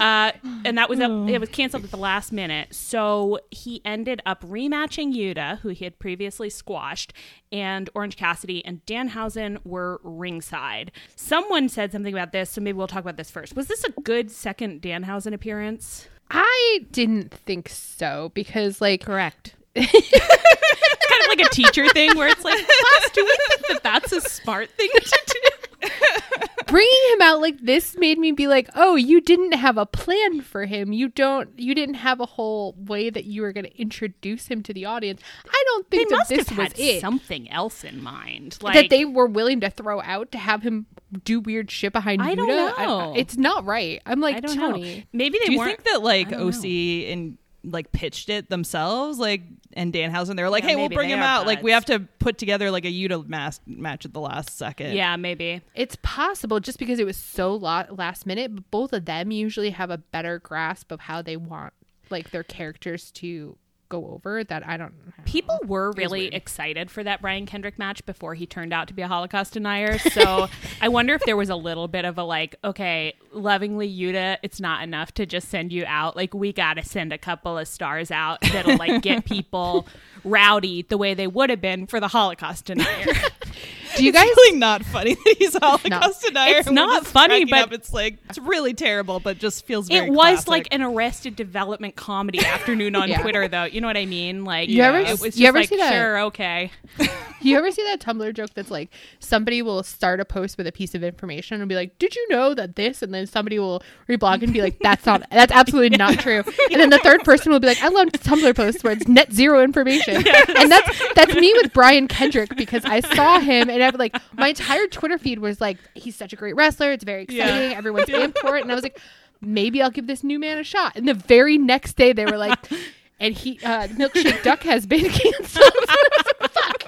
Uh, 0.00 0.32
and 0.64 0.78
that 0.78 0.88
was 0.88 1.00
up, 1.00 1.28
it 1.28 1.38
was 1.38 1.50
canceled 1.50 1.84
at 1.84 1.90
the 1.90 1.98
last 1.98 2.32
minute. 2.32 2.74
So 2.74 3.38
he 3.50 3.82
ended 3.84 4.22
up 4.24 4.42
rematching 4.42 5.14
Yuta, 5.14 5.58
who 5.60 5.68
he 5.68 5.84
had 5.84 5.98
previously 5.98 6.48
squashed, 6.48 7.12
and 7.52 7.90
Orange 7.94 8.16
Cassidy 8.16 8.64
and 8.64 8.84
Danhausen 8.86 9.58
were 9.64 10.00
ringside. 10.02 10.92
Someone 11.14 11.68
said 11.68 11.92
something 11.92 12.12
about 12.14 12.32
this, 12.32 12.50
so 12.50 12.60
maybe 12.62 12.78
we'll 12.78 12.86
talk 12.86 13.02
about 13.02 13.18
this 13.18 13.30
first. 13.30 13.54
Was 13.54 13.68
this 13.68 13.84
a 13.84 13.90
good 13.90 14.30
second 14.30 14.80
Danhausen 14.80 15.34
appearance? 15.34 16.08
I 16.30 16.80
didn't 16.92 17.32
think 17.32 17.68
so 17.68 18.30
because, 18.34 18.80
like, 18.80 19.04
Correct. 19.04 19.54
it's 19.74 19.90
kind 21.08 21.22
of 21.22 21.28
like 21.28 21.40
a 21.40 21.50
teacher 21.54 21.88
thing 21.88 22.16
where 22.16 22.28
it's 22.28 22.44
like, 22.44 22.54
class, 22.56 23.10
do 23.12 23.24
we 23.24 23.36
think 23.48 23.66
that 23.68 23.82
that's 23.82 24.12
a 24.12 24.20
smart 24.20 24.70
thing 24.70 24.88
to 24.94 25.24
do? 25.26 25.40
bringing 26.66 27.12
him 27.12 27.22
out 27.22 27.40
like 27.40 27.60
this 27.60 27.96
made 27.96 28.18
me 28.18 28.32
be 28.32 28.46
like, 28.46 28.68
"Oh, 28.74 28.94
you 28.96 29.20
didn't 29.20 29.52
have 29.52 29.76
a 29.76 29.86
plan 29.86 30.40
for 30.40 30.64
him. 30.64 30.92
You 30.92 31.08
don't. 31.08 31.50
You 31.58 31.74
didn't 31.74 31.96
have 31.96 32.20
a 32.20 32.26
whole 32.26 32.74
way 32.78 33.10
that 33.10 33.24
you 33.24 33.42
were 33.42 33.52
going 33.52 33.64
to 33.66 33.80
introduce 33.80 34.46
him 34.48 34.62
to 34.64 34.72
the 34.74 34.84
audience." 34.84 35.20
I 35.48 35.62
don't 35.66 35.90
They 35.90 35.98
think 35.98 36.10
that 36.10 36.16
must 36.16 36.28
this 36.30 36.48
have 36.48 36.58
was 36.58 36.66
had 36.68 36.78
it. 36.80 37.00
something 37.00 37.50
else 37.50 37.84
in 37.84 38.02
mind. 38.02 38.58
Like, 38.62 38.74
that 38.74 38.90
they 38.90 39.04
were 39.04 39.26
willing 39.26 39.60
to 39.60 39.70
throw 39.70 40.00
out 40.02 40.32
to 40.32 40.38
have 40.38 40.62
him 40.62 40.86
do 41.24 41.38
weird 41.40 41.70
shit 41.70 41.92
behind 41.92 42.20
I 42.22 42.34
don't 42.34 42.48
Yuta. 42.48 42.78
know. 42.78 43.14
it's 43.16 43.36
not 43.36 43.64
right. 43.64 44.02
I'm 44.04 44.20
like 44.20 44.36
I 44.36 44.40
don't 44.40 44.56
Tony. 44.56 44.96
know. 44.96 45.02
Maybe 45.12 45.38
they 45.38 45.46
Do 45.46 45.52
you 45.52 45.58
weren't. 45.58 45.70
think 45.82 45.84
that 45.84 46.02
like 46.02 46.28
I 46.28 46.30
don't 46.32 46.48
OC 46.54 46.64
and 47.12 47.38
like 47.64 47.90
pitched 47.92 48.28
it 48.28 48.50
themselves, 48.50 49.18
like 49.18 49.42
and 49.72 49.92
Danhausen? 49.92 50.36
They 50.36 50.42
were 50.42 50.50
like, 50.50 50.62
Yeah, 50.64 50.70
"Hey, 50.70 50.76
we'll 50.76 50.88
bring 50.88 51.08
him 51.10 51.20
are 51.20 51.22
out. 51.22 51.46
Like, 51.46 51.62
we 51.62 51.72
have 51.72 51.84
to 51.86 52.00
put 52.18 52.38
together 52.38 52.70
like 52.70 52.84
a 52.84 52.92
Yuta 52.92 53.26
mas- 53.26 53.60
match 53.66 54.04
at 54.04 54.12
the 54.12 54.20
last 54.20 54.56
second. 54.56 54.94
yeah, 54.94 55.16
maybe. 55.16 55.62
It's 55.74 55.96
possible 56.02 56.60
just 56.60 56.78
because 56.78 56.98
it 56.98 57.04
was 57.06 57.16
so 57.16 57.54
la- 57.54 57.86
last 57.90 58.26
minute, 58.26 58.54
but 58.54 58.70
both 58.70 58.92
of 58.92 59.04
them 59.06 59.30
usually 59.30 59.70
have 59.70 59.90
a 59.90 59.98
better 59.98 60.38
grasp 60.38 60.92
of 60.92 61.00
how 61.00 61.22
they 61.22 61.36
want 61.36 61.72
like 62.10 62.30
their 62.30 62.42
characters 62.44 63.10
to 63.12 63.56
go 63.88 64.12
over 64.12 64.44
that 64.44 64.66
I 64.66 64.76
don't 64.76 64.92
People 65.24 65.58
were 65.66 65.92
really 65.92 66.26
excited 66.26 66.90
for 66.90 67.02
that 67.02 67.22
Brian 67.22 67.46
Kendrick 67.46 67.78
match 67.78 68.04
before 68.06 68.34
he 68.34 68.46
turned 68.46 68.72
out 68.72 68.88
to 68.88 68.94
be 68.94 69.02
a 69.02 69.08
Holocaust 69.08 69.54
denier. 69.54 69.98
So 69.98 70.48
I 70.80 70.88
wonder 70.88 71.14
if 71.14 71.22
there 71.24 71.36
was 71.36 71.50
a 71.50 71.56
little 71.56 71.88
bit 71.88 72.04
of 72.04 72.18
a 72.18 72.22
like, 72.22 72.56
okay, 72.62 73.14
lovingly 73.32 73.92
Yuta, 73.92 74.38
it's 74.42 74.60
not 74.60 74.82
enough 74.82 75.12
to 75.14 75.26
just 75.26 75.48
send 75.48 75.72
you 75.72 75.84
out. 75.86 76.16
Like 76.16 76.34
we 76.34 76.52
got 76.52 76.74
to 76.74 76.84
send 76.84 77.12
a 77.12 77.18
couple 77.18 77.58
of 77.58 77.68
stars 77.68 78.10
out 78.10 78.40
that'll 78.42 78.76
like 78.76 79.02
get 79.02 79.24
people 79.24 79.86
rowdy 80.24 80.82
the 80.82 80.98
way 80.98 81.14
they 81.14 81.26
would 81.26 81.50
have 81.50 81.60
been 81.60 81.86
for 81.86 82.00
the 82.00 82.08
Holocaust 82.08 82.66
denier. 82.66 83.06
Do 83.96 84.04
you 84.04 84.10
it's 84.10 84.18
guys? 84.18 84.26
really 84.28 84.58
not 84.58 84.84
funny 84.84 85.14
that 85.24 85.36
he's 85.38 85.56
Holocaust 85.56 85.90
not. 85.90 86.20
denier. 86.22 86.56
It's 86.58 86.70
not 86.70 87.06
funny, 87.06 87.44
but- 87.44 87.58
up. 87.64 87.72
it's 87.72 87.92
like 87.92 88.18
it's 88.28 88.38
really 88.38 88.74
terrible, 88.74 89.20
but 89.20 89.38
just 89.38 89.66
feels 89.66 89.88
very 89.88 90.06
it 90.06 90.10
was 90.10 90.16
classic. 90.44 90.48
like 90.48 90.68
an 90.72 90.82
arrested 90.82 91.36
development 91.36 91.96
comedy 91.96 92.38
afternoon 92.44 92.96
on 92.96 93.08
Yeah. 93.08 93.22
Twitter, 93.22 93.48
though. 93.48 93.64
You 93.64 93.80
know 93.80 93.86
what 93.86 93.96
I 93.96 94.06
mean? 94.06 94.44
Like, 94.44 94.68
You 94.68 94.82
ever- 94.82 94.98
it 94.98 95.10
was 95.10 95.20
just 95.20 95.38
you 95.38 95.46
ever 95.48 95.58
like, 95.58 95.68
see 95.68 95.76
that- 95.76 95.92
sure, 95.92 96.18
okay. 96.24 96.70
You 97.40 97.58
ever 97.58 97.70
see 97.70 97.82
that 97.84 98.00
Tumblr 98.00 98.32
joke 98.32 98.54
that's 98.54 98.70
like 98.70 98.88
somebody 99.18 99.60
will 99.60 99.82
start 99.82 100.18
a 100.18 100.24
post 100.24 100.56
with 100.56 100.66
a 100.66 100.72
piece 100.72 100.94
of 100.94 101.04
information 101.04 101.60
and 101.60 101.68
be 101.68 101.74
like, 101.74 101.98
"Did 101.98 102.16
you 102.16 102.26
know 102.30 102.54
that 102.54 102.74
this?" 102.74 103.02
and 103.02 103.12
then 103.12 103.26
somebody 103.26 103.58
will 103.58 103.82
reblog 104.08 104.42
and 104.42 104.50
be 104.50 104.62
like, 104.62 104.78
"That's 104.78 105.04
not. 105.04 105.28
That's 105.30 105.52
absolutely 105.52 105.98
not 105.98 106.18
true." 106.20 106.42
And 106.70 106.80
then 106.80 106.88
the 106.88 106.96
third 107.00 107.22
person 107.22 107.52
will 107.52 107.60
be 107.60 107.66
like, 107.66 107.82
"I 107.82 107.88
love 107.88 108.08
Tumblr 108.12 108.56
posts 108.56 108.82
where 108.82 108.94
it's 108.94 109.06
net 109.06 109.30
zero 109.30 109.62
information." 109.62 110.24
And 110.56 110.70
that's 110.72 111.12
that's 111.14 111.34
me 111.34 111.52
with 111.62 111.74
Brian 111.74 112.08
Kendrick 112.08 112.56
because 112.56 112.82
I 112.86 113.00
saw 113.00 113.40
him 113.40 113.68
and 113.68 113.82
I 113.84 113.90
like 113.90 114.16
my 114.34 114.48
entire 114.48 114.86
Twitter 114.86 115.18
feed 115.18 115.38
was 115.38 115.60
like, 115.60 115.78
"He's 115.94 116.16
such 116.16 116.32
a 116.32 116.36
great 116.36 116.56
wrestler. 116.56 116.92
It's 116.92 117.04
very 117.04 117.22
exciting. 117.24 117.76
Everyone's 117.76 118.08
amped 118.08 118.38
for 118.38 118.56
it." 118.56 118.62
And 118.62 118.70
I 118.70 118.74
was 118.74 118.82
like, 118.84 118.98
"Maybe 119.40 119.82
I'll 119.82 119.90
give 119.90 120.06
this 120.06 120.24
new 120.24 120.38
man 120.38 120.58
a 120.58 120.64
shot." 120.64 120.96
And 120.96 121.06
the 121.08 121.14
very 121.14 121.58
next 121.58 121.94
day 121.96 122.12
they 122.12 122.24
were 122.26 122.38
like. 122.38 122.58
And 123.20 123.32
he, 123.32 123.60
uh, 123.64 123.86
Milkshake 123.86 124.42
Duck 124.42 124.64
has 124.64 124.86
been 124.86 125.08
canceled. 125.08 125.72
Fuck. 126.50 126.84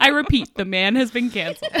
I 0.00 0.08
repeat, 0.08 0.54
the 0.54 0.66
man 0.66 0.96
has 0.96 1.10
been 1.10 1.30
canceled. 1.30 1.72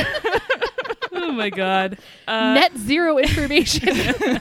oh 1.12 1.30
my 1.30 1.50
god. 1.50 1.98
Uh, 2.26 2.54
net 2.54 2.76
zero 2.76 3.18
information. 3.18 4.40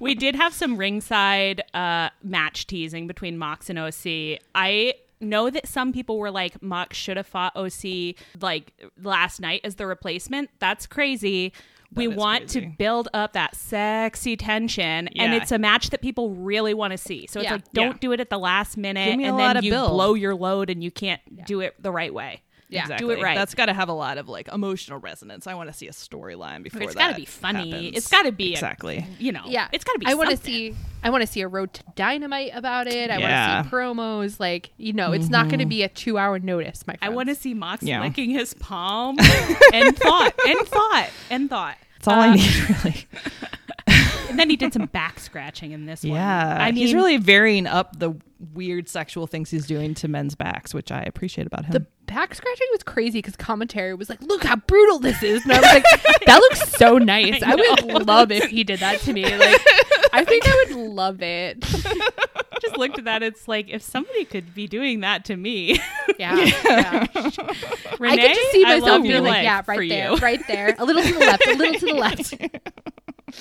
we 0.00 0.14
did 0.14 0.36
have 0.36 0.54
some 0.54 0.76
ringside 0.76 1.62
uh, 1.74 2.10
match 2.22 2.68
teasing 2.68 3.08
between 3.08 3.36
Mox 3.36 3.68
and 3.68 3.78
OC. 3.78 4.38
I 4.54 4.94
know 5.22 5.48
that 5.50 5.66
some 5.66 5.92
people 5.92 6.18
were 6.18 6.30
like, 6.30 6.60
Mox 6.62 6.96
should 6.96 7.16
have 7.16 7.26
fought 7.26 7.56
OC 7.56 8.14
like 8.40 8.72
last 9.00 9.40
night 9.40 9.60
as 9.64 9.76
the 9.76 9.86
replacement. 9.86 10.50
That's 10.58 10.86
crazy. 10.86 11.52
we 11.94 12.08
is 12.08 12.16
want 12.16 12.48
to 12.48 12.62
build 12.78 13.08
up 13.12 13.34
that 13.34 13.54
sexy 13.54 14.34
tension, 14.34 15.08
and 15.08 15.34
it's 15.34 15.52
a 15.52 15.58
match 15.58 15.90
that 15.90 16.00
people 16.00 16.30
really 16.30 16.72
want 16.72 16.90
to 16.92 16.96
see. 16.96 17.26
So 17.26 17.38
it's 17.40 17.44
Yeah. 17.44 17.52
like, 17.52 17.72
don't 17.72 17.86
Yeah. 17.88 17.98
do 18.00 18.12
it 18.12 18.20
at 18.20 18.30
the 18.30 18.38
last 18.38 18.78
minute, 18.78 19.04
Give 19.10 19.18
me 19.18 19.26
a 19.26 19.28
and 19.34 19.38
then 19.38 19.62
you 19.62 19.72
build. 19.72 19.90
blow 19.90 20.14
your 20.14 20.34
load, 20.34 20.70
and 20.70 20.82
you 20.82 20.90
can't 20.90 21.20
do 21.44 21.60
it 21.60 21.74
the 21.78 21.92
right 21.92 22.12
way. 22.14 22.40
Yeah. 22.72 22.96
Do 22.96 23.10
it 23.10 23.20
right. 23.22 23.36
That's 23.36 23.54
got 23.54 23.66
to 23.66 23.72
have 23.72 23.88
a 23.88 23.92
lot 23.92 24.18
of 24.18 24.28
like 24.28 24.48
emotional 24.48 24.98
resonance. 24.98 25.46
I 25.46 25.54
want 25.54 25.68
to 25.70 25.72
see 25.74 25.88
a 25.88 25.92
storyline 25.92 26.62
before 26.62 26.82
It's 26.82 26.94
got 26.94 27.00
gotta 27.10 27.14
be 27.16 27.24
funny. 27.26 27.70
happens. 27.70 27.96
It's 27.96 28.08
gotta 28.08 28.32
be 28.32 28.50
a- 28.50 28.52
exactly. 28.52 29.06
You 29.18 29.32
know, 29.32 29.42
Yeah, 29.46 29.68
it's 29.72 29.84
got 29.84 29.92
to 29.94 29.98
be. 29.98 30.06
I 30.06 30.14
want 30.14 30.30
to 30.30 30.36
see. 30.36 30.74
I 31.04 31.10
want 31.10 31.22
to 31.22 31.26
see 31.26 31.40
a 31.40 31.48
road 31.48 31.72
to 31.74 31.82
dynamite 31.96 32.52
about 32.54 32.86
it. 32.86 33.10
I 33.10 33.18
Yeah. 33.18 33.54
want 33.56 33.64
to 33.66 33.70
see 33.70 33.76
promos. 33.76 34.40
Like 34.40 34.70
you 34.78 34.92
know, 34.92 35.12
it's 35.12 35.28
not 35.28 35.48
going 35.48 35.58
to 35.60 35.66
be 35.66 35.82
a 35.82 35.88
two-hour 35.88 36.38
notice, 36.38 36.86
my 36.86 36.96
I 37.02 37.08
want 37.10 37.28
to 37.28 37.34
see 37.34 37.54
Mox 37.54 37.82
Yeah. 37.82 38.00
licking 38.00 38.30
his 38.30 38.54
palm 38.54 39.16
and 39.72 39.96
thought 39.98 40.32
and 40.46 40.58
thought 40.66 41.08
and 41.30 41.50
thought. 41.50 41.76
That's 41.96 42.08
all 42.08 42.14
Uh, 42.14 42.26
I 42.26 42.34
need, 42.34 42.68
really. 42.84 43.06
And 44.32 44.40
then 44.40 44.50
he 44.50 44.56
did 44.56 44.72
some 44.72 44.86
back 44.86 45.20
scratching 45.20 45.72
in 45.72 45.86
this 45.86 46.02
one. 46.02 46.14
Yeah, 46.14 46.56
I 46.58 46.66
mean, 46.66 46.76
he's 46.76 46.94
really 46.94 47.18
varying 47.18 47.66
up 47.66 47.98
the 47.98 48.14
weird 48.54 48.88
sexual 48.88 49.26
things 49.26 49.50
he's 49.50 49.66
doing 49.66 49.94
to 49.94 50.08
men's 50.08 50.34
backs, 50.34 50.74
which 50.74 50.90
I 50.90 51.02
appreciate 51.02 51.46
about 51.46 51.66
him. 51.66 51.72
The 51.72 51.86
back 52.06 52.34
scratching 52.34 52.66
was 52.72 52.82
crazy 52.82 53.18
because 53.18 53.36
commentary 53.36 53.94
was 53.94 54.08
like, 54.08 54.22
"Look 54.22 54.44
how 54.44 54.56
brutal 54.56 54.98
this 54.98 55.22
is," 55.22 55.42
and 55.44 55.52
I 55.52 55.60
was 55.60 55.72
like, 55.72 55.84
"That 56.26 56.38
looks 56.38 56.72
so 56.72 56.98
nice. 56.98 57.42
I, 57.42 57.54
would 57.54 58.06
love 58.06 58.32
if 58.32 58.44
he 58.44 58.64
did 58.64 58.80
that 58.80 59.00
to 59.00 59.12
me. 59.12 59.24
Like, 59.24 59.60
I 60.12 60.24
think 60.26 60.44
I 60.46 60.64
would 60.66 60.76
love 60.76 61.22
it. 61.22 61.60
just 62.60 62.76
looked 62.76 62.98
at 62.98 63.04
that. 63.04 63.22
It's 63.22 63.48
like 63.48 63.68
if 63.68 63.82
somebody 63.82 64.24
could 64.24 64.54
be 64.54 64.66
doing 64.66 65.00
that 65.00 65.24
to 65.26 65.36
me, 65.36 65.80
Yeah, 66.18 66.36
yeah. 66.36 67.06
Renee, 67.98 68.12
I 68.12 68.16
could 68.16 68.34
just 68.34 68.52
see 68.52 68.62
myself 68.62 68.82
love 68.88 69.02
being 69.02 69.22
like, 69.22 69.44
"Yeah, 69.44 69.62
right 69.66 69.88
there, 69.88 70.10
you. 70.12 70.16
right 70.18 70.46
there, 70.46 70.74
a 70.78 70.84
little 70.84 71.02
to 71.02 71.12
the 71.12 71.18
left, 71.18 71.46
a 71.46 71.54
little 71.54 71.74
to 71.74 71.86
the 71.86 71.94
left." 71.94 72.34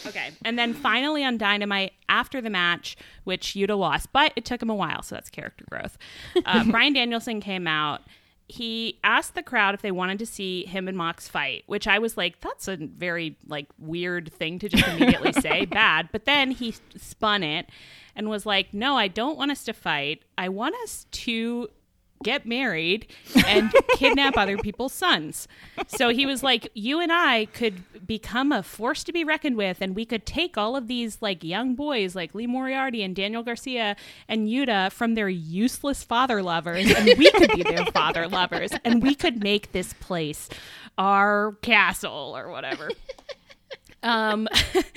Okay. 0.06 0.32
And 0.44 0.58
then 0.58 0.74
finally 0.74 1.24
on 1.24 1.38
Dynamite, 1.38 1.94
after 2.10 2.42
the 2.42 2.50
match, 2.50 2.98
which 3.24 3.54
Yuta 3.54 3.78
lost, 3.78 4.12
but 4.12 4.34
it 4.36 4.46
took 4.46 4.62
him 4.62 4.70
a 4.70 4.76
while, 4.76 5.02
so 5.02 5.16
that's 5.16 5.30
character 5.30 5.66
growth. 5.70 5.98
Uh, 6.46 6.64
Bryan 6.72 6.94
Danielson 6.94 7.42
came 7.42 7.68
out. 7.68 8.02
He 8.48 9.00
asked 9.04 9.34
the 9.34 9.44
crowd 9.44 9.74
if 9.76 9.82
they 9.82 9.92
wanted 9.92 10.20
to 10.20 10.26
see 10.26 10.66
him 10.66 10.90
and 10.90 10.98
Mox 10.98 11.30
fight, 11.30 11.64
which 11.68 11.88
I 11.88 12.00
was 12.00 12.18
like, 12.18 12.42
that's 12.42 12.68
a 12.68 12.76
very 12.76 13.38
like 13.48 13.68
weird 13.80 14.32
thing 14.34 14.60
to 14.60 14.68
just 14.68 14.86
immediately 14.86 15.32
say, 15.42 15.66
bad. 15.66 16.10
But 16.12 16.26
then 16.26 16.52
he 16.52 16.76
spun 16.98 17.44
it 17.44 17.68
and 18.14 18.30
was 18.30 18.46
like, 18.46 18.74
no, 18.74 18.98
I 18.98 19.08
don't 19.08 19.38
want 19.38 19.52
us 19.52 19.64
to 19.66 19.74
fight. 19.74 20.24
I 20.38 20.50
want 20.50 20.76
us 20.84 21.06
to 21.12 21.70
get 22.24 22.46
married 22.46 23.08
and 23.46 23.74
kidnap 23.96 24.38
other 24.38 24.58
people's 24.58 24.94
sons. 24.94 25.48
So 25.88 26.10
he 26.10 26.26
was 26.26 26.44
like, 26.44 26.70
You 26.74 27.00
and 27.00 27.12
I 27.12 27.46
could 27.46 27.84
become 28.06 28.52
a 28.52 28.64
force 28.64 29.04
to 29.06 29.14
be 29.14 29.24
reckoned 29.24 29.58
with, 29.58 29.82
and 29.82 29.96
we 29.96 30.06
could 30.06 30.26
take 30.26 30.58
all 30.58 30.76
of 30.76 30.88
these 30.88 31.22
like 31.22 31.44
young 31.44 31.76
boys 31.76 32.16
like 32.16 32.36
Lee 32.36 32.48
Moriarty 32.48 33.04
and 33.04 33.16
Daniel 33.16 33.44
Garcia 33.44 33.96
and 34.28 34.48
Yuta 34.48 34.92
from 34.92 35.16
their 35.16 35.30
useless 35.30 36.04
father 36.04 36.42
lovers, 36.42 36.92
and 36.92 37.06
we 37.18 37.32
could 37.32 37.52
be 37.52 37.64
their 37.64 37.86
father 37.88 38.28
lovers, 38.28 38.72
and 38.84 39.02
we 39.02 39.16
could 39.16 39.44
make 39.44 39.72
this 39.72 39.94
place 39.94 40.50
our 40.98 41.54
castle 41.62 42.34
or 42.36 42.50
whatever. 42.50 42.92
Um 44.04 44.48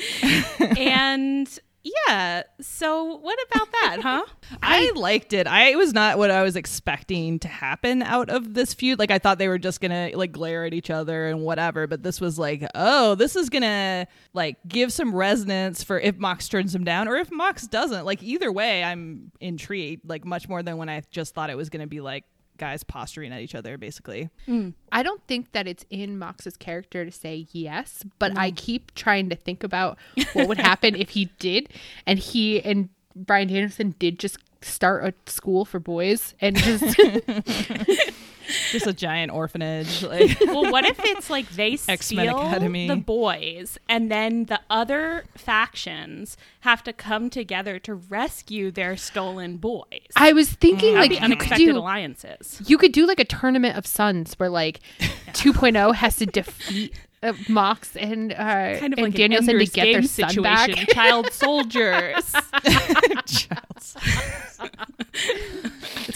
and 0.79 1.49
yeah, 1.85 2.45
so 2.63 3.17
what 3.19 3.39
about 3.51 3.73
that, 3.73 3.99
huh? 4.01 4.25
I 4.63 4.91
liked 4.95 5.35
it. 5.35 5.47
I 5.47 5.69
it 5.69 5.77
was 5.77 5.93
not 5.93 6.17
what 6.17 6.31
I 6.31 6.43
was 6.43 6.57
expecting 6.57 7.39
to 7.41 7.49
happen 7.49 8.03
out 8.03 8.31
of 8.31 8.55
this 8.55 8.73
feud. 8.73 8.99
Like 8.99 9.11
I 9.11 9.19
thought 9.19 9.37
they 9.37 9.49
were 9.49 9.59
just 9.59 9.83
gonna 9.83 10.11
like 10.15 10.33
glare 10.33 10.65
at 10.65 10.73
each 10.73 10.89
other 10.89 11.29
and 11.29 11.43
whatever, 11.43 11.87
but 11.87 12.03
this 12.03 12.23
was 12.23 12.39
like, 12.39 12.67
oh, 12.75 13.15
this 13.17 13.37
is 13.37 13.51
gonna 13.51 14.07
like 14.33 14.57
give 14.67 14.95
some 14.95 15.15
resonance 15.15 15.83
for 15.83 16.01
if 16.01 16.17
Mox 16.17 16.49
turns 16.49 16.75
him 16.75 16.85
down 16.85 17.07
or 17.07 17.17
if 17.17 17.31
Mox 17.31 17.67
doesn't. 17.67 18.07
Like 18.07 18.23
either 18.23 18.51
way, 18.51 18.83
I'm 18.83 19.31
intrigued. 19.41 20.09
Like 20.09 20.25
much 20.25 20.49
more 20.49 20.63
than 20.63 20.79
when 20.79 20.89
I 20.89 21.03
just 21.11 21.35
thought 21.35 21.51
it 21.51 21.57
was 21.57 21.69
gonna 21.69 21.87
be 21.87 22.01
like 22.01 22.25
guys 22.59 22.85
posturing 22.85 23.33
at 23.33 23.41
each 23.41 23.55
other, 23.55 23.77
basically. 23.77 24.31
Mm. 24.47 24.75
I 24.93 25.03
don't 25.03 25.23
think 25.27 25.53
that 25.53 25.67
it's 25.67 25.85
in 25.91 26.19
Mox's 26.19 26.57
character 26.57 27.05
to 27.05 27.11
say 27.11 27.47
yes, 27.53 28.05
but 28.19 28.37
I 28.39 28.51
mm. 28.51 28.57
keep 28.57 28.95
trying 28.95 29.29
to 29.31 29.37
think 29.37 29.65
about 29.65 29.99
what 30.33 30.49
would 30.49 30.59
happen 30.71 30.95
if 30.95 31.11
he 31.11 31.27
did, 31.39 31.69
and 32.07 32.19
he 32.19 32.63
and 32.63 32.89
Brian 33.17 33.51
Anderson 33.51 33.95
did 33.99 34.19
just 34.19 34.39
start 34.63 35.05
a 35.05 35.31
school 35.31 35.65
for 35.65 35.79
boys 35.79 36.35
and 36.41 36.57
just 36.57 36.83
Just 38.71 38.87
a 38.87 38.93
giant 38.93 39.33
orphanage. 39.33 40.03
Like 40.15 40.39
well, 40.41 40.71
what 40.71 40.85
if 40.85 40.99
it's 41.05 41.31
like 41.31 41.49
they 41.51 41.73
X-Men 41.89 41.99
steal 41.99 42.39
Academy. 42.39 42.87
the 42.89 42.97
boys, 42.97 43.79
and 43.89 44.11
then 44.11 44.45
the 44.47 44.61
other 44.71 45.25
factions 45.37 46.37
have 46.61 46.83
to 46.85 46.93
come 46.93 47.31
together 47.31 47.79
to 47.81 47.95
rescue 47.95 48.71
their 48.71 48.97
stolen 48.97 49.57
boys? 49.57 50.01
I 50.17 50.33
was 50.33 50.51
thinking 50.53 50.95
That'd 50.95 51.11
like 51.11 51.11
be 51.11 51.15
you 51.15 51.21
could 51.21 51.25
unexpected 51.33 51.65
do 51.67 51.79
alliances. 51.79 52.63
you 52.67 52.79
could 52.79 52.93
do 52.93 53.07
like 53.07 53.19
a 53.21 53.25
tournament 53.25 53.77
of 53.79 53.87
sons 53.87 54.35
where 54.35 54.49
like 54.51 54.81
2.0 55.33 55.95
has 55.95 56.17
to 56.17 56.27
defeat 56.27 56.95
uh, 57.23 57.33
Mox 57.49 57.97
and 57.97 58.33
uh, 58.33 58.37
Kind 58.79 58.93
of 58.93 58.99
and 58.99 59.03
like 59.09 59.15
Danielson 59.15 59.55
an 59.59 59.65
to 59.65 59.73
get 59.73 59.85
their 59.85 60.01
Game 60.01 60.03
son 60.09 60.29
situation. 60.31 60.75
back. 60.75 60.89
Child 60.91 61.33
soldiers. 61.33 62.35
it's 62.65 63.49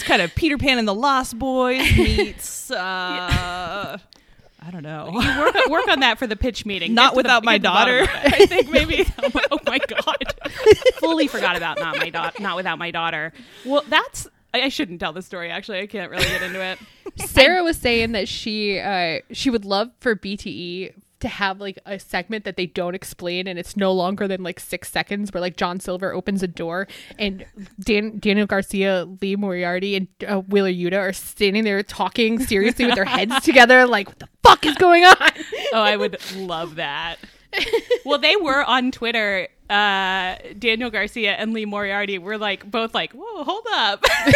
kind 0.09 0.21
of 0.21 0.33
Peter 0.35 0.57
Pan 0.57 0.77
and 0.79 0.87
the 0.87 0.93
Lost 0.95 1.37
Boys 1.39 1.79
meets 1.97 2.71
uh 2.71 3.97
I 4.61 4.71
don't 4.71 4.83
know. 4.83 5.11
work, 5.13 5.67
work 5.69 5.87
on 5.87 6.01
that 6.01 6.19
for 6.19 6.27
the 6.27 6.35
pitch 6.35 6.65
meeting. 6.65 6.93
Not 6.93 7.01
Get 7.01 7.09
to 7.09 7.13
the- 7.13 7.17
without 7.17 7.43
my 7.45 7.57
get 7.57 7.59
to 7.59 7.61
the 7.63 7.69
bottom 7.69 8.05
daughter. 8.05 8.11
I 8.35 8.45
think 8.45 8.69
maybe. 8.69 9.05
oh 9.51 9.57
my 9.65 9.77
god! 9.87 10.33
Fully 10.97 11.27
forgot 11.27 11.55
about 11.55 11.79
not 11.79 11.97
my 11.97 12.09
daughter. 12.09 12.41
Not 12.43 12.57
without 12.57 12.77
my 12.77 12.91
daughter. 12.91 13.31
Well, 13.65 13.83
that's. 13.87 14.27
I 14.53 14.63
I 14.63 14.69
shouldn't 14.69 14.99
tell 14.99 15.13
the 15.13 15.21
story. 15.21 15.49
Actually, 15.49 15.79
I 15.79 15.87
can't 15.87 16.11
really 16.11 16.25
get 16.25 16.41
into 16.41 16.61
it. 16.61 16.77
Sarah 17.29 17.63
was 17.63 17.77
saying 17.77 18.11
that 18.11 18.27
she 18.27 18.79
uh, 18.79 19.19
she 19.31 19.49
would 19.49 19.63
love 19.63 19.91
for 20.01 20.15
BTE 20.15 20.93
to 21.19 21.27
have 21.27 21.59
like 21.59 21.77
a 21.85 21.99
segment 21.99 22.45
that 22.45 22.55
they 22.55 22.65
don't 22.65 22.95
explain 22.95 23.47
and 23.47 23.59
it's 23.59 23.75
no 23.75 23.91
longer 23.91 24.27
than 24.27 24.41
like 24.43 24.59
six 24.59 24.91
seconds 24.91 25.33
where 25.33 25.41
like 25.41 25.57
John 25.57 25.79
Silver 25.79 26.13
opens 26.13 26.41
a 26.43 26.47
door 26.47 26.87
and 27.17 27.45
Dan- 27.79 28.19
Daniel 28.19 28.47
Garcia, 28.47 29.05
Lee 29.21 29.35
Moriarty, 29.35 29.95
and 29.95 30.07
uh, 30.27 30.41
Wheeler 30.41 30.71
Yuta 30.71 30.97
are 30.97 31.13
standing 31.13 31.63
there 31.63 31.81
talking 31.83 32.39
seriously 32.39 32.85
with 32.85 32.95
their 32.95 33.05
heads 33.05 33.39
together 33.43 33.85
like 33.85 34.07
what 34.07 34.19
the 34.19 34.29
fuck 34.43 34.65
is 34.65 34.75
going 34.75 35.03
on? 35.03 35.15
Oh, 35.73 35.81
I 35.81 35.97
would 35.97 36.17
love 36.35 36.75
that. 36.75 37.17
Well, 38.05 38.19
they 38.19 38.35
were 38.35 38.63
on 38.63 38.91
Twitter. 38.91 39.47
Uh, 39.69 40.35
Daniel 40.57 40.89
Garcia 40.89 41.33
and 41.33 41.53
Lee 41.53 41.65
Moriarty 41.65 42.17
were 42.17 42.37
like 42.39 42.69
both 42.69 42.93
like, 42.95 43.11
"Whoa, 43.13 43.43
hold 43.43 43.65
up." 43.71 44.03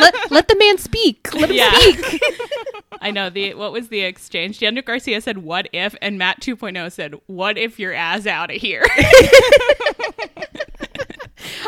let, 0.00 0.30
let 0.32 0.48
the 0.48 0.56
man 0.58 0.78
speak. 0.78 1.32
Let 1.34 1.50
him 1.50 1.56
Yeah. 1.56 1.72
speak. 1.78 2.22
I 3.00 3.10
know 3.12 3.30
the 3.30 3.54
what 3.54 3.70
was 3.72 3.88
the 3.88 4.00
exchange? 4.00 4.58
Daniel 4.58 4.82
Garcia 4.82 5.20
said, 5.20 5.38
"What 5.38 5.68
if?" 5.72 5.94
and 6.02 6.18
Matt 6.18 6.40
2.0 6.40 6.90
said, 6.90 7.14
"What 7.26 7.56
if 7.58 7.78
your 7.78 7.92
ass 7.92 8.26
out 8.26 8.50
of 8.50 8.56
here?" 8.60 8.84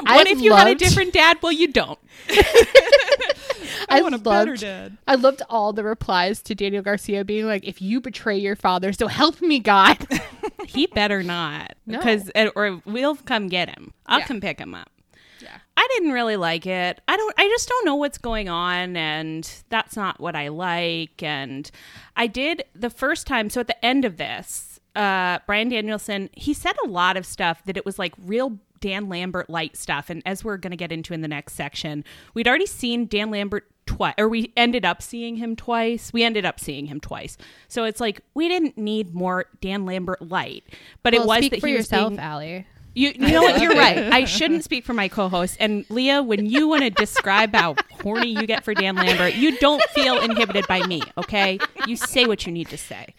what 0.06 0.26
I 0.26 0.30
if 0.30 0.40
you 0.40 0.54
had 0.54 0.68
a 0.68 0.74
different 0.74 1.12
dad? 1.12 1.38
Well, 1.42 1.52
you 1.52 1.68
don't. 1.68 1.98
I, 3.90 4.02
want 4.02 4.14
a 4.14 4.18
better 4.18 4.50
loved, 4.50 4.61
dad. 4.61 4.98
I 5.06 5.14
loved 5.14 5.42
all 5.48 5.72
the 5.72 5.84
replies 5.84 6.42
to 6.42 6.54
Daniel 6.54 6.82
Garcia 6.82 7.24
being 7.24 7.46
like, 7.46 7.64
"If 7.66 7.80
you 7.80 8.00
betray 8.00 8.37
your 8.37 8.56
father, 8.56 8.92
so 8.92 9.06
help 9.06 9.40
me 9.40 9.61
God." 9.61 9.98
he 10.66 10.87
better 10.87 11.22
not 11.22 11.74
No. 11.87 11.98
because 11.98 12.30
or 12.56 12.82
we'll 12.84 13.16
come 13.16 13.48
get 13.48 13.68
him. 13.70 13.92
I'll 14.06 14.20
Yeah. 14.20 14.26
come 14.26 14.40
pick 14.40 14.58
him 14.58 14.74
up. 14.74 14.90
Yeah. 15.40 15.56
I 15.76 15.88
didn't 15.94 16.12
really 16.12 16.37
like 16.37 16.66
it. 16.66 17.00
I 17.08 17.16
don't 17.16 17.34
I 17.38 17.48
just 17.48 17.68
don't 17.68 17.87
know 17.87 17.94
what's 17.94 18.18
going 18.18 18.48
on 18.48 18.96
and 18.96 19.50
that's 19.70 19.96
not 19.96 20.20
what 20.20 20.34
I 20.37 20.48
like 20.48 21.22
and 21.22 21.70
I 22.16 22.26
did 22.26 22.64
the 22.74 22.90
first 22.90 23.26
time 23.26 23.48
so 23.48 23.61
at 23.61 23.68
the 23.68 23.84
end 23.84 24.04
of 24.04 24.16
this 24.16 24.80
uh 24.96 25.38
Bryan 25.46 25.68
Danielson 25.68 26.28
he 26.32 26.52
said 26.52 26.74
a 26.84 26.88
lot 26.88 27.16
of 27.16 27.24
stuff 27.24 27.62
that 27.66 27.76
it 27.76 27.87
was 27.87 27.98
like 27.98 28.14
real 28.26 28.58
Dan 28.80 29.08
Lambert 29.08 29.48
light 29.50 29.76
stuff 29.76 30.10
and 30.10 30.22
as 30.26 30.44
we're 30.44 30.56
going 30.56 30.70
to 30.70 30.76
get 30.76 30.92
into 30.92 31.14
in 31.14 31.20
the 31.20 31.28
next 31.28 31.54
section 31.54 32.04
we'd 32.34 32.46
already 32.48 32.66
seen 32.66 33.06
Dan 33.06 33.30
Lambert 33.30 33.66
twice 33.86 34.14
or 34.18 34.28
we 34.28 34.52
ended 34.56 34.84
up 34.84 35.00
seeing 35.02 35.36
him 35.36 35.56
twice 35.56 36.12
we 36.12 36.22
ended 36.22 36.44
up 36.44 36.60
seeing 36.60 36.86
him 36.86 37.00
twice 37.00 37.36
so 37.68 37.84
it's 37.84 38.00
like 38.00 38.20
we 38.34 38.48
didn't 38.48 38.76
need 38.76 39.14
more 39.14 39.46
Dan 39.60 39.86
Lambert 39.86 40.20
light 40.20 40.64
but 41.02 41.14
it 41.14 41.24
was 41.24 41.48
that 41.48 41.60
for 41.60 41.66
he 41.66 41.74
was 41.74 41.84
yourself, 41.86 42.10
being- 42.10 42.20
Allie. 42.20 42.66
you, 42.94 43.10
you 43.14 43.28
know 43.32 43.42
what? 43.42 43.60
You're 43.62 43.72
right. 43.74 43.98
I 44.12 44.24
shouldn't 44.24 44.64
speak 44.64 44.84
for 44.84 44.92
my 44.92 45.06
co-host. 45.08 45.56
And 45.60 45.84
Leah, 45.88 46.20
when 46.22 46.46
you 46.46 46.66
want 46.66 46.82
to 46.82 46.90
describe 46.90 47.54
how 47.54 47.76
horny 48.02 48.30
you 48.30 48.44
get 48.46 48.64
for 48.64 48.74
Dan 48.74 48.96
Lambert, 48.96 49.34
you 49.34 49.56
don't 49.58 49.82
feel 49.90 50.18
inhibited 50.20 50.66
by 50.66 50.84
me. 50.86 51.00
Okay, 51.16 51.60
you 51.86 51.94
say 51.94 52.26
what 52.26 52.44
you 52.44 52.50
need 52.52 52.68
to 52.70 52.78
say. 52.78 53.14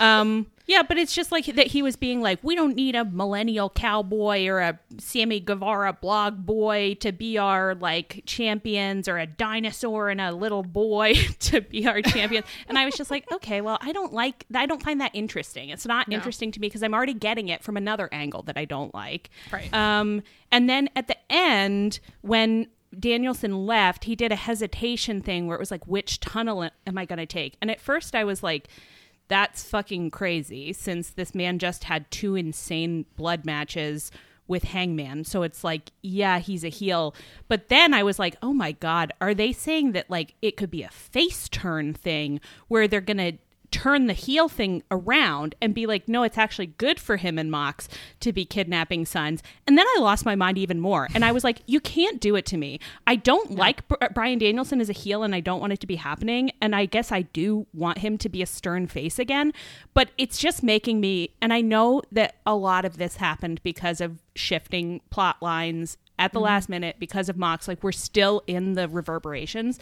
Um, 0.00 0.46
yeah, 0.70 0.84
but 0.84 0.98
it's 0.98 1.12
just 1.12 1.32
like 1.32 1.46
that. 1.46 1.66
He 1.66 1.82
was 1.82 1.96
being 1.96 2.20
like, 2.20 2.38
we 2.44 2.54
don't 2.54 2.76
need 2.76 2.94
a 2.94 3.04
millennial 3.04 3.68
cowboy 3.68 4.46
or 4.46 4.60
a 4.60 4.78
Sammy 4.98 5.40
Guevara 5.40 5.94
blog 5.94 6.46
boy 6.46 6.94
to 7.00 7.10
be 7.10 7.38
our 7.38 7.74
like 7.74 8.22
champions, 8.24 9.08
or 9.08 9.18
a 9.18 9.26
dinosaur 9.26 10.10
and 10.10 10.20
a 10.20 10.30
little 10.30 10.62
boy 10.62 11.14
to 11.40 11.60
be 11.60 11.88
our 11.88 12.00
champions. 12.02 12.46
And 12.68 12.78
I 12.78 12.84
was 12.84 12.94
just 12.94 13.10
like, 13.10 13.24
okay, 13.32 13.60
well, 13.60 13.78
I 13.80 13.90
don't 13.90 14.12
like. 14.12 14.46
I 14.54 14.66
don't 14.66 14.80
find 14.80 15.00
that 15.00 15.10
interesting. 15.12 15.70
It's 15.70 15.86
not 15.86 16.10
interesting 16.12 16.52
to 16.52 16.60
me 16.60 16.68
because 16.68 16.84
I'm 16.84 16.94
already 16.94 17.14
getting 17.14 17.48
it 17.48 17.64
from 17.64 17.76
another 17.76 18.08
angle 18.12 18.42
that 18.42 18.56
I 18.56 18.64
don't 18.64 18.94
like. 18.94 19.28
Right. 19.52 19.74
Um, 19.74 20.22
and 20.52 20.70
then 20.70 20.88
at 20.94 21.08
the 21.08 21.16
end, 21.28 21.98
when 22.20 22.68
Danielson 22.96 23.66
left, 23.66 24.04
he 24.04 24.14
did 24.14 24.30
a 24.30 24.36
hesitation 24.36 25.20
thing 25.20 25.48
where 25.48 25.56
it 25.56 25.60
was 25.60 25.72
like, 25.72 25.84
which 25.88 26.20
tunnel 26.20 26.70
am 26.86 26.96
I 26.96 27.06
going 27.06 27.18
to 27.18 27.26
take? 27.26 27.56
And 27.60 27.72
at 27.72 27.80
first 27.80 28.14
I 28.14 28.22
was 28.22 28.44
like, 28.44 28.68
that's 29.30 29.62
fucking 29.62 30.10
crazy 30.10 30.74
since 30.74 31.10
this 31.10 31.34
man 31.34 31.58
just 31.58 31.84
had 31.84 32.10
two 32.10 32.34
insane 32.34 33.06
blood 33.16 33.46
matches 33.46 34.10
with 34.48 34.64
Hangman. 34.64 35.24
So 35.24 35.44
it's 35.44 35.62
like, 35.62 35.92
yeah, 36.02 36.40
he's 36.40 36.64
a 36.64 36.68
heel. 36.68 37.14
But 37.46 37.68
then 37.68 37.94
I 37.94 38.02
was 38.02 38.18
like, 38.18 38.34
oh 38.42 38.52
my 38.52 38.72
God, 38.72 39.12
are 39.20 39.32
they 39.32 39.52
saying 39.52 39.92
that 39.92 40.10
like 40.10 40.34
it 40.42 40.56
could 40.56 40.70
be 40.70 40.82
a 40.82 40.90
face 40.90 41.48
turn 41.48 41.94
thing 41.94 42.40
where 42.66 42.88
they're 42.88 43.00
going 43.00 43.16
to 43.18 43.38
turn 43.70 44.06
the 44.06 44.12
heel 44.12 44.48
thing 44.48 44.82
around 44.90 45.54
and 45.60 45.74
be 45.74 45.86
like, 45.86 46.08
no, 46.08 46.22
it's 46.22 46.38
actually 46.38 46.66
good 46.66 46.98
for 46.98 47.16
him 47.16 47.38
and 47.38 47.50
Mox 47.50 47.88
to 48.20 48.32
be 48.32 48.44
kidnapping 48.44 49.06
sons. 49.06 49.42
And 49.66 49.78
then 49.78 49.86
I 49.96 50.00
lost 50.00 50.24
my 50.24 50.34
mind 50.34 50.58
even 50.58 50.80
more. 50.80 51.08
And 51.14 51.24
I 51.24 51.32
was 51.32 51.44
like, 51.44 51.62
you 51.66 51.80
can't 51.80 52.20
do 52.20 52.36
it 52.36 52.46
to 52.46 52.56
me. 52.56 52.80
I 53.06 53.16
don't 53.16 53.52
like 53.52 53.86
Br- 53.88 53.96
Bryan 54.12 54.38
Danielson 54.38 54.80
as 54.80 54.88
a 54.88 54.94
heel 54.94 55.22
and 55.22 55.34
I 55.34 55.40
don't 55.40 55.60
want 55.60 55.72
it 55.72 55.80
to 55.80 55.86
be 55.86 55.96
happening. 55.96 56.50
And 56.60 56.74
I 56.74 56.86
guess 56.86 57.12
I 57.12 57.22
do 57.22 57.66
want 57.72 57.98
him 57.98 58.18
to 58.18 58.28
be 58.28 58.42
a 58.42 58.46
stern 58.46 58.86
face 58.86 59.18
again. 59.18 59.52
But 59.94 60.10
it's 60.18 60.38
just 60.38 60.62
making 60.62 61.00
me, 61.00 61.34
and 61.40 61.52
I 61.52 61.60
know 61.60 62.02
that 62.12 62.36
a 62.46 62.54
lot 62.54 62.84
of 62.84 62.96
this 62.96 63.16
happened 63.16 63.62
because 63.62 64.00
of 64.00 64.18
shifting 64.34 65.00
plot 65.10 65.36
lines 65.40 65.96
at 66.18 66.32
the 66.32 66.38
mm-hmm. 66.38 66.44
last 66.44 66.68
minute 66.68 66.96
because 66.98 67.28
of 67.28 67.36
Mox. 67.36 67.66
Like 67.66 67.82
we're 67.82 67.92
still 67.92 68.42
in 68.46 68.74
the 68.74 68.88
reverberations. 68.88 69.80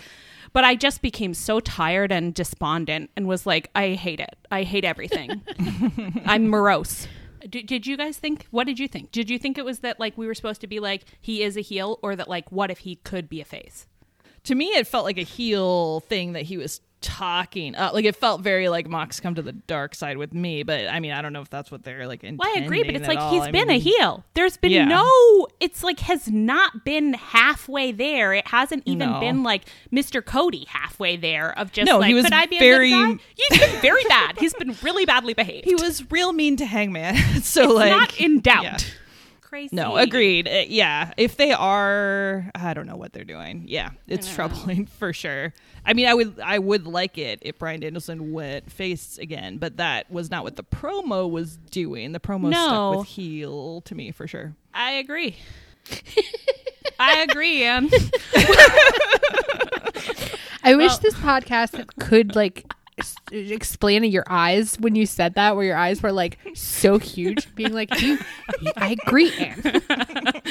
But 0.52 0.64
I 0.64 0.74
just 0.74 1.02
became 1.02 1.34
so 1.34 1.60
tired 1.60 2.12
and 2.12 2.34
despondent 2.34 3.10
and 3.16 3.26
was 3.26 3.46
like, 3.46 3.70
I 3.74 3.90
hate 3.90 4.20
it. 4.20 4.36
I 4.50 4.62
hate 4.62 4.84
everything. 4.84 5.42
I'm 6.24 6.48
morose. 6.48 7.06
Did, 7.48 7.66
did 7.66 7.86
you 7.86 7.96
guys 7.96 8.18
think? 8.18 8.46
What 8.50 8.66
did 8.66 8.78
you 8.78 8.88
think? 8.88 9.12
Did 9.12 9.30
you 9.30 9.38
think 9.38 9.58
it 9.58 9.64
was 9.64 9.80
that 9.80 10.00
like 10.00 10.18
we 10.18 10.26
were 10.26 10.34
supposed 10.34 10.60
to 10.62 10.66
be 10.66 10.80
like 10.80 11.04
he 11.20 11.42
is 11.42 11.56
a 11.56 11.60
heel, 11.60 11.98
or 12.02 12.16
that 12.16 12.28
like 12.28 12.50
what 12.50 12.70
if 12.70 12.78
he 12.78 12.96
could 12.96 13.28
be 13.28 13.40
a 13.40 13.44
face? 13.44 13.86
To 14.44 14.54
me, 14.54 14.66
it 14.68 14.86
felt 14.86 15.04
like 15.04 15.18
a 15.18 15.22
heel 15.22 16.00
thing 16.00 16.32
that 16.32 16.44
he 16.44 16.56
was 16.56 16.80
talking. 17.00 17.74
Uh, 17.76 17.90
like 17.92 18.04
it 18.04 18.16
felt 18.16 18.40
very 18.42 18.68
like 18.68 18.88
Mox 18.88 19.20
come 19.20 19.34
to 19.34 19.42
the 19.42 19.52
dark 19.52 19.94
side 19.94 20.16
with 20.16 20.32
me. 20.34 20.62
But 20.62 20.88
I 20.88 21.00
mean, 21.00 21.12
I 21.12 21.22
don't 21.22 21.32
know 21.32 21.40
if 21.40 21.50
that's 21.50 21.70
what 21.70 21.82
they're 21.84 22.06
like. 22.06 22.22
Well, 22.22 22.48
I 22.56 22.60
agree, 22.60 22.82
but 22.82 22.94
it's 22.94 23.08
like 23.08 23.18
at 23.18 23.30
he's. 23.32 23.42
I 23.42 23.50
been 23.50 23.70
a 23.70 23.78
heel. 23.78 24.24
There's 24.34 24.56
been 24.56 24.72
Yeah. 24.72 24.84
no. 24.84 25.46
It's 25.60 25.82
like 25.82 26.00
has 26.00 26.28
not 26.28 26.84
been 26.84 27.14
halfway 27.14 27.92
there. 27.92 28.34
It 28.34 28.46
hasn't 28.48 28.82
even 28.86 29.10
No. 29.10 29.20
been 29.20 29.42
like 29.42 29.62
Mr. 29.92 30.24
Cody 30.24 30.66
halfway 30.68 31.16
there 31.16 31.56
of 31.58 31.72
just 31.72 31.86
No, 31.86 31.98
like 31.98 32.08
he 32.08 32.14
was 32.14 32.24
could 32.24 32.32
I 32.34 32.46
be 32.46 32.58
very- 32.58 32.92
a 32.92 32.96
good 32.96 33.18
guy? 33.18 33.24
He's 33.36 33.58
been 33.58 33.80
very 33.80 34.04
bad. 34.08 34.38
He's 34.38 34.54
been 34.54 34.76
really 34.82 35.04
badly 35.04 35.34
behaved. 35.34 35.64
He 35.68 35.74
was 35.74 36.10
real 36.10 36.32
mean 36.32 36.56
to 36.56 36.66
Hangman. 36.66 37.16
so 37.42 37.62
It's 37.64 37.74
like 37.74 37.90
not 37.90 38.20
in 38.20 38.40
doubt. 38.40 38.64
yeah. 38.64 38.78
Crazy. 39.48 39.74
No, 39.74 39.96
agreed. 39.96 40.46
Uh, 40.46 40.64
yeah, 40.68 41.12
if 41.16 41.38
they 41.38 41.52
are, 41.52 42.50
I 42.54 42.74
don't 42.74 42.86
know 42.86 42.96
what 42.96 43.14
they're 43.14 43.24
doing. 43.24 43.64
Yeah, 43.66 43.92
it's 44.06 44.30
troubling 44.34 44.84
for 44.98 45.14
sure. 45.14 45.54
I 45.86 45.94
mean, 45.94 46.06
I 46.06 46.12
would, 46.12 46.38
I 46.38 46.58
would 46.58 46.86
like 46.86 47.16
it 47.16 47.38
if 47.40 47.58
Bryan 47.58 47.80
Danielson 47.80 48.32
went 48.32 48.70
face 48.70 49.16
again, 49.16 49.56
but 49.56 49.78
that 49.78 50.10
was 50.10 50.30
not 50.30 50.44
what 50.44 50.56
the 50.56 50.64
promo 50.64 51.30
was 51.30 51.56
doing. 51.70 52.12
The 52.12 52.20
promo 52.20 52.50
No. 52.50 52.92
stuck 52.92 52.98
with 52.98 53.08
heel 53.08 53.80
to 53.86 53.94
me 53.94 54.10
for 54.10 54.26
sure. 54.26 54.54
I 54.74 54.90
agree. 54.92 55.36
I 57.00 57.20
agree, 57.22 57.62
Anne. 57.64 57.88
I 60.62 60.74
wish 60.74 60.90
Well- 60.90 60.98
this 61.00 61.14
podcast 61.14 61.86
could 61.98 62.36
like 62.36 62.70
s- 62.98 63.14
explain 63.30 64.04
your 64.04 64.24
eyes 64.28 64.76
when 64.78 64.94
you 64.94 65.06
said 65.06 65.34
that, 65.34 65.56
where 65.56 65.64
your 65.64 65.76
eyes 65.76 66.02
were 66.02 66.12
like 66.12 66.38
so 66.54 66.98
huge, 66.98 67.54
being 67.54 67.72
like, 67.72 68.00
"You- 68.00 68.18
"I 68.76 68.96
agree." 69.06 69.32
Anne." 69.38 69.82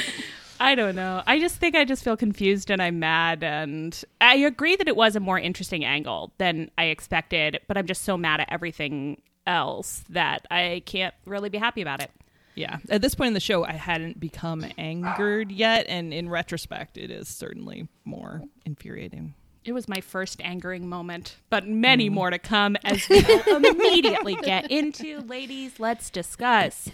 I 0.60 0.74
don't 0.74 0.96
know. 0.96 1.22
I 1.26 1.38
just 1.38 1.56
think 1.56 1.76
I 1.76 1.84
just 1.84 2.02
feel 2.02 2.16
confused 2.16 2.68
and 2.70 2.82
I'm 2.82 2.98
mad. 2.98 3.44
And 3.44 3.96
I 4.20 4.34
agree 4.38 4.74
that 4.74 4.88
it 4.88 4.96
was 4.96 5.14
a 5.14 5.20
more 5.20 5.38
interesting 5.38 5.84
angle 5.84 6.32
than 6.38 6.70
I 6.76 6.86
expected, 6.86 7.60
but 7.68 7.76
I'm 7.76 7.86
just 7.86 8.02
so 8.02 8.16
mad 8.16 8.40
at 8.40 8.48
everything 8.50 9.22
else 9.46 10.02
that 10.10 10.46
I 10.50 10.82
can't 10.84 11.14
really 11.26 11.48
be 11.48 11.58
happy 11.58 11.80
about 11.80 12.02
it. 12.02 12.10
Yeah, 12.56 12.78
at 12.90 13.02
this 13.02 13.14
point 13.14 13.28
in 13.28 13.34
the 13.34 13.40
show, 13.40 13.64
I 13.64 13.74
hadn't 13.74 14.18
become 14.18 14.66
angered 14.76 15.52
yet, 15.52 15.86
and 15.88 16.12
in 16.12 16.28
retrospect, 16.28 16.98
it 16.98 17.08
is 17.08 17.28
certainly 17.28 17.86
more 18.04 18.42
infuriating. 18.66 19.34
It 19.68 19.74
was 19.74 19.86
my 19.86 20.00
first 20.00 20.40
angering 20.40 20.88
moment, 20.88 21.36
but 21.50 21.68
many 21.68 22.08
mm. 22.08 22.14
more 22.14 22.30
to 22.30 22.38
come 22.38 22.78
as 22.84 23.06
we 23.06 23.20
will 23.20 23.56
immediately 23.66 24.34
get 24.34 24.70
into. 24.70 25.20
Ladies, 25.20 25.78
let's 25.78 26.08
discuss 26.08 26.88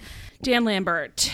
Dan 0.44 0.64
Lambert. 0.64 1.30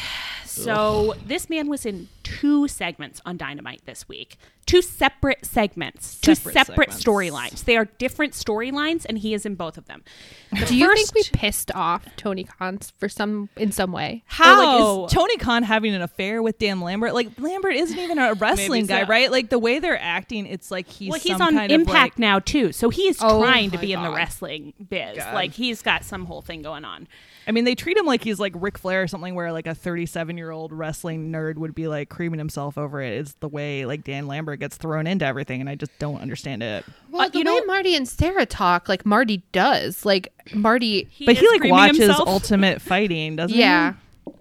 So, 0.47 1.15
this 1.25 1.49
man 1.49 1.69
was 1.69 1.87
in 1.87 2.09
two 2.23 2.67
segments 2.69 3.21
on 3.25 3.37
Dynamite 3.37 3.83
this 3.87 4.09
week. 4.09 4.37
Two 4.67 4.83
separate 4.83 5.47
segments, 5.47 6.19
two 6.21 6.35
Separate 6.35 6.53
separate 6.53 6.89
storylines. 6.91 7.65
They 7.65 7.77
are 7.77 7.87
different 7.87 8.35
storylines, 8.35 9.07
and 9.09 9.19
he 9.19 9.33
is 9.33 9.47
in 9.47 9.55
both 9.55 9.79
of 9.79 9.87
them. 9.87 10.03
The 10.51 10.67
Do 10.67 10.77
you 10.77 10.87
first- 10.89 11.13
think 11.15 11.27
we 11.35 11.39
pissed 11.39 11.71
off 11.75 12.05
Tony 12.17 12.45
Khan 12.45 12.79
for 12.99 13.09
some 13.09 13.49
in 13.57 13.73
some 13.73 13.91
way? 13.93 14.23
how? 14.27 14.97
Or, 14.97 15.03
like, 15.03 15.11
is 15.11 15.15
Tony 15.15 15.37
Khan 15.39 15.63
having 15.63 15.95
an 15.95 16.03
affair 16.03 16.43
with 16.43 16.59
Dan 16.59 16.81
Lambert? 16.81 17.15
Like 17.15 17.29
Lambert 17.39 17.75
isn't 17.75 17.99
even 17.99 18.19
a 18.19 18.35
wrestling 18.35 18.87
so. 18.87 18.89
guy, 18.89 19.05
right? 19.05 19.31
Like 19.31 19.49
the 19.51 19.59
way 19.59 19.79
they're 19.79 20.01
acting, 20.01 20.47
it's 20.47 20.71
like 20.71 20.89
he's 20.89 21.11
well, 21.11 21.21
he's 21.21 21.33
some 21.33 21.43
on 21.43 21.55
kind 21.55 21.73
Impact 21.73 22.15
like- 22.15 22.19
now 22.19 22.39
too, 22.39 22.73
so 22.73 22.91
he's 22.91 23.19
Oh 23.23 23.41
trying 23.41 23.71
to 23.71 23.77
my 23.77 23.81
be 23.83 23.93
in 23.93 24.03
the 24.03 24.11
wrestling 24.11 24.75
biz. 24.91 25.17
God. 25.17 25.35
Like 25.35 25.53
he's 25.53 25.81
got 25.81 26.05
some 26.05 26.27
whole 26.27 26.43
thing 26.43 26.61
going 26.63 26.85
on. 26.85 27.09
I 27.47 27.53
mean, 27.53 27.65
they 27.65 27.75
treat 27.75 27.97
him 27.97 28.07
like 28.07 28.23
he's 28.23 28.39
like 28.39 28.53
Ric 28.57 28.79
Flair 28.79 29.03
or 29.03 29.09
something, 29.09 29.35
where 29.35 29.51
like 29.53 29.67
a 29.67 29.75
37 29.75 30.37
year 30.39 30.51
old 30.51 30.73
wrestling 30.73 31.33
nerd 31.33 31.57
would 31.57 31.75
be 31.75 31.89
like 31.89 32.09
creaming 32.09 32.39
himself 32.39 32.77
over 32.79 33.01
it. 33.01 33.13
Is 33.15 33.35
the 33.41 33.49
way 33.49 33.87
like 33.87 34.05
Dan 34.05 34.27
Lambert 34.27 34.61
gets 34.61 34.77
thrown 34.77 35.07
into 35.07 35.25
everything, 35.25 35.61
and 35.61 35.69
I 35.69 35.75
just 35.75 35.91
don't 35.99 36.21
understand 36.21 36.63
it. 36.63 36.85
Well, 37.11 37.23
Uh, 37.23 37.29
the 37.29 37.39
you 37.39 37.45
way 37.45 37.59
know- 37.61 37.65
Marty 37.65 37.95
and 37.97 38.07
Sarah 38.09 38.47
talk, 38.47 38.89
like 38.89 39.05
Marty 39.07 39.43
does, 39.53 40.05
like 40.05 40.33
Marty. 40.55 41.09
but 41.25 41.37
he 41.37 41.49
like 41.49 41.65
watches 41.71 41.99
himself. 41.99 42.29
Ultimate 42.29 42.81
Fighting, 42.83 43.37
doesn't 43.37 43.57
yeah. 43.57 43.95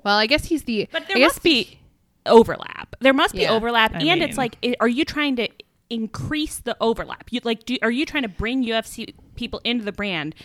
Well, 0.04 0.18
I 0.18 0.28
guess 0.28 0.46
he's 0.46 0.64
the. 0.64 0.88
But 0.92 1.04
I 1.04 1.06
there 1.06 1.18
guess 1.18 1.36
must 1.36 1.44
be 1.44 1.80
overlap. 2.26 2.96
There 3.00 3.14
must 3.14 3.34
be 3.34 3.42
Yeah. 3.42 3.52
overlap, 3.54 3.96
I 3.96 4.00
and 4.00 4.22
it's 4.22 4.38
like, 4.38 4.56
are 4.80 4.88
you 4.88 5.06
trying 5.06 5.36
to 5.38 5.48
increase 5.90 6.60
the 6.60 6.76
overlap? 6.80 7.32
You 7.32 7.42
like, 7.44 7.66
do 7.66 7.78
are 7.82 7.92
you 7.92 8.06
trying 8.06 8.24
to 8.24 8.30
bring 8.30 8.64
UFC 8.64 9.14
people 9.36 9.62
into 9.64 9.84
the 9.86 9.92
brand, 9.92 10.36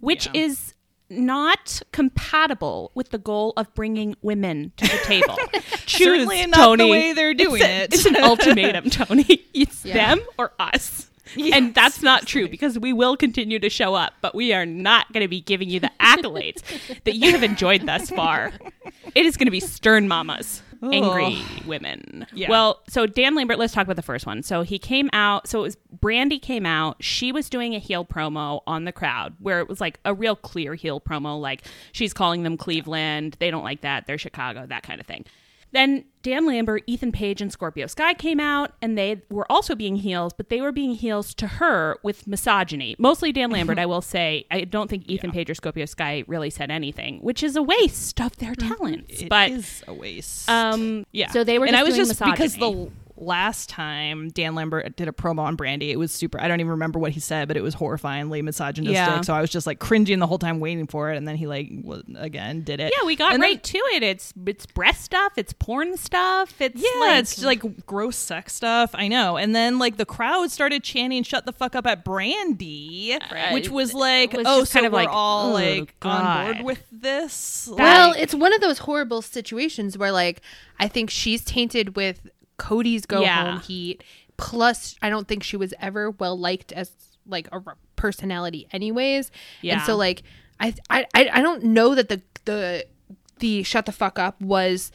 which 0.00 0.26
Yeah. 0.34 0.42
is 0.42 0.74
not 1.10 1.82
compatible 1.92 2.90
with 2.94 3.10
the 3.10 3.18
goal 3.18 3.52
of 3.56 3.72
bringing 3.74 4.16
women 4.22 4.72
to 4.76 4.84
the 4.86 4.98
table? 5.04 5.36
Choose, 5.86 6.06
Certainly 6.06 6.46
not 6.46 6.56
Tony. 6.56 6.84
the 6.84 6.90
way 6.90 7.12
they're 7.12 7.34
doing 7.34 7.60
It's 7.62 7.64
a- 7.64 7.82
it. 7.82 7.94
It's 7.94 8.06
an 8.06 8.16
ultimatum, 8.16 8.90
Tony. 8.90 9.44
It's 9.52 9.84
Yeah. 9.84 9.94
them 10.14 10.24
or 10.38 10.52
us. 10.58 11.08
and 11.36 11.74
that's 11.74 12.02
not 12.02 12.26
true 12.26 12.48
because 12.48 12.76
we 12.78 12.92
will 12.92 13.16
continue 13.16 13.58
to 13.60 13.68
show 13.70 13.94
up, 13.94 14.14
but 14.20 14.34
we 14.34 14.52
are 14.52 14.66
not 14.66 15.12
going 15.12 15.22
to 15.22 15.28
be 15.28 15.40
giving 15.40 15.68
you 15.70 15.78
the 15.78 15.90
accolades 16.00 16.62
that 17.04 17.14
you 17.16 17.30
have 17.30 17.42
enjoyed 17.44 17.86
thus 17.86 18.10
far. 18.10 18.52
It 19.14 19.26
is 19.26 19.36
going 19.36 19.46
to 19.46 19.52
be 19.52 19.60
stern 19.60 20.08
mamas. 20.08 20.62
Angry 20.82 21.42
women. 21.66 22.26
Yeah. 22.32 22.48
Well, 22.48 22.80
so 22.88 23.06
Dan 23.06 23.34
Lambert, 23.34 23.58
let's 23.58 23.72
talk 23.72 23.84
about 23.84 23.96
the 23.96 24.02
first 24.02 24.26
one. 24.26 24.42
So 24.42 24.62
he 24.62 24.78
came 24.78 25.10
out, 25.12 25.46
so 25.46 25.60
it 25.60 25.62
was 25.62 25.76
Brandi 25.98 26.40
came 26.40 26.64
out. 26.64 27.02
She 27.02 27.32
was 27.32 27.50
doing 27.50 27.74
a 27.74 27.78
heel 27.78 28.04
promo 28.04 28.62
on 28.66 28.84
the 28.84 28.92
crowd 28.92 29.34
where 29.40 29.60
it 29.60 29.68
was 29.68 29.80
like 29.80 30.00
a 30.04 30.14
real 30.14 30.36
clear 30.36 30.74
heel 30.74 31.00
promo, 31.00 31.40
like 31.40 31.64
she's 31.92 32.14
calling 32.14 32.42
them 32.42 32.56
Cleveland. 32.56 33.36
They 33.40 33.50
don't 33.50 33.64
like 33.64 33.82
that. 33.82 34.06
They're 34.06 34.18
Chicago, 34.18 34.66
that 34.66 34.82
kind 34.82 35.00
of 35.00 35.06
thing. 35.06 35.24
Then 35.72 36.04
Dan 36.22 36.46
Lambert, 36.46 36.82
Ethan 36.86 37.12
Page, 37.12 37.40
and 37.40 37.50
Scorpio 37.50 37.86
Sky 37.86 38.14
came 38.14 38.40
out, 38.40 38.72
and 38.82 38.96
they 38.96 39.22
were 39.30 39.50
also 39.50 39.74
being 39.74 39.96
heels, 39.96 40.32
but 40.32 40.48
they 40.48 40.60
were 40.60 40.72
being 40.72 40.94
heels 40.94 41.34
to 41.34 41.46
her 41.46 41.96
with 42.02 42.26
misogyny. 42.26 42.94
Mostly 42.98 43.32
Dan 43.32 43.50
Lambert, 43.52 43.78
I 43.78 43.86
will 43.86 44.02
say. 44.02 44.46
I 44.50 44.62
don't 44.62 44.90
think 44.90 45.08
Ethan 45.08 45.30
Page 45.32 45.48
or 45.48 45.54
Scorpio 45.54 45.86
Sky 45.86 46.24
really 46.26 46.50
said 46.50 46.70
anything, 46.70 47.20
which 47.20 47.42
is 47.42 47.56
a 47.56 47.62
waste 47.62 48.20
of 48.20 48.36
their 48.36 48.54
talents. 48.54 49.22
It 49.22 49.28
but 49.28 49.50
is 49.50 49.82
a 49.88 49.94
waste. 49.94 50.48
um, 50.48 51.06
yeah. 51.12 51.30
So 51.30 51.44
they 51.44 51.58
were 51.58 51.66
and 51.66 51.76
I 51.76 51.82
was 51.82 51.96
just 51.96 52.22
because 52.22 52.56
the 52.56 52.90
last 53.20 53.68
time 53.68 54.28
Dan 54.30 54.54
Lambert 54.54 54.96
did 54.96 55.06
a 55.06 55.12
promo 55.12 55.40
on 55.40 55.56
Brandi, 55.56 55.90
it 55.90 55.96
was 55.98 56.10
super. 56.10 56.40
I 56.40 56.48
don't 56.48 56.58
even 56.60 56.70
remember 56.70 56.98
what 56.98 57.12
he 57.12 57.20
said, 57.20 57.46
but 57.48 57.56
it 57.56 57.62
was 57.62 57.74
horrifyingly 57.74 58.42
misogynistic. 58.42 58.94
Yeah. 58.94 59.20
So 59.20 59.34
I 59.34 59.40
was 59.40 59.50
just 59.50 59.66
like 59.66 59.78
cringing 59.78 60.18
the 60.18 60.26
whole 60.26 60.38
time, 60.38 60.58
waiting 60.58 60.86
for 60.86 61.12
it, 61.12 61.16
and 61.16 61.28
then 61.28 61.36
he 61.36 61.46
like 61.46 61.68
w- 61.82 62.02
again 62.16 62.62
did 62.62 62.80
it. 62.80 62.92
yeah, 62.98 63.06
we 63.06 63.14
got 63.16 63.34
And 63.34 63.42
then- 63.42 63.50
right 63.50 63.62
to 63.62 63.78
it. 63.92 64.02
It's 64.02 64.32
it's 64.46 64.66
breast 64.66 65.02
stuff. 65.02 65.32
It's 65.36 65.52
porn 65.52 65.96
stuff. 65.96 66.60
It's 66.60 66.80
Yeah, 66.82 67.00
like, 67.00 67.18
it's 67.20 67.42
like 67.44 67.86
gross 67.86 68.16
sex 68.16 68.54
stuff. 68.54 68.90
I 68.94 69.06
know. 69.08 69.36
And 69.36 69.54
then 69.54 69.78
like 69.78 69.96
the 69.98 70.06
crowd 70.06 70.50
started 70.50 70.82
chanting 70.82 71.22
"Shut 71.22 71.44
the 71.46 71.52
fuck 71.52 71.74
up" 71.76 71.86
at 71.86 72.04
Brandi, 72.04 73.18
Right. 73.30 73.52
which 73.52 73.68
was 73.68 73.94
like, 73.94 74.32
was 74.32 74.46
oh, 74.48 74.64
so 74.64 74.72
kind 74.72 74.86
of 74.86 74.92
we're 74.92 74.98
like, 75.00 75.08
all 75.10 75.50
oh, 75.50 75.52
like 75.52 75.94
on 76.02 76.54
board 76.54 76.64
with 76.64 76.82
this. 76.90 77.68
Well, 77.70 78.10
Like, 78.10 78.20
it's 78.20 78.34
one 78.34 78.52
of 78.52 78.60
those 78.60 78.78
horrible 78.78 79.22
situations 79.22 79.98
where, 79.98 80.12
like, 80.12 80.40
I 80.78 80.88
think 80.88 81.10
she's 81.10 81.44
tainted 81.44 81.96
with 81.96 82.20
Cody's 82.60 83.06
go 83.06 83.22
Yeah. 83.22 83.52
home 83.52 83.60
heat. 83.62 84.04
Plus, 84.36 84.96
I 85.02 85.10
don't 85.10 85.26
think 85.26 85.42
she 85.42 85.56
was 85.56 85.74
ever 85.80 86.10
well 86.12 86.38
liked 86.38 86.72
as 86.72 86.92
like 87.26 87.48
a 87.52 87.60
personality, 87.96 88.68
anyways. 88.72 89.30
Yeah. 89.62 89.74
And 89.74 89.82
so, 89.82 89.96
like, 89.96 90.22
I, 90.60 90.74
I, 90.88 91.06
I 91.14 91.30
I 91.34 91.42
don't 91.42 91.64
know 91.64 91.94
that 91.94 92.08
the 92.08 92.22
the 92.44 92.86
the 93.38 93.62
shut 93.62 93.86
the 93.86 93.92
fuck 93.92 94.18
up 94.18 94.40
was 94.40 94.92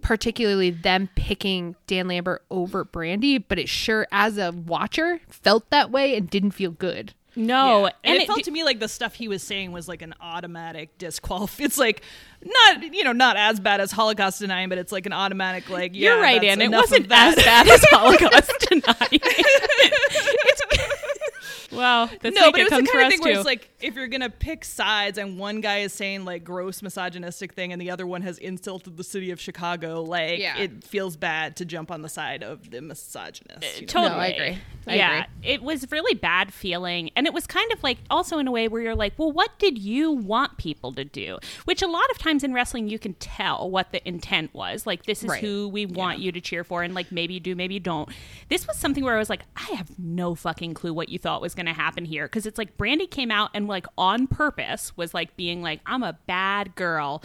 particularly 0.00 0.70
them 0.70 1.08
picking 1.14 1.76
Dan 1.86 2.08
Lambert 2.08 2.44
over 2.50 2.84
Brandi, 2.84 3.42
but 3.46 3.58
it 3.58 3.68
sure, 3.68 4.06
as 4.10 4.36
a 4.38 4.50
watcher, 4.52 5.20
felt 5.28 5.70
that 5.70 5.90
way 5.90 6.16
and 6.16 6.28
didn't 6.28 6.50
feel 6.52 6.70
good. 6.72 7.14
No, 7.36 7.84
Yeah. 7.84 7.90
and, 8.04 8.18
it, 8.18 8.26
felt 8.26 8.44
to 8.44 8.50
me 8.50 8.64
like 8.64 8.80
the 8.80 8.88
stuff 8.88 9.14
he 9.14 9.28
was 9.28 9.42
saying 9.42 9.72
was 9.72 9.88
like 9.88 10.02
an 10.02 10.14
automatic 10.20 10.98
disqualif. 10.98 11.60
It's 11.60 11.78
like 11.78 12.02
not 12.44 12.94
you 12.94 13.04
know 13.04 13.12
not 13.12 13.36
as 13.36 13.60
bad 13.60 13.80
as 13.80 13.92
Holocaust 13.92 14.40
denying, 14.40 14.68
but 14.68 14.78
it's 14.78 14.92
like 14.92 15.06
an 15.06 15.12
automatic 15.12 15.70
like 15.70 15.94
You're 15.94 16.20
right, 16.20 16.42
and 16.42 16.60
It 16.62 16.70
wasn't 16.70 17.10
as 17.10 17.36
bad 17.36 17.68
as 17.68 17.84
Holocaust 17.90 18.52
denying. 18.68 19.20
wow, 21.70 22.06
that's 22.20 22.34
no, 22.34 22.50
but 22.50 22.60
it 22.60 22.64
was 22.64 22.70
the 22.70 22.76
comes 22.76 22.90
for 22.90 22.98
kind 22.98 23.06
of 23.06 23.12
us 23.12 23.12
thing 23.18 23.22
where 23.22 23.36
it's 23.38 23.44
like 23.46 23.70
if 23.80 23.94
you're 23.94 24.08
gonna 24.08 24.30
pick 24.30 24.64
sides 24.64 25.18
and 25.18 25.38
one 25.38 25.60
guy 25.60 25.78
is 25.78 25.92
saying 25.92 26.24
like 26.24 26.44
gross 26.44 26.82
misogynistic 26.82 27.52
thing 27.54 27.72
and 27.72 27.80
the 27.80 27.90
other 27.90 28.06
one 28.06 28.22
has 28.22 28.38
insulted 28.38 28.96
the 28.96 29.04
city 29.04 29.30
of 29.30 29.40
Chicago, 29.40 30.02
like 30.02 30.38
Yeah. 30.38 30.56
it 30.58 30.84
feels 30.84 31.16
bad 31.16 31.56
to 31.56 31.64
jump 31.64 31.90
on 31.90 32.02
the 32.02 32.08
side 32.08 32.42
of 32.42 32.70
the 32.70 32.80
misogynist. 32.80 33.80
you 33.80 33.86
know? 33.86 33.86
Uh, 33.86 33.86
totally. 33.86 34.08
No, 34.10 34.16
I 34.18 34.26
agree. 34.28 34.58
I 34.86 34.94
yeah, 34.96 35.24
agree. 35.24 35.50
it 35.52 35.62
was 35.62 35.90
really 35.92 36.14
bad 36.14 36.52
feeling, 36.52 37.10
and 37.14 37.26
it 37.26 37.32
was 37.32 37.46
kind 37.46 37.70
of 37.72 37.82
like 37.84 37.98
also 38.10 38.38
in 38.38 38.48
a 38.48 38.50
way 38.50 38.66
where 38.68 38.82
you're 38.82 38.96
like, 38.96 39.12
well, 39.16 39.30
what 39.30 39.56
did 39.58 39.78
you 39.78 40.10
want 40.10 40.56
people 40.58 40.92
to 40.94 41.04
do? 41.04 41.38
Which 41.66 41.82
a 41.82 41.86
lot 41.86 42.10
of 42.10 42.18
times 42.18 42.42
in 42.42 42.52
wrestling 42.52 42.88
you 42.88 42.98
can 42.98 43.14
tell 43.14 43.70
what 43.70 43.92
the 43.92 44.06
intent 44.08 44.52
was. 44.54 44.86
Like 44.86 45.04
this 45.04 45.22
is 45.22 45.28
Right. 45.30 45.40
who 45.40 45.68
we 45.68 45.86
want 45.86 46.18
you 46.18 46.32
to 46.32 46.40
cheer 46.40 46.64
for, 46.64 46.82
and 46.82 46.94
like 46.94 47.12
maybe 47.12 47.34
you 47.34 47.40
do, 47.40 47.54
maybe 47.54 47.74
you 47.74 47.80
don't. 47.80 48.08
This 48.48 48.66
was 48.66 48.76
something 48.78 49.04
where 49.04 49.14
I 49.14 49.18
was 49.18 49.30
like, 49.30 49.42
I 49.56 49.74
have 49.76 49.98
no 49.98 50.34
fucking 50.34 50.74
clue 50.74 50.92
what 50.94 51.08
you 51.10 51.18
thought 51.18 51.41
was 51.42 51.54
going 51.54 51.66
to 51.66 51.72
happen 51.72 52.04
here 52.04 52.26
because 52.26 52.46
it's 52.46 52.56
like 52.56 52.78
Brandi 52.78 53.10
came 53.10 53.30
out 53.30 53.50
and 53.52 53.68
like 53.68 53.86
on 53.98 54.26
purpose 54.26 54.96
was 54.96 55.12
like 55.12 55.36
being 55.36 55.60
like, 55.60 55.80
I'm 55.84 56.02
a 56.02 56.14
bad 56.26 56.74
girl. 56.74 57.22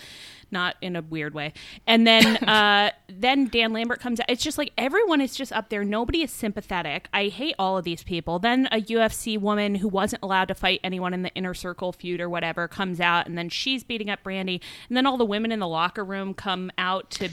Not 0.50 0.78
in 0.82 0.96
a 0.96 1.02
weird 1.02 1.34
way, 1.34 1.52
and 1.86 2.08
then 2.08 2.38
uh, 2.48 2.92
then 3.10 3.50
Dan 3.50 3.74
Lambert 3.74 4.00
comes 4.00 4.22
out. 4.22 4.28
It's 4.30 4.42
just 4.42 4.58
like 4.58 4.72
everyone 4.78 5.20
is 5.20 5.36
just 5.36 5.52
up 5.52 5.70
there. 5.70 5.84
Nobody 5.84 6.22
is 6.22 6.32
sympathetic. 6.32 7.10
I 7.12 7.28
hate 7.28 7.56
all 7.60 7.78
of 7.78 7.84
these 7.84 8.02
people. 8.02 8.40
Then 8.40 8.70
a 8.72 8.82
UFC 8.82 9.38
woman 9.38 9.76
who 9.76 9.90
wasn't 9.90 10.24
allowed 10.24 10.48
to 10.48 10.56
fight 10.56 10.80
anyone 10.86 11.14
in 11.14 11.24
the 11.24 11.34
inner 11.36 11.54
circle 11.54 11.92
feud 11.92 12.22
or 12.22 12.30
whatever 12.30 12.70
comes 12.70 13.02
out, 13.02 13.28
and 13.28 13.38
then 13.38 13.50
she's 13.50 13.84
beating 13.84 14.10
up 14.10 14.24
Brandi. 14.24 14.62
And 14.88 14.96
then 14.96 15.06
all 15.06 15.18
the 15.18 15.26
women 15.26 15.52
in 15.52 15.60
the 15.60 15.68
locker 15.68 16.06
room 16.06 16.34
come 16.34 16.72
out 16.78 17.10
to 17.12 17.30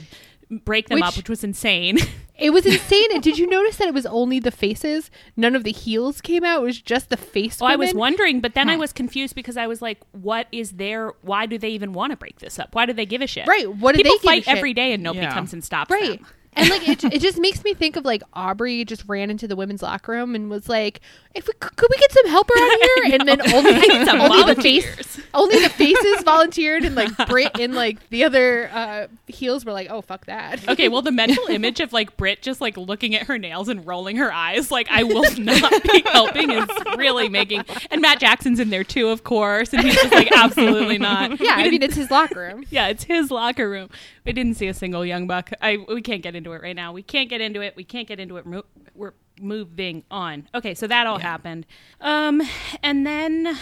break 0.49 0.89
them 0.89 0.95
Which- 0.97 1.03
up, 1.05 1.17
which 1.17 1.29
was 1.29 1.43
insane. 1.43 1.97
It 2.37 2.49
was 2.49 2.65
insane. 2.65 3.13
and 3.13 3.23
did 3.23 3.37
you 3.37 3.47
notice 3.47 3.77
that 3.77 3.87
it 3.87 3.93
was 3.93 4.05
only 4.05 4.41
the 4.41 4.51
faces? 4.51 5.09
None 5.37 5.55
of 5.55 5.63
the 5.63 5.71
heels 5.71 6.19
came 6.19 6.43
out. 6.43 6.63
It 6.63 6.65
was 6.65 6.81
just 6.81 7.09
the 7.09 7.15
face. 7.15 7.61
Well, 7.61 7.71
I 7.71 7.77
was 7.77 7.93
wondering, 7.93 8.41
but 8.41 8.55
then 8.55 8.67
I 8.67 8.75
was 8.75 8.91
confused 8.91 9.35
because 9.35 9.55
I 9.55 9.67
was 9.67 9.81
like, 9.81 10.01
"What 10.11 10.47
is 10.51 10.71
there? 10.71 11.13
Why 11.21 11.45
do 11.45 11.57
they 11.57 11.69
even 11.69 11.93
want 11.93 12.11
to 12.11 12.17
break 12.17 12.39
this 12.39 12.59
up? 12.59 12.75
Why 12.75 12.85
do 12.85 12.91
they 12.91 13.05
give 13.05 13.21
a 13.21 13.27
shit? 13.27 13.47
Right, 13.47 13.73
what 13.73 13.95
do 13.95 14.03
People 14.03 14.17
they 14.17 14.17
give 14.17 14.23
a 14.23 14.27
fight 14.27 14.43
shit? 14.43 14.57
every 14.57 14.73
day 14.73 14.91
and 14.91 15.01
nobody 15.01 15.27
Yeah. 15.27 15.33
comes 15.33 15.53
and 15.53 15.63
stops 15.63 15.89
right. 15.89 16.19
them. 16.19 16.27
And 16.55 16.69
like 16.69 16.87
it, 16.87 17.03
it 17.03 17.21
just 17.21 17.37
makes 17.37 17.63
me 17.63 17.73
think 17.73 17.95
of 17.95 18.05
like 18.05 18.23
Aubrey 18.33 18.85
just 18.85 19.03
ran 19.07 19.29
into 19.29 19.47
the 19.47 19.55
women's 19.55 19.81
locker 19.81 20.13
room 20.13 20.35
and 20.35 20.49
was 20.49 20.69
like, 20.69 21.01
"If 21.33 21.47
we 21.47 21.53
could, 21.53 21.75
could 21.75 21.89
we 21.89 21.97
get 21.97 22.11
some 22.11 22.27
help 22.29 22.49
around 22.49 22.71
here?" 22.81 23.19
And 23.19 23.27
then 23.27 23.41
only 23.53 24.05
some 24.05 24.21
only 24.21 24.53
the 24.53 24.61
face, 24.61 24.85
volunteers. 24.85 25.19
only 25.33 25.59
the 25.61 25.69
faces 25.69 26.23
volunteered, 26.23 26.83
and 26.85 26.95
like 26.95 27.09
Britt 27.27 27.59
and 27.59 27.73
like 27.75 28.09
the 28.09 28.23
other 28.23 28.69
uh, 28.73 29.07
heels 29.27 29.65
were 29.65 29.73
like, 29.73 29.89
"Oh 29.89 30.01
fuck 30.01 30.25
that." 30.27 30.67
Okay, 30.69 30.87
well, 30.87 31.01
the 31.01 31.11
mental 31.11 31.45
image 31.49 31.79
of 31.81 31.91
like 31.91 32.15
Britt 32.15 32.41
just 32.41 32.61
like 32.61 32.77
looking 32.77 33.15
at 33.15 33.23
her 33.23 33.37
nails 33.37 33.67
and 33.67 33.85
rolling 33.85 34.15
her 34.17 34.31
eyes, 34.31 34.71
like 34.71 34.87
I 34.89 35.03
will 35.03 35.29
not 35.37 35.83
be 35.83 36.03
helping, 36.05 36.51
is 36.51 36.69
really 36.95 37.27
making. 37.27 37.63
And 37.91 38.01
Matt 38.01 38.19
Jackson's 38.19 38.59
in 38.61 38.69
there 38.69 38.83
too, 38.85 39.09
of 39.09 39.23
course, 39.23 39.73
and 39.73 39.83
he's 39.83 39.95
just 39.95 40.13
like 40.13 40.31
absolutely 40.31 40.97
not. 40.97 41.39
Yeah, 41.39 41.55
I 41.55 41.69
mean 41.69 41.83
it's 41.83 41.95
his 41.95 42.09
locker 42.09 42.39
room. 42.39 42.65
yeah, 42.69 42.87
it's 42.87 43.03
his 43.03 43.29
locker 43.29 43.69
room. 43.69 43.89
We 44.25 44.31
didn't 44.33 44.55
see 44.55 44.67
a 44.67 44.73
single 44.73 45.05
young 45.05 45.27
buck. 45.27 45.51
I 45.61 45.77
we 45.87 46.01
can't 46.01 46.21
get 46.23 46.35
into 46.35 46.44
it 46.53 46.61
right 46.61 46.75
now. 46.75 46.91
We 46.91 47.03
can't 47.03 47.29
get 47.29 47.41
into 47.41 47.61
it. 47.61 47.75
We 47.75 47.83
can't 47.83 48.07
get 48.07 48.19
into 48.19 48.37
it. 48.37 48.45
We're 48.93 49.13
moving 49.39 50.03
on. 50.09 50.47
Okay, 50.53 50.73
so 50.73 50.87
that 50.87 51.07
all 51.07 51.19
happened. 51.19 51.65
Um, 52.01 52.41
and 52.81 53.05
then 53.05 53.57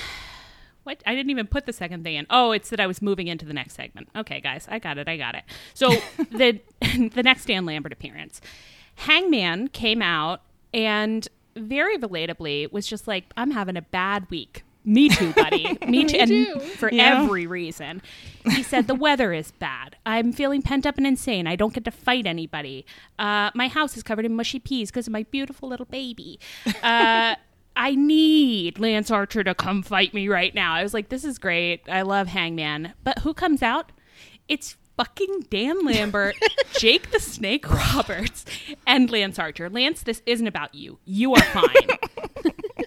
what? 0.83 1.01
I 1.05 1.15
didn't 1.15 1.29
even 1.29 1.47
put 1.47 1.65
the 1.65 1.73
second 1.73 2.03
thing 2.03 2.15
in. 2.15 2.27
Oh, 2.29 2.51
it's 2.51 2.69
that 2.69 2.79
I 2.79 2.87
was 2.87 3.01
moving 3.01 3.27
into 3.27 3.45
the 3.45 3.53
next 3.53 3.75
segment. 3.75 4.09
Okay, 4.15 4.39
guys, 4.39 4.67
I 4.69 4.79
got 4.79 4.97
it. 4.97 5.07
I 5.07 5.17
got 5.17 5.35
it. 5.35 5.43
So 5.73 5.89
the 6.31 6.59
the 7.13 7.23
next 7.23 7.45
Dan 7.45 7.65
Lambert 7.65 7.91
appearance, 7.93 8.41
Hangman 8.95 9.69
came 9.69 10.01
out 10.01 10.41
and 10.73 11.27
very 11.55 11.97
relatably 11.97 12.71
was 12.71 12.87
just 12.87 13.07
like, 13.07 13.25
"I'm 13.37 13.51
having 13.51 13.77
a 13.77 13.81
bad 13.81 14.29
week." 14.29 14.63
Me 14.85 15.09
too, 15.09 15.31
buddy. 15.33 15.77
Me 15.87 16.05
too. 16.05 16.17
and 16.17 16.29
too. 16.29 16.59
for 16.59 16.91
Yeah. 16.91 17.23
every 17.23 17.47
reason. 17.47 18.01
He 18.51 18.63
said, 18.63 18.87
The 18.87 18.95
weather 18.95 19.31
is 19.33 19.51
bad. 19.51 19.95
I'm 20.05 20.33
feeling 20.33 20.61
pent 20.61 20.85
up 20.85 20.97
and 20.97 21.07
insane. 21.07 21.47
I 21.47 21.55
don't 21.55 21.73
get 21.73 21.85
to 21.85 21.91
fight 21.91 22.25
anybody. 22.27 22.85
Uh, 23.17 23.49
my 23.55 23.67
house 23.69 23.95
is 23.95 24.03
covered 24.03 24.25
in 24.25 24.35
mushy 24.35 24.59
peas 24.59 24.91
because 24.91 25.07
of 25.07 25.13
my 25.13 25.23
beautiful 25.23 25.69
little 25.69 25.85
baby. 25.85 26.39
Uh, 26.81 27.35
I 27.75 27.95
need 27.95 28.77
Lance 28.77 29.09
Archer 29.09 29.43
to 29.43 29.55
come 29.55 29.81
fight 29.81 30.13
me 30.13 30.27
right 30.27 30.53
now. 30.53 30.73
I 30.73 30.83
was 30.83 30.93
like, 30.93 31.09
This 31.09 31.23
is 31.23 31.37
great. 31.39 31.81
I 31.89 32.01
love 32.01 32.27
Hangman. 32.27 32.93
But 33.03 33.19
who 33.19 33.33
comes 33.33 33.63
out? 33.63 33.91
It's 34.49 34.75
fucking 34.97 35.45
Dan 35.49 35.83
Lambert, 35.85 36.35
Jake 36.77 37.09
the 37.09 37.19
Snake 37.19 37.67
Roberts, 37.67 38.45
and 38.85 39.09
Lance 39.09 39.39
Archer. 39.39 39.69
Lance, 39.69 40.03
this 40.03 40.21
isn't 40.27 40.45
about 40.45 40.75
you. 40.75 40.99
You 41.05 41.33
are 41.33 41.41
fine. 41.41 41.87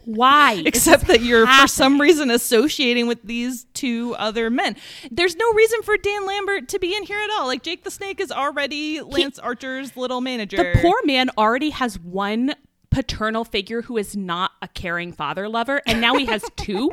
Why? 0.07 0.63
Except 0.65 1.07
that 1.09 1.21
you're 1.23 1.47
for 1.47 1.67
some 1.67 2.01
reason 2.01 2.31
associating 2.31 3.07
with 3.07 3.23
these 3.23 3.65
two 3.75 4.15
other 4.19 4.49
men. 4.51 4.77
There's 5.11 5.37
no 5.37 5.53
reason 5.53 5.83
for 5.83 5.97
Dan 5.99 6.25
Lambert 6.27 6.69
to 6.71 6.79
be 6.79 6.95
in 6.97 7.03
here 7.03 7.19
at 7.21 7.29
all. 7.37 7.47
Like 7.47 7.63
Jake 7.63 7.85
the 7.85 7.91
Snake 7.91 8.21
is 8.21 8.33
already 8.33 9.01
Lance 9.03 9.39
Archer's 9.39 9.97
little 9.97 10.21
manager. 10.21 10.57
The 10.57 10.79
poor 10.81 10.95
man 11.05 11.29
already 11.37 11.71
has 11.71 11.99
one 11.99 12.55
paternal 12.91 13.45
figure 13.45 13.83
who 13.83 13.97
is 13.99 14.17
not 14.17 14.53
a 14.63 14.69
caring 14.69 15.13
father 15.13 15.49
lover, 15.49 15.83
and 15.87 16.01
now 16.01 16.15
he 16.17 16.25
has 16.27 16.43
two. 16.57 16.93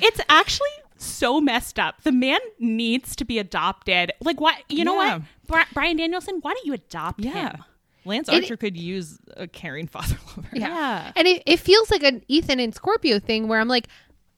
It's 0.00 0.20
actually 0.28 0.68
so 0.96 1.40
messed 1.40 1.78
up. 1.78 2.02
The 2.02 2.12
man 2.12 2.38
needs 2.58 3.16
to 3.16 3.24
be 3.24 3.38
adopted. 3.38 4.12
Like, 4.20 4.38
what? 4.40 4.56
You 4.68 4.84
know 4.84 5.00
Yeah. 5.02 5.16
what? 5.18 5.22
Bri- 5.46 5.72
Bryan 5.72 5.96
Danielson, 5.96 6.38
why 6.42 6.52
don't 6.52 6.66
you 6.66 6.74
adopt 6.74 7.20
Yeah. 7.24 7.32
him? 7.52 7.64
Lance 8.04 8.28
It- 8.28 8.34
Archer 8.34 8.56
could 8.56 8.76
use 8.76 9.18
a 9.36 9.46
caring 9.46 9.86
father 9.88 10.16
lover. 10.36 10.48
Yeah. 10.52 11.12
And 11.16 11.26
it, 11.28 11.42
it 11.46 11.58
feels 11.58 11.90
like 11.90 12.02
an 12.02 12.22
Ethan 12.28 12.60
and 12.60 12.74
Scorpio 12.74 13.18
thing 13.18 13.48
where 13.48 13.60
I'm 13.60 13.68
like, 13.68 13.86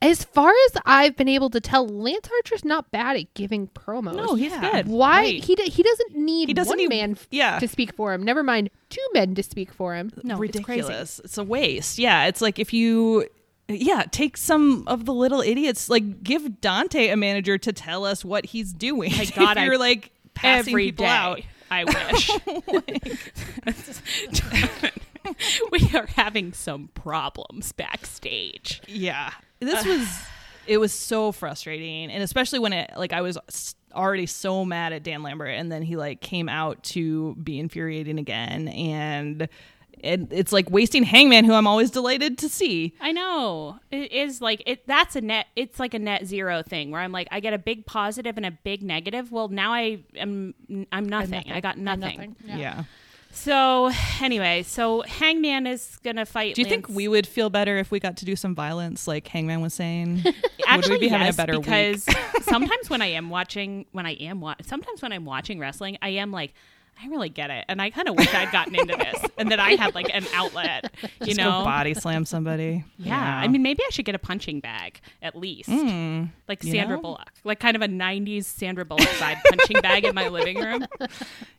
as 0.01 0.25
far 0.25 0.51
as 0.51 0.77
I've 0.85 1.15
been 1.17 1.29
able 1.29 1.49
to 1.51 1.61
tell, 1.61 1.87
Lance 1.87 2.29
Archer's 2.39 2.65
not 2.65 2.91
bad 2.91 3.17
at 3.17 3.33
giving 3.35 3.69
promos. 3.69 4.17
No, 4.17 4.35
he's 4.35 4.51
Yeah. 4.51 4.73
good. 4.73 4.89
Why 4.89 5.21
Right. 5.23 5.45
he 5.45 5.55
d- 5.55 5.71
he 5.71 5.83
doesn't 5.85 6.17
need 6.17 6.49
He 6.49 6.55
doesn't 6.55 6.71
one 6.73 6.79
need- 6.79 6.89
man 6.89 7.13
f- 7.13 7.29
yeah. 7.31 7.61
to 7.61 7.69
speak 7.69 7.95
for 7.95 8.13
him. 8.13 8.25
Never 8.25 8.43
mind 8.43 8.71
two 8.91 9.01
men 9.15 9.37
to 9.37 9.45
speak 9.45 9.73
for 9.73 9.95
him. 9.95 10.11
No, 10.25 10.43
it's 10.43 10.59
crazy. 10.61 10.81
ridiculous. 10.81 11.21
It's, 11.23 11.39
a 11.39 11.45
waste. 11.45 12.01
Yeah, 12.01 12.25
it's 12.27 12.41
like 12.41 12.59
if 12.59 12.73
you 12.73 13.29
yeah, 13.69 14.03
take 14.11 14.37
some 14.37 14.83
of 14.89 15.05
the 15.05 15.15
little 15.15 15.41
idiots 15.41 15.89
like 15.89 16.25
give 16.25 16.61
Dante 16.61 17.09
a 17.09 17.17
manager 17.17 17.57
to 17.59 17.73
tell 17.73 18.05
us 18.05 18.25
what 18.25 18.47
he's 18.47 18.73
doing. 18.73 19.13
My 19.13 19.25
God, 19.37 19.57
if 19.57 19.63
you're 19.65 19.75
I- 19.75 19.77
like 19.77 20.11
passing 20.35 20.73
Every 20.73 20.87
people 20.87 21.05
day. 21.05 21.11
out. 21.13 21.41
I 21.73 21.85
wish. 21.85 22.31
we 25.71 25.99
are 25.99 26.07
having 26.07 26.53
some 26.53 26.89
problems 26.95 27.73
backstage. 27.73 28.81
Yeah. 28.87 29.33
This 29.61 29.85
was 29.85 30.09
it 30.67 30.79
was 30.79 30.93
so 30.93 31.33
frustrating 31.33 32.11
and 32.11 32.23
especially 32.23 32.59
when 32.59 32.73
it 32.73 32.93
like 32.97 33.13
I 33.13 33.21
was 33.21 33.75
already 33.95 34.27
so 34.27 34.65
mad 34.65 34.93
at 34.93 35.03
Dan 35.03 35.23
Lambert 35.23 35.51
and 35.51 35.71
then 35.71 35.83
he 35.83 35.97
like 35.97 36.21
came 36.21 36.49
out 36.49 36.83
to 36.85 37.35
be 37.37 37.59
infuriating 37.59 38.19
again 38.19 38.69
and 38.69 39.49
it, 40.03 40.29
it's 40.31 40.53
like 40.53 40.71
wasting 40.71 41.05
Hangman 41.05 41.45
who 41.45 41.53
I'm 41.53 41.67
always 41.67 41.91
delighted 41.91 42.39
to 42.39 42.49
see. 42.49 42.95
I 43.01 43.13
know. 43.13 43.79
It 43.91 44.13
is 44.13 44.41
like 44.41 44.63
it 44.67 44.87
that's 44.87 45.17
a 45.17 45.21
net 45.21 45.47
it's 45.57 45.79
like 45.79 45.95
a 45.95 45.99
net 45.99 46.27
zero 46.27 46.63
thing 46.63 46.91
where 46.91 47.01
I'm 47.01 47.13
like 47.13 47.29
I 47.31 47.41
get 47.41 47.55
a 47.55 47.59
big 47.59 47.87
positive 47.87 48.37
and 48.37 48.45
a 48.45 48.51
big 48.51 48.83
negative. 48.83 49.31
Well, 49.31 49.49
now 49.49 49.73
I 49.73 50.01
am 50.17 50.55
I'm 50.91 51.09
nothing. 51.09 51.51
I 51.51 51.61
got 51.61 51.79
nothing. 51.79 52.37
Yeah. 52.45 52.85
So, 53.35 53.91
anyway, 54.21 54.63
so 54.63 55.01
Hangman 55.01 55.67
is 55.67 55.99
going 56.05 56.17
to 56.17 56.27
fight 56.27 56.55
Do 56.55 56.61
you 56.61 56.69
think 56.69 56.91
we 56.91 57.09
would 57.09 57.27
feel 57.27 57.49
better 57.49 57.79
if 57.79 57.91
we 57.91 57.99
got 57.99 58.19
to 58.19 58.27
do 58.27 58.37
some 58.37 58.55
violence 58.55 59.09
like 59.09 59.27
Hangman 59.27 59.63
was 59.63 59.73
saying? 59.73 60.23
Actually, 60.67 60.93
would 60.97 61.01
we 61.01 61.07
be 61.07 61.09
having 61.09 61.23
a 61.23 61.29
yes, 61.29 61.37
better 61.37 61.55
week? 61.55 61.63
because 61.63 62.07
sometimes 62.43 62.91
when 62.91 63.01
I 63.01 63.07
am 63.07 63.31
watching, 63.31 63.87
when 63.93 64.05
I 64.05 64.13
am 64.17 64.43
wa- 64.43 64.57
sometimes 64.61 65.01
when 65.01 65.13
I'm 65.13 65.25
watching 65.25 65.59
wrestling, 65.59 65.97
I 66.03 66.11
am 66.11 66.31
like, 66.31 66.53
I 67.03 67.09
really 67.09 67.31
get 67.31 67.51
it, 67.51 67.65
and 67.69 67.83
I 67.83 67.91
kind 67.91 68.09
of 68.09 68.17
wish 68.17 68.33
I'd 68.33 68.53
gotten 68.53 68.77
into 68.77 68.97
this, 68.97 69.31
and 69.39 69.51
that 69.51 69.59
I 69.59 69.71
had 69.71 69.95
like 69.95 70.09
an 70.15 70.25
outlet, 70.35 70.93
you 71.21 71.27
Just 71.27 71.39
know? 71.39 71.51
go 71.51 71.65
body 71.65 71.95
slam 71.95 72.25
somebody. 72.25 72.85
yeah. 72.97 73.41
I 73.43 73.49
mean, 73.49 73.63
maybe 73.63 73.83
I 73.85 73.91
should 73.91 74.05
get 74.05 74.15
a 74.15 74.21
punching 74.21 74.61
bag 74.61 75.01
at 75.21 75.35
least, 75.35 75.69
like 75.69 76.63
Sandra 76.63 76.97
know? 76.97 77.03
Bullock, 77.03 77.33
like 77.43 77.59
kind 77.59 77.75
of 77.75 77.83
a 77.83 77.89
'90s 77.89 78.45
Sandra 78.45 78.85
Bullock 78.85 79.09
side 79.09 79.39
punching 79.49 79.81
bag 79.81 80.05
in 80.05 80.15
my 80.15 80.29
living 80.29 80.59
room. 80.59 80.87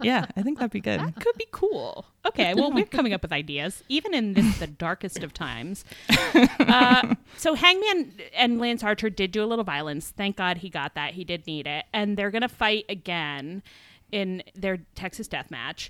yeah, 0.02 0.26
I 0.38 0.44
think 0.44 0.60
that'd 0.60 0.72
be 0.72 0.80
good. 0.80 1.02
Could 1.20 1.36
be 1.38 1.48
cool. 1.52 2.06
Okay, 2.26 2.54
well, 2.54 2.72
we're 2.72 2.86
coming 2.86 3.14
up 3.14 3.22
with 3.22 3.34
ideas, 3.34 3.84
even 3.90 4.14
in 4.14 4.34
this, 4.34 4.60
the 4.60 4.68
darkest 4.68 5.24
of 5.24 5.34
times. 5.34 5.84
Uh, 6.10 7.16
so 7.38 7.54
Hangman 7.54 8.14
and 8.34 8.60
Lance 8.60 8.82
Archer 8.82 9.10
did 9.10 9.32
do 9.32 9.44
a 9.44 9.48
little 9.48 9.66
violence. 9.66 10.10
Thank 10.16 10.38
God 10.38 10.60
he 10.60 10.70
got 10.70 10.96
that. 10.96 11.16
He 11.16 11.26
did 11.26 11.46
need 11.48 11.68
it, 11.68 11.84
and 11.92 12.16
they're 12.16 12.32
gonna 12.32 12.48
fight 12.48 12.86
again 12.88 13.62
in 14.14 14.44
their 14.56 14.78
Texas 14.96 15.28
Death 15.28 15.52
Match. 15.52 15.90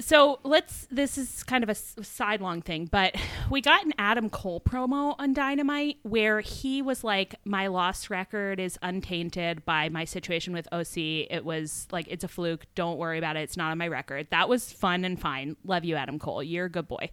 So 0.00 0.40
let's. 0.42 0.88
This 0.90 1.16
is 1.16 1.44
kind 1.44 1.62
of 1.62 1.70
a 1.70 1.74
sidelong 1.76 2.62
thing, 2.62 2.88
but 2.90 3.14
we 3.48 3.60
got 3.60 3.86
an 3.86 3.92
Adam 3.96 4.28
Cole 4.28 4.60
promo 4.60 5.14
on 5.20 5.34
Dynamite 5.34 5.98
where 6.02 6.40
he 6.40 6.82
was 6.82 7.04
like, 7.04 7.36
"My 7.44 7.68
loss 7.68 8.10
record 8.10 8.58
is 8.58 8.76
untainted 8.82 9.64
by 9.64 9.88
my 9.90 10.04
situation 10.04 10.52
with 10.52 10.66
OC. 10.72 11.28
It 11.30 11.44
was 11.44 11.86
like 11.92 12.08
it's 12.08 12.24
a 12.24 12.28
fluke. 12.28 12.66
Don't 12.74 12.98
worry 12.98 13.18
about 13.18 13.36
it. 13.36 13.42
It's 13.42 13.56
not 13.56 13.70
on 13.70 13.78
my 13.78 13.86
record." 13.86 14.26
That 14.30 14.48
was 14.48 14.72
fun 14.72 15.04
and 15.04 15.20
fine. 15.20 15.56
Love 15.64 15.84
you, 15.84 15.94
Adam 15.94 16.18
Cole. 16.18 16.42
You're 16.42 16.66
a 16.66 16.70
good 16.70 16.88
boy. 16.88 17.10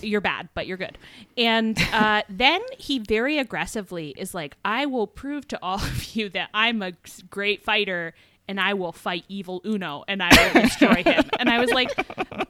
You're 0.00 0.20
bad, 0.20 0.50
but 0.54 0.68
you're 0.68 0.76
good. 0.76 0.96
And 1.36 1.76
uh, 1.92 2.22
then 2.28 2.60
he 2.78 3.00
very 3.00 3.38
aggressively 3.38 4.14
is 4.16 4.34
like, 4.34 4.56
"I 4.64 4.86
will 4.86 5.08
prove 5.08 5.48
to 5.48 5.58
all 5.60 5.82
of 5.82 6.14
you 6.14 6.28
that 6.28 6.50
I'm 6.54 6.80
a 6.80 6.92
great 7.28 7.64
fighter." 7.64 8.14
And 8.48 8.60
I 8.60 8.74
will 8.74 8.92
fight 8.92 9.24
evil 9.28 9.60
Uno 9.64 10.04
and 10.08 10.22
I 10.22 10.28
will 10.52 10.62
destroy 10.62 11.02
him. 11.02 11.24
And 11.38 11.48
I 11.50 11.58
was 11.60 11.70
like, 11.70 11.90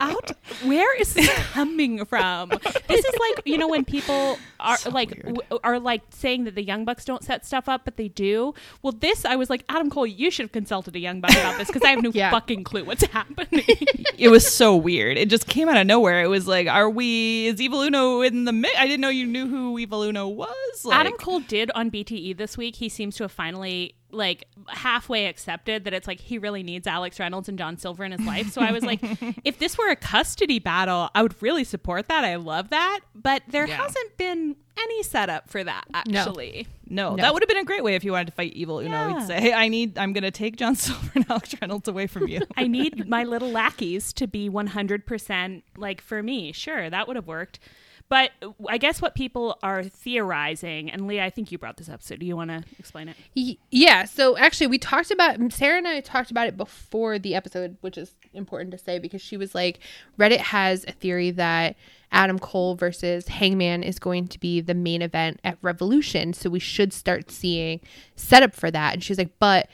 out 0.00 0.30
where 0.64 1.00
is 1.00 1.14
this 1.14 1.28
coming 1.52 2.04
from? 2.04 2.50
This 2.50 3.04
is 3.04 3.14
like, 3.18 3.42
you 3.46 3.59
know, 3.59 3.68
when 3.68 3.85
people 3.85 4.38
are 4.61 4.76
like 4.90 5.16
w- 5.22 5.59
are 5.64 5.78
like 5.80 6.02
saying 6.11 6.44
that 6.44 6.54
the 6.54 6.62
Young 6.62 6.85
Bucks 6.85 7.04
don't 7.04 7.24
set 7.24 7.44
stuff 7.46 7.68
up, 7.68 7.85
but 7.85 7.96
they 7.96 8.09
do. 8.09 8.54
Well, 8.83 8.92
this 8.92 9.24
I 9.24 9.37
was 9.37 9.50
like, 9.50 9.64
Adam 9.68 9.90
Cole, 9.90 10.07
you 10.07 10.30
should 10.30 10.44
have 10.44 10.52
consulted 10.52 10.94
a 10.94 10.98
Young 10.98 11.20
Buck 11.20 11.30
about 11.33 11.59
this 11.59 11.68
because 11.68 11.83
I 11.83 11.88
have 11.90 12.02
no 12.02 12.11
Yeah. 12.14 12.30
fucking 12.30 12.64
clue 12.64 12.85
what's 12.85 13.04
happening. 13.07 13.64
it 14.18 14.28
was 14.28 14.46
so 14.46 14.76
weird. 14.76 15.16
It 15.16 15.28
just 15.30 15.46
came 15.48 15.68
out 15.68 15.76
of 15.76 15.87
nowhere. 15.87 16.22
It 16.22 16.28
was 16.28 16.46
like, 16.46 16.66
are 16.68 16.90
we? 16.90 17.46
Is 17.46 17.61
Evil 17.61 17.83
Uno 17.83 18.20
in 18.20 18.44
the 18.44 18.52
mix? 18.52 18.74
I 18.78 18.87
didn't 18.87 19.00
know 19.00 19.09
you 19.09 19.26
knew 19.26 19.48
who 19.48 19.78
Evil 19.78 20.02
Uno 20.02 20.28
was. 20.28 20.85
Like, 20.85 20.98
Adam 21.00 21.14
Cole 21.14 21.40
did 21.40 21.70
on 21.74 21.90
BTE 21.90 22.37
this 22.37 22.57
week. 22.57 22.76
He 22.76 22.88
seems 22.88 23.16
to 23.16 23.24
have 23.24 23.33
finally 23.33 23.94
like 24.14 24.46
halfway 24.68 25.27
accepted 25.27 25.85
that 25.85 25.92
it's 25.92 26.07
like 26.07 26.20
he 26.20 26.38
really 26.38 26.62
needs 26.62 26.87
Alex 26.87 27.18
Reynolds 27.20 27.48
and 27.48 27.59
John 27.59 27.77
Silver 27.77 28.05
in 28.05 28.12
his 28.12 28.20
life. 28.22 28.50
So 28.53 28.61
I 28.62 28.72
was 28.72 28.85
like, 28.85 29.00
if 29.44 29.59
this 29.59 29.77
were 29.77 29.88
a 29.90 29.96
custody 29.96 30.59
battle, 30.59 31.11
I 31.14 31.22
would 31.22 31.40
really 31.42 31.64
support 31.64 32.09
that. 32.09 32.24
I 32.24 32.37
love 32.37 32.70
that. 32.70 33.00
But 33.14 33.42
there 33.48 33.66
Yeah. 33.66 33.77
hasn't 33.77 34.16
been 34.16 34.57
any 34.77 35.03
setup 35.05 35.48
for 35.50 35.62
that 35.62 35.85
No. 36.07 36.18
actually. 36.20 36.66
No, 36.88 37.11
No. 37.14 37.22
that 37.22 37.33
would 37.33 37.42
have 37.42 37.48
been 37.48 37.59
a 37.59 37.64
great 37.64 37.85
way 37.85 37.94
if 37.94 38.05
you 38.05 38.12
wanted 38.12 38.27
to 38.27 38.33
fight 38.33 38.53
Evil 38.55 38.79
Uno. 38.81 38.90
Yeah. 38.90 39.18
He'd 39.20 39.27
say, 39.27 39.40
"Hey, 39.40 39.53
I 39.53 39.68
need. 39.68 39.96
I'm 39.98 40.12
going 40.12 40.24
to 40.24 40.31
take 40.31 40.57
John 40.57 40.74
Silver 40.77 41.11
and 41.14 41.24
Alex 41.31 41.55
Reynolds 41.61 41.88
away 41.88 42.07
from 42.07 42.27
you." 42.29 42.40
I 42.57 42.66
need 42.66 43.09
my 43.09 43.24
little 43.24 43.50
lackeys 43.50 44.12
to 44.14 44.27
be 44.27 44.48
100% 44.50 45.62
like 45.77 46.00
for 46.00 46.22
me. 46.22 46.53
Sure, 46.53 46.90
that 46.90 47.07
would 47.07 47.16
have 47.16 47.27
worked. 47.27 47.59
But 48.08 48.32
uh, 48.42 48.50
I 48.68 48.78
guess 48.78 49.00
what 49.00 49.14
people 49.14 49.58
are 49.62 49.82
theorizing, 49.82 50.90
and 50.90 51.06
Leah, 51.06 51.24
I 51.24 51.30
think 51.30 51.50
you 51.50 51.58
brought 51.58 51.76
this 51.76 51.88
up, 51.88 52.02
so 52.02 52.16
do 52.16 52.26
you 52.26 52.36
want 52.36 52.50
to 52.50 52.62
explain 52.78 53.08
it? 53.08 53.58
Yeah. 53.70 54.04
So 54.04 54.36
actually, 54.36 54.68
we 54.68 54.78
talked 54.78 55.10
about 55.10 55.36
Sarah 55.52 55.78
and 55.78 55.88
I 55.88 56.00
talked 56.00 56.30
about 56.30 56.46
it 56.46 56.56
before 56.56 57.18
the 57.18 57.34
episode, 57.34 57.76
which 57.80 57.96
is 57.96 58.14
important 58.32 58.72
to 58.72 58.78
say 58.78 58.98
because 58.98 59.22
she 59.22 59.36
was 59.36 59.54
like, 59.54 59.80
Reddit 60.18 60.38
has 60.38 60.84
a 60.86 60.92
theory 60.92 61.30
that 61.32 61.76
Adam 62.12 62.38
Cole 62.38 62.76
versus 62.76 63.28
Hangman 63.28 63.82
is 63.82 63.98
going 63.98 64.28
to 64.28 64.38
be 64.38 64.60
the 64.60 64.74
main 64.74 65.02
event 65.02 65.40
at 65.42 65.58
Revolution, 65.62 66.32
so 66.32 66.48
we 66.50 66.60
should 66.60 66.92
start 66.92 67.30
seeing 67.30 67.80
setup 68.16 68.54
for 68.54 68.70
that. 68.70 68.94
And 68.94 69.02
she's 69.02 69.18
like, 69.18 69.32
but 69.38 69.68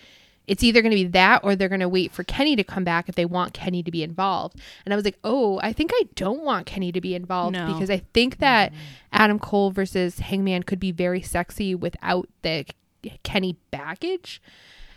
it's 0.51 0.65
either 0.65 0.83
going 0.83 0.91
to 0.91 0.97
be 0.97 1.05
that 1.07 1.45
or 1.45 1.55
they're 1.55 1.69
going 1.69 1.79
to 1.81 1.89
wait 1.89 2.11
for 2.11 2.25
Kenny 2.25 2.57
to 2.57 2.65
come 2.65 2.83
back 2.83 3.09
if 3.09 3.15
they 3.15 3.25
want 3.25 3.55
Kenny 3.55 3.85
to 3.85 3.91
be 3.93 4.03
involved. 4.03 4.59
And 4.85 4.93
I 4.93 4.97
was 4.97 5.05
like, 5.05 5.17
oh, 5.23 5.61
I 5.63 5.73
think 5.73 5.93
I 5.95 6.09
don't 6.17 6.43
want 6.43 6.67
Kenny 6.67 6.91
to 6.91 7.01
be 7.01 7.15
involved 7.15 7.55
No. 7.55 7.69
because 7.73 7.89
I 7.89 7.99
think 8.13 8.39
that 8.39 8.73
Adam 9.13 9.39
Cole 9.39 9.71
versus 9.71 10.19
Hangman 10.19 10.65
could 10.65 10.81
be 10.81 10.91
very 10.91 11.23
sexy 11.23 11.73
without 11.77 12.29
the 12.43 12.67
Kenny 13.23 13.59
baggage. 13.71 14.43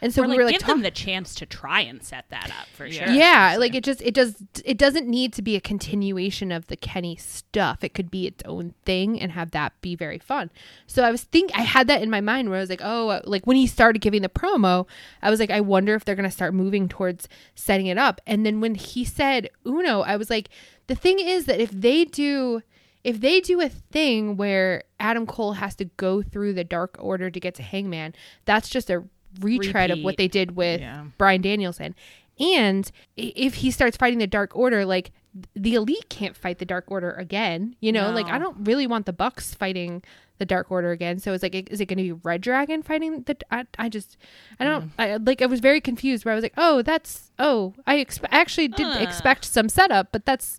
And 0.04 0.14
so 0.14 0.22
or 0.22 0.26
we 0.26 0.32
like, 0.32 0.38
were 0.38 0.44
like, 0.44 0.54
give 0.56 0.62
talk- 0.64 0.70
them 0.72 0.82
the 0.82 0.92
chance 0.92 1.34
to 1.36 1.46
try 1.46 1.80
and 1.80 2.04
set 2.04 2.26
that 2.30 2.52
up 2.60 2.68
for 2.76 2.92
sure. 2.92 3.08
yeah, 3.08 3.56
like 3.58 3.74
it 3.74 3.86
just 3.86 4.02
it 4.02 4.14
does 4.14 4.36
it 4.66 4.78
doesn't 4.78 5.08
need 5.08 5.32
to 5.32 5.42
be 5.42 5.56
a 5.56 5.62
continuation 5.62 6.52
of 6.52 6.68
the 6.68 6.76
Kenny 6.76 7.16
stuff. 7.16 7.86
It 7.86 7.94
could 7.94 8.12
be 8.12 8.28
its 8.28 8.44
own 8.46 8.74
thing 8.84 9.22
and 9.22 9.32
have 9.32 9.52
that 9.52 9.72
be 9.80 9.96
very 9.96 10.20
fun. 10.20 10.52
So 10.88 11.04
I 11.04 11.12
was 11.12 11.24
think 11.24 11.52
I 11.56 11.62
had 11.62 11.88
that 11.88 12.02
in 12.02 12.10
my 12.10 12.20
mind 12.20 12.50
where 12.50 12.58
I 12.58 12.62
was 12.62 12.70
like, 12.70 12.82
oh, 12.84 13.08
uh, 13.10 13.22
like 13.24 13.48
when 13.48 13.56
he 13.56 13.66
started 13.66 14.00
giving 14.00 14.24
the 14.24 14.30
promo, 14.30 14.88
I 15.22 15.30
was 15.30 15.40
like, 15.40 15.52
I 15.52 15.62
wonder 15.62 15.96
if 15.96 16.04
they're 16.04 16.16
gonna 16.16 16.30
start 16.30 16.54
moving 16.54 16.90
towards 16.90 17.30
setting 17.56 17.88
it 17.88 17.98
up. 17.98 18.20
And 18.28 18.46
then 18.46 18.60
when 18.60 18.76
he 18.76 19.06
said 19.06 19.50
Uno, 19.66 20.02
I 20.02 20.18
was 20.18 20.30
like, 20.30 20.50
the 20.88 20.96
thing 20.96 21.20
is 21.20 21.46
that 21.46 21.62
if 21.62 21.72
they 21.72 22.04
do 22.04 22.62
if 23.04 23.20
they 23.20 23.42
do 23.42 23.60
a 23.62 23.70
thing 23.70 24.38
where 24.38 24.84
Adam 25.00 25.26
Cole 25.26 25.54
has 25.54 25.76
to 25.76 25.86
go 25.86 26.22
through 26.22 26.54
the 26.54 26.64
Dark 26.64 26.96
Order 27.00 27.30
to 27.30 27.40
get 27.40 27.56
to 27.56 27.64
Hangman, 27.64 28.14
that's 28.46 28.70
just 28.70 28.90
a 28.90 29.04
retread 29.40 29.92
of 29.92 30.00
what 30.00 30.18
they 30.18 30.28
did 30.28 30.56
with 30.56 30.82
Yeah. 30.82 31.06
Bryan 31.18 31.42
Danielson. 31.42 31.96
And 32.40 32.92
if 33.16 33.56
he 33.56 33.70
starts 33.72 33.96
fighting 33.96 34.18
the 34.20 34.28
Dark 34.28 34.56
Order, 34.56 34.86
like 34.86 35.12
the 35.56 35.76
Elite 35.76 36.10
can't 36.10 36.36
fight 36.36 36.58
the 36.60 36.66
Dark 36.66 36.86
Order 36.88 37.12
again. 37.12 37.76
You 37.80 37.92
know, 37.92 38.10
like 38.12 38.26
I 38.28 38.40
don't 38.40 38.58
really 38.66 38.88
want 38.88 39.06
the 39.06 39.14
Bucks 39.14 39.54
fighting 39.54 40.04
the 40.40 40.46
Dark 40.46 40.72
Order 40.72 40.90
again. 40.92 41.20
So 41.20 41.32
it's 41.34 41.44
like, 41.44 41.54
is 41.72 41.80
it 41.80 41.86
going 41.86 41.98
to 41.98 42.04
be 42.04 42.12
Red 42.12 42.42
Dragon 42.42 42.82
fighting 42.82 43.22
the? 43.22 43.38
I, 43.52 43.66
I 43.78 43.88
just, 43.88 44.18
I 44.60 44.66
don't, 44.66 44.92
I 44.98 45.18
like. 45.18 45.44
I 45.44 45.46
was 45.46 45.60
very 45.60 45.80
confused. 45.80 46.26
Where 46.26 46.32
I 46.32 46.36
was 46.36 46.42
like, 46.44 46.56
oh, 46.58 46.82
that's, 46.82 47.32
oh, 47.38 47.76
I 47.86 47.98
expe- 47.98 48.26
I 48.32 48.40
actually 48.40 48.68
did 48.70 48.88
Uh. 48.88 48.98
expect 49.00 49.46
some 49.46 49.70
setup, 49.70 50.12
but 50.12 50.26
that's 50.26 50.58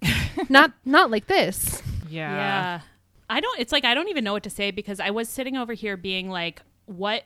not 0.49 0.73
not 0.85 1.11
like 1.11 1.27
this. 1.27 1.83
yeah. 2.09 2.37
Yeah. 2.37 2.81
I 3.29 3.41
don't 3.41 3.59
it's 3.59 3.73
like 3.73 3.85
I 3.85 3.95
don't 3.95 4.09
even 4.09 4.23
know 4.23 4.33
what 4.35 4.45
to 4.45 4.51
say 4.51 4.71
because 4.71 5.01
I 5.01 5.11
was 5.11 5.29
sitting 5.29 5.57
over 5.57 5.73
here 5.73 5.97
being 5.97 6.29
like 6.31 6.63
what 6.87 7.25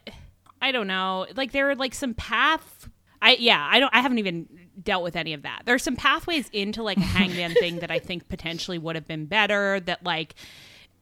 I 0.61 0.73
don't 0.73 0.87
know. 0.87 1.27
Like 1.37 1.53
there 1.53 1.71
are 1.71 1.75
like 1.75 1.95
some 1.95 2.15
path 2.15 2.89
I 3.21 3.37
yeah, 3.39 3.67
I 3.71 3.81
don't 3.81 3.95
I 3.95 4.01
haven't 4.01 4.19
even 4.19 4.49
dealt 4.83 5.03
with 5.03 5.17
any 5.17 5.33
of 5.33 5.43
that. 5.43 5.63
There's 5.65 5.83
some 5.83 5.97
pathways 5.97 6.49
into 6.53 6.83
like 6.83 6.99
a 6.99 7.01
hangman 7.17 7.55
thing 7.55 7.81
that 7.81 7.91
I 7.91 7.99
think 7.99 8.29
potentially 8.29 8.79
would 8.79 8.97
have 8.97 9.07
been 9.07 9.27
better 9.27 9.81
that 9.81 10.05
like 10.05 10.35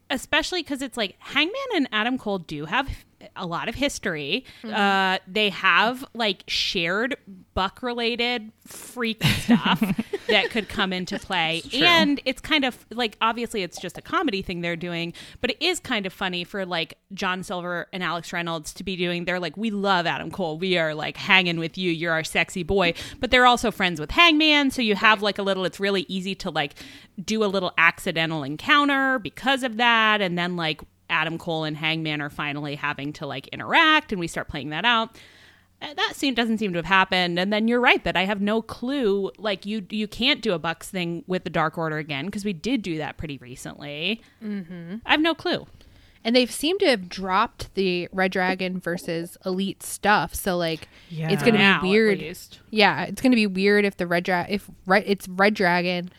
especially 0.08 0.62
because 0.62 0.82
it's 0.82 0.96
like 0.96 1.16
Hangman 1.18 1.52
and 1.74 1.88
Adam 1.92 2.16
Cole 2.16 2.38
do 2.38 2.64
have 2.66 2.88
a 3.36 3.46
lot 3.46 3.68
of 3.68 3.74
history. 3.74 4.44
Uh, 4.64 5.18
they 5.26 5.50
have 5.50 6.04
like 6.14 6.44
shared 6.48 7.16
buck 7.54 7.82
related 7.82 8.52
freak 8.66 9.22
stuff 9.24 9.80
that 10.28 10.50
could 10.50 10.68
come 10.68 10.92
into 10.92 11.18
play. 11.18 11.62
and 11.72 12.20
it's 12.24 12.40
kind 12.40 12.64
of 12.64 12.84
like 12.90 13.16
obviously 13.20 13.62
it's 13.62 13.80
just 13.80 13.96
a 13.96 14.02
comedy 14.02 14.42
thing 14.42 14.60
they're 14.60 14.76
doing, 14.76 15.12
but 15.40 15.50
it 15.50 15.62
is 15.62 15.80
kind 15.80 16.04
of 16.06 16.12
funny 16.12 16.44
for 16.44 16.66
like 16.66 16.98
John 17.14 17.42
Silver 17.42 17.86
and 17.92 18.02
Alex 18.02 18.32
Reynolds 18.32 18.74
to 18.74 18.84
be 18.84 18.96
doing. 18.96 19.24
They're 19.24 19.40
like, 19.40 19.56
we 19.56 19.70
love 19.70 20.06
Adam 20.06 20.30
Cole. 20.30 20.58
We 20.58 20.76
are 20.78 20.94
like 20.94 21.16
hanging 21.16 21.58
with 21.58 21.78
you. 21.78 21.90
You're 21.90 22.12
our 22.12 22.24
sexy 22.24 22.62
boy. 22.62 22.94
But 23.20 23.30
they're 23.30 23.46
also 23.46 23.70
friends 23.70 24.00
with 24.00 24.10
Hangman. 24.10 24.70
So 24.70 24.82
you 24.82 24.94
have 24.96 25.22
like 25.22 25.38
a 25.38 25.42
little, 25.42 25.64
it's 25.64 25.80
really 25.80 26.04
easy 26.08 26.34
to 26.36 26.50
like 26.50 26.74
do 27.22 27.44
a 27.44 27.46
little 27.46 27.72
accidental 27.78 28.42
encounter 28.42 29.18
because 29.18 29.62
of 29.62 29.76
that. 29.76 30.20
And 30.20 30.36
then 30.36 30.56
like 30.56 30.80
Adam 31.08 31.38
Cole 31.38 31.64
and 31.64 31.76
Hangman 31.76 32.20
are 32.20 32.30
finally 32.30 32.74
having 32.74 33.12
to 33.14 33.26
like 33.26 33.48
interact 33.48 34.12
and 34.12 34.20
we 34.20 34.26
start 34.26 34.48
playing 34.48 34.70
that 34.70 34.84
out. 34.84 35.16
Uh, 35.82 35.92
That 35.94 36.12
seem, 36.14 36.34
doesn't 36.34 36.58
seem 36.58 36.72
to 36.72 36.78
have 36.78 36.86
happened, 36.86 37.38
and 37.38 37.52
then 37.52 37.68
you're 37.68 37.80
right 37.80 38.02
that 38.04 38.16
I 38.16 38.24
have 38.24 38.40
no 38.40 38.62
clue. 38.62 39.30
Like 39.36 39.66
you, 39.66 39.84
you 39.90 40.08
can't 40.08 40.40
do 40.40 40.54
a 40.54 40.58
Bucks 40.58 40.88
thing 40.88 41.22
with 41.26 41.44
the 41.44 41.50
Dark 41.50 41.76
Order 41.76 41.98
again 41.98 42.24
because 42.26 42.46
we 42.46 42.54
did 42.54 42.80
do 42.80 42.96
that 42.96 43.18
pretty 43.18 43.36
recently. 43.38 44.22
Mm-hmm. 44.42 44.96
I 45.04 45.10
have 45.10 45.20
no 45.20 45.34
clue. 45.34 45.66
And 46.24 46.34
they've 46.34 46.50
seemed 46.50 46.80
to 46.80 46.86
have 46.86 47.08
dropped 47.08 47.72
the 47.74 48.08
Red 48.10 48.32
Dragon 48.32 48.80
versus 48.80 49.36
Elite 49.46 49.82
stuff. 49.82 50.34
So 50.34 50.56
like 50.56 50.88
it's 51.30 51.42
gonna 51.42 51.58
Now, 51.58 51.80
be 51.82 51.90
weird. 51.90 52.18
Yeah, 52.70 53.04
it's 53.04 53.20
gonna 53.22 53.36
be 53.36 53.46
weird 53.46 53.84
if 53.84 53.96
the 53.96 54.08
Red 54.08 54.24
Dragon 54.24 54.52
if 54.52 54.68
Red 54.86 55.04
it's 55.06 55.28
Red 55.28 55.54
Dragon 55.54 56.10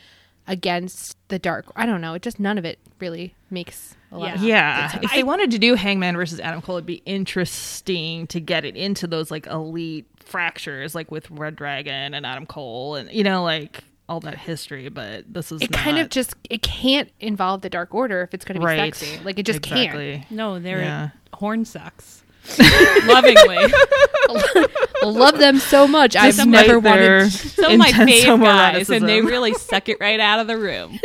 against 0.47 1.17
the 1.27 1.37
Dark. 1.39 1.65
I 1.75 1.85
don't 1.85 1.99
know. 1.99 2.13
It 2.13 2.21
just 2.21 2.39
none 2.39 2.57
of 2.57 2.63
it 2.63 2.79
really 2.99 3.35
makes 3.49 3.96
a 4.11 4.17
lot. 4.17 4.35
Of 4.35 4.43
Yeah. 4.43 4.85
If 4.85 4.91
sense. 4.91 5.13
they 5.13 5.23
wanted 5.23 5.51
to 5.51 5.59
do 5.59 5.75
Hangman 5.75 6.15
versus 6.15 6.39
Adam 6.39 6.61
Cole, 6.61 6.77
it'd 6.77 6.85
be 6.85 7.01
interesting 7.05 8.27
to 8.27 8.39
get 8.39 8.65
it 8.65 8.75
into 8.75 9.07
those 9.07 9.29
like 9.31 9.47
elite 9.47 10.05
fractures, 10.23 10.95
like 10.95 11.11
with 11.11 11.29
Red 11.31 11.55
Dragon 11.55 12.13
and 12.13 12.25
Adam 12.25 12.45
Cole, 12.45 12.95
and 12.95 13.11
you 13.11 13.23
know, 13.23 13.43
like 13.43 13.83
all 14.09 14.19
that 14.21 14.37
history. 14.37 14.89
But 14.89 15.31
this 15.33 15.51
is 15.51 15.61
it 15.61 15.71
not, 15.71 15.79
kind 15.81 15.99
of 15.99 16.09
just 16.09 16.35
it 16.49 16.61
can't 16.61 17.09
involve 17.19 17.61
the 17.61 17.69
Dark 17.69 17.93
Order 17.93 18.21
if 18.21 18.33
it's 18.33 18.45
gonna 18.45 18.59
be 18.59 18.65
right. 18.65 18.95
sexy. 18.95 19.19
Like 19.23 19.39
it 19.39 19.45
just 19.45 19.61
can't. 19.61 20.29
No, 20.31 20.59
they're 20.59 20.79
Yeah. 20.81 21.09
horn 21.33 21.65
sucks. 21.65 22.23
Lovingly. 23.05 23.57
Love 25.03 25.37
them 25.37 25.59
so 25.59 25.85
much. 25.85 26.15
I've 26.15 26.35
Despite 26.35 26.47
never 26.47 26.79
wanted. 26.79 27.29
Some 27.31 27.73
of 27.73 27.77
my 27.77 27.87
intense 27.89 28.11
fave 28.11 28.39
guys, 28.41 28.89
and 28.89 29.07
they 29.07 29.21
really 29.21 29.53
suck 29.53 29.89
it 29.89 29.97
right 29.99 30.19
out 30.19 30.39
of 30.39 30.47
the 30.47 30.57
room. 30.57 30.97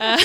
Uh, 0.00 0.18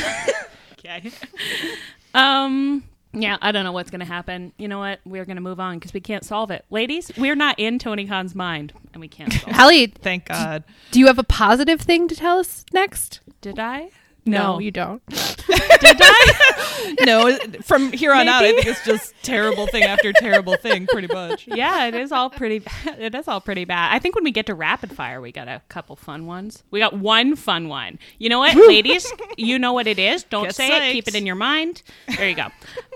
okay. 0.97 1.11
Um. 2.15 2.83
Yeah, 3.15 3.37
I 3.41 3.51
don't 3.51 3.63
know 3.63 3.71
what's 3.71 3.91
going 3.91 3.99
to 3.99 4.05
happen. 4.05 4.53
You 4.57 4.67
know 4.67 4.79
what? 4.79 4.99
We're 5.05 5.25
going 5.25 5.35
to 5.37 5.41
move 5.41 5.59
on 5.59 5.77
because 5.77 5.93
we 5.93 5.99
can't 5.99 6.23
solve 6.23 6.49
it. 6.51 6.65
Ladies, 6.71 7.11
we're 7.17 7.35
not 7.35 7.59
in 7.59 7.77
Tony 7.77 8.05
Khan's 8.07 8.33
mind, 8.33 8.73
and 8.91 9.01
we 9.01 9.07
can't 9.07 9.31
solve 9.31 9.47
it. 9.49 9.55
Hallie, 9.55 9.87
Thank 9.87 10.25
God. 10.25 10.63
do 10.91 10.99
you 10.99 11.05
have 11.07 11.19
a 11.19 11.23
positive 11.23 11.81
thing 11.81 12.07
to 12.07 12.15
tell 12.15 12.39
us 12.39 12.65
next? 12.73 13.19
Did 13.41 13.59
I? 13.59 13.89
No, 14.25 14.53
No. 14.53 14.59
you 14.59 14.71
don't. 14.71 15.01
Did 15.09 15.97
I? 16.01 16.95
no, 17.05 17.37
from 17.61 17.91
here 17.91 18.13
on 18.13 18.27
out, 18.27 18.43
I 18.43 18.53
think 18.53 18.65
it's 18.65 18.85
just 18.85 19.13
terrible 19.21 19.67
thing 19.67 19.83
after 19.83 20.13
terrible 20.13 20.55
thing, 20.55 20.87
pretty 20.87 21.13
much. 21.13 21.45
yeah, 21.53 21.85
it 21.87 21.93
is 21.95 22.11
all 22.11 22.29
pretty. 22.29 22.59
Bad. 22.59 22.99
It 22.99 23.15
is 23.15 23.27
all 23.27 23.41
pretty 23.41 23.65
bad. 23.65 23.93
I 23.93 23.99
think 23.99 24.15
when 24.15 24.23
we 24.23 24.31
get 24.31 24.45
to 24.45 24.55
rapid 24.55 24.93
fire, 24.93 25.19
we 25.19 25.31
got 25.33 25.47
a 25.49 25.61
couple 25.67 25.95
fun 25.97 26.25
ones. 26.25 26.63
We 26.71 26.79
got 26.79 26.97
one 26.97 27.35
fun 27.35 27.67
one. 27.67 27.99
You 28.17 28.29
know 28.29 28.39
what, 28.39 28.55
ladies? 28.55 29.11
You 29.37 29.59
know 29.59 29.73
what 29.73 29.87
it 29.87 29.99
is. 29.99 30.23
Don't 30.23 30.53
say 30.53 30.89
it. 30.89 30.93
Keep 30.93 31.09
it 31.09 31.15
in 31.15 31.25
your 31.25 31.35
mind. 31.35 31.81
There 32.17 32.29
you 32.29 32.35
go. 32.35 32.47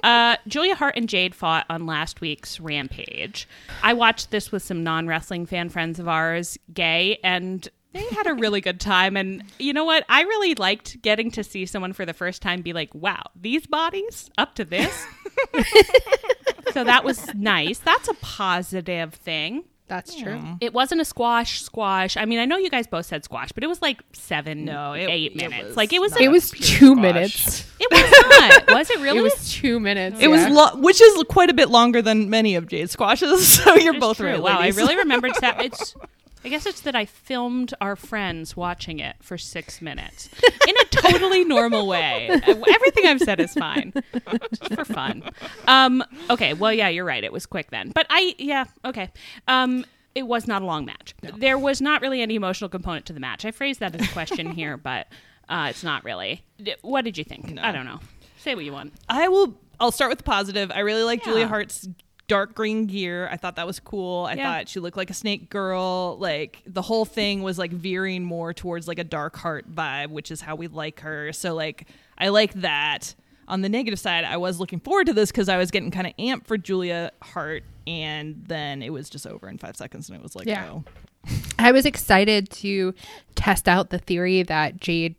Uh, 0.03 0.38
Julia 0.47 0.75
Hart 0.75 0.95
and 0.95 1.09
Jade 1.09 1.36
fought 1.36 1.65
on 1.69 1.86
last 1.86 2.21
week's 2.21 2.59
Rampage. 2.59 3.47
I 3.84 3.93
watched 3.93 4.32
this 4.32 4.51
with 4.51 4.63
some 4.63 4.84
non 4.84 5.07
wrestling 5.07 5.45
fan 5.45 5.69
friends 5.69 5.99
of 5.99 6.07
ours, 6.07 6.57
gay, 6.73 7.19
and 7.23 7.67
they 7.98 8.16
had 8.16 8.28
a 8.28 8.34
really 8.34 8.62
good 8.62 8.80
time. 8.80 9.18
And 9.18 9.43
you 9.60 9.74
know 9.74 9.86
what? 9.86 10.06
I 10.10 10.22
really 10.24 10.56
liked 10.56 11.02
getting 11.02 11.32
to 11.32 11.43
see 11.43 11.66
someone 11.66 11.93
for 11.93 12.06
the 12.06 12.14
first 12.14 12.41
time 12.41 12.62
be 12.62 12.74
like, 12.74 12.93
"Wow, 12.93 13.22
these 13.36 13.66
bodies 13.68 14.30
up 14.38 14.56
to 14.56 14.66
this." 14.66 15.06
so 16.74 16.84
that 16.84 17.04
was 17.04 17.34
nice. 17.34 17.80
That's 17.80 18.08
a 18.08 18.14
positive 18.16 19.14
thing. 19.14 19.64
That's 19.89 20.16
true. 20.16 20.41
It 20.60 20.74
wasn't 20.74 21.00
a 21.00 21.06
squash 21.06 21.62
squash. 21.62 22.18
I 22.18 22.26
mean, 22.26 22.39
I 22.39 22.45
know 22.45 22.58
you 22.58 22.70
guys 22.70 22.88
both 22.88 23.06
said 23.06 23.24
squash, 23.24 23.54
but 23.54 23.64
it 23.64 23.68
was 23.68 23.82
like 23.82 24.02
seven, 24.12 24.66
No, 24.66 24.91
it- 24.91 25.08
eight 25.10 25.32
it 25.32 25.38
minutes. 25.38 25.78
like 25.78 25.93
it 25.93 26.02
was. 26.02 26.14
It 26.20 26.28
was 26.30 26.52
two 26.52 26.88
squash. 26.91 27.02
minutes. 27.02 27.72
it 27.80 27.88
was 27.89 28.66
not. 28.68 28.76
Was 28.76 28.89
it 28.89 29.00
really? 29.02 29.20
It 29.20 29.22
was 29.22 29.54
two 29.54 29.80
minutes. 29.80 30.20
It 30.20 30.28
was, 30.28 30.41
yeah. 30.41 30.50
lo- 30.50 30.76
which 30.82 31.00
is 31.00 31.24
quite 31.30 31.50
a 31.50 31.54
bit 31.54 31.70
longer 31.70 32.02
than 32.02 32.30
many 32.30 32.56
of 32.56 32.68
Jade's 32.68 32.91
squashes. 32.91 33.48
So 33.64 33.76
you're 33.76 33.93
It's 33.95 34.02
both 34.02 34.18
true. 34.18 34.28
right. 34.28 34.41
Wow, 34.41 34.60
I 34.60 34.68
really 34.70 34.98
remembered 34.98 35.32
that. 35.39 35.64
It's. 35.64 35.95
I 36.46 36.50
guess 36.50 36.66
it's 36.66 36.82
that 36.82 36.96
I 36.96 37.06
filmed 37.06 37.74
our 37.82 37.96
friends 37.96 38.56
watching 38.56 39.00
it 39.00 39.16
for 39.22 39.38
six 39.38 39.82
minutes 39.82 40.30
in 40.68 40.76
a 40.78 40.86
totally 40.86 41.44
normal 41.44 41.88
way. 41.88 42.30
Everything 42.30 43.06
I've 43.06 43.20
said 43.22 43.40
is 43.40 43.54
fine, 43.54 43.94
just 44.52 44.74
for 44.74 44.86
fun. 44.86 45.24
Um, 45.68 46.04
okay, 46.30 46.54
well, 46.54 46.72
yeah, 46.72 46.88
you're 46.90 47.06
right. 47.06 47.24
It 47.24 47.34
was 47.34 47.46
quick 47.46 47.72
then, 47.72 47.92
but 47.94 48.06
I, 48.10 48.36
yeah, 48.38 48.66
okay. 48.86 49.10
Um, 49.48 49.86
it 50.16 50.26
was 50.26 50.48
not 50.48 50.62
a 50.62 50.66
long 50.66 50.86
match. 50.86 51.14
There 51.22 51.58
was 51.58 51.82
not 51.82 52.02
really 52.02 52.22
any 52.22 52.36
emotional 52.36 52.70
component 52.70 53.06
to 53.08 53.14
the 53.14 53.20
match. 53.20 53.44
I 53.46 53.52
phrased 53.52 53.80
that 53.82 53.94
as 54.00 54.08
a 54.08 54.12
question 54.14 54.52
here, 54.52 54.78
but 54.92 55.08
uh, 55.50 55.68
it's 55.70 55.84
not 55.84 56.04
really. 56.04 56.44
What 56.82 57.04
did 57.04 57.18
you 57.18 57.24
think? 57.24 57.60
I 57.60 57.72
don't 57.72 57.86
know. 57.86 58.00
Say 58.40 58.56
what 58.56 58.64
you 58.66 58.72
want. 58.74 58.94
I 59.10 59.28
will. 59.28 59.60
I'll 59.80 59.92
start 59.92 60.10
with 60.10 60.18
the 60.20 60.24
positive. 60.24 60.72
I 60.72 60.80
really 60.80 61.04
like 61.04 61.20
Yeah. 61.20 61.32
Julia 61.34 61.48
Hart's 61.48 61.88
dark 62.28 62.53
green 62.55 62.86
gear. 62.86 63.30
I 63.32 63.38
thought 63.38 63.55
that 63.55 63.65
was 63.67 63.80
cool. 63.80 64.25
I 64.25 64.34
Yeah. 64.34 64.43
thought 64.43 64.69
she 64.69 64.80
looked 64.80 64.97
like 64.97 65.09
a 65.09 65.13
snake 65.13 65.49
girl. 65.49 66.17
Like 66.19 66.61
the 66.65 66.82
whole 66.82 67.05
thing 67.05 67.41
was 67.41 67.57
like 67.57 67.71
veering 67.71 68.23
more 68.23 68.53
towards 68.53 68.88
like 68.88 68.99
a 68.99 69.03
dark 69.03 69.38
heart 69.38 69.73
vibe, 69.73 70.09
which 70.09 70.30
is 70.32 70.41
how 70.41 70.55
we 70.55 70.67
like 70.67 70.99
her. 71.01 71.32
So 71.34 71.53
like 71.55 71.88
I 72.17 72.30
like 72.30 72.53
that. 72.55 73.15
On 73.49 73.61
the 73.61 73.69
negative 73.69 73.97
side, 73.97 74.25
I 74.25 74.36
was 74.36 74.59
looking 74.59 74.82
forward 74.82 75.07
to 75.07 75.13
this 75.13 75.32
because 75.32 75.47
I 75.47 75.55
was 75.55 75.71
getting 75.71 75.89
kind 75.89 76.05
of 76.05 76.11
amped 76.17 76.47
for 76.47 76.57
Julia 76.57 77.11
Hart, 77.21 77.63
and 77.88 78.43
then 78.47 78.82
it 78.82 78.89
was 78.91 79.09
just 79.09 79.25
over 79.25 79.47
in 79.47 79.57
five 79.57 79.78
seconds, 79.78 80.09
and 80.09 80.17
it 80.17 80.21
was 80.21 80.36
like, 80.36 80.47
Yeah. 80.47 80.69
oh, 80.69 80.84
I 81.57 81.71
was 81.71 81.86
excited 81.86 82.49
to 82.49 82.93
test 83.36 83.69
out 83.69 83.89
the 83.89 83.99
theory 83.99 84.43
that 84.43 84.82
Jade 84.82 85.15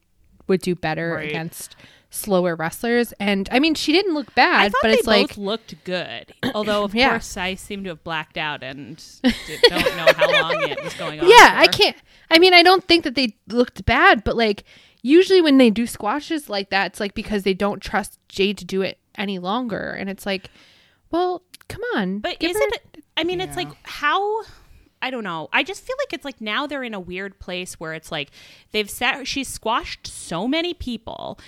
would 0.46 0.60
do 0.60 0.74
better 0.74 1.12
Right. 1.12 1.30
against 1.30 1.74
slower 2.10 2.56
wrestlers. 2.56 3.12
And 3.20 3.48
I 3.52 3.58
mean, 3.58 3.74
she 3.74 3.92
didn't 3.92 4.14
look 4.14 4.34
bad, 4.34 4.72
thought 4.72 4.78
but 4.82 4.88
they 4.88 4.94
it's 4.94 5.06
like, 5.06 5.36
looked 5.36 5.74
good. 5.84 6.32
Although, 6.54 6.84
of 6.84 6.94
Yeah. 6.94 7.10
course, 7.10 7.36
I 7.36 7.54
seem 7.54 7.84
to 7.84 7.90
have 7.90 8.02
blacked 8.04 8.36
out 8.38 8.62
and 8.62 8.96
d- 9.22 9.58
don't 9.68 9.96
know 9.96 10.06
how 10.16 10.30
long 10.42 10.62
it 10.68 10.82
was 10.82 10.94
going 10.94 11.20
on. 11.20 11.28
yeah, 11.28 11.54
I 11.56 11.66
can't. 11.66 11.96
I 12.30 12.38
mean, 12.38 12.54
I 12.54 12.62
don't 12.62 12.84
think 12.84 13.04
that 13.04 13.14
they 13.14 13.36
looked 13.48 13.84
bad, 13.84 14.24
but 14.24 14.36
like, 14.36 14.64
usually 15.02 15.40
when 15.42 15.58
they 15.58 15.70
do 15.70 15.86
squashes 15.86 16.48
like 16.48 16.70
that, 16.70 16.86
it's 16.92 17.00
like 17.00 17.14
because 17.14 17.42
they 17.42 17.54
don't 17.54 17.80
trust 17.82 18.18
Jade 18.28 18.58
to 18.58 18.64
do 18.64 18.82
it 18.82 18.98
any 19.16 19.38
longer. 19.38 19.90
And 19.98 20.08
it's 20.08 20.24
like, 20.26 20.50
well, 21.10 21.42
come 21.68 21.82
on. 21.94 22.20
But 22.20 22.42
is 22.42 22.56
her- 22.56 22.62
it? 22.68 23.04
I 23.16 23.24
mean, 23.24 23.40
it's 23.40 23.56
like 23.56 23.68
how. 23.82 24.42
I 25.00 25.10
don't 25.10 25.22
know. 25.22 25.48
I 25.52 25.62
just 25.62 25.84
feel 25.84 25.94
like 26.00 26.12
it's 26.12 26.24
like 26.24 26.40
now 26.40 26.66
they're 26.66 26.82
in 26.82 26.92
a 26.92 26.98
weird 26.98 27.38
place 27.38 27.74
where 27.78 27.94
it's 27.94 28.10
like 28.10 28.30
they've 28.72 28.90
set. 28.90 29.28
She's 29.28 29.46
squashed 29.46 30.08
so 30.08 30.48
many 30.48 30.74
people 30.74 31.38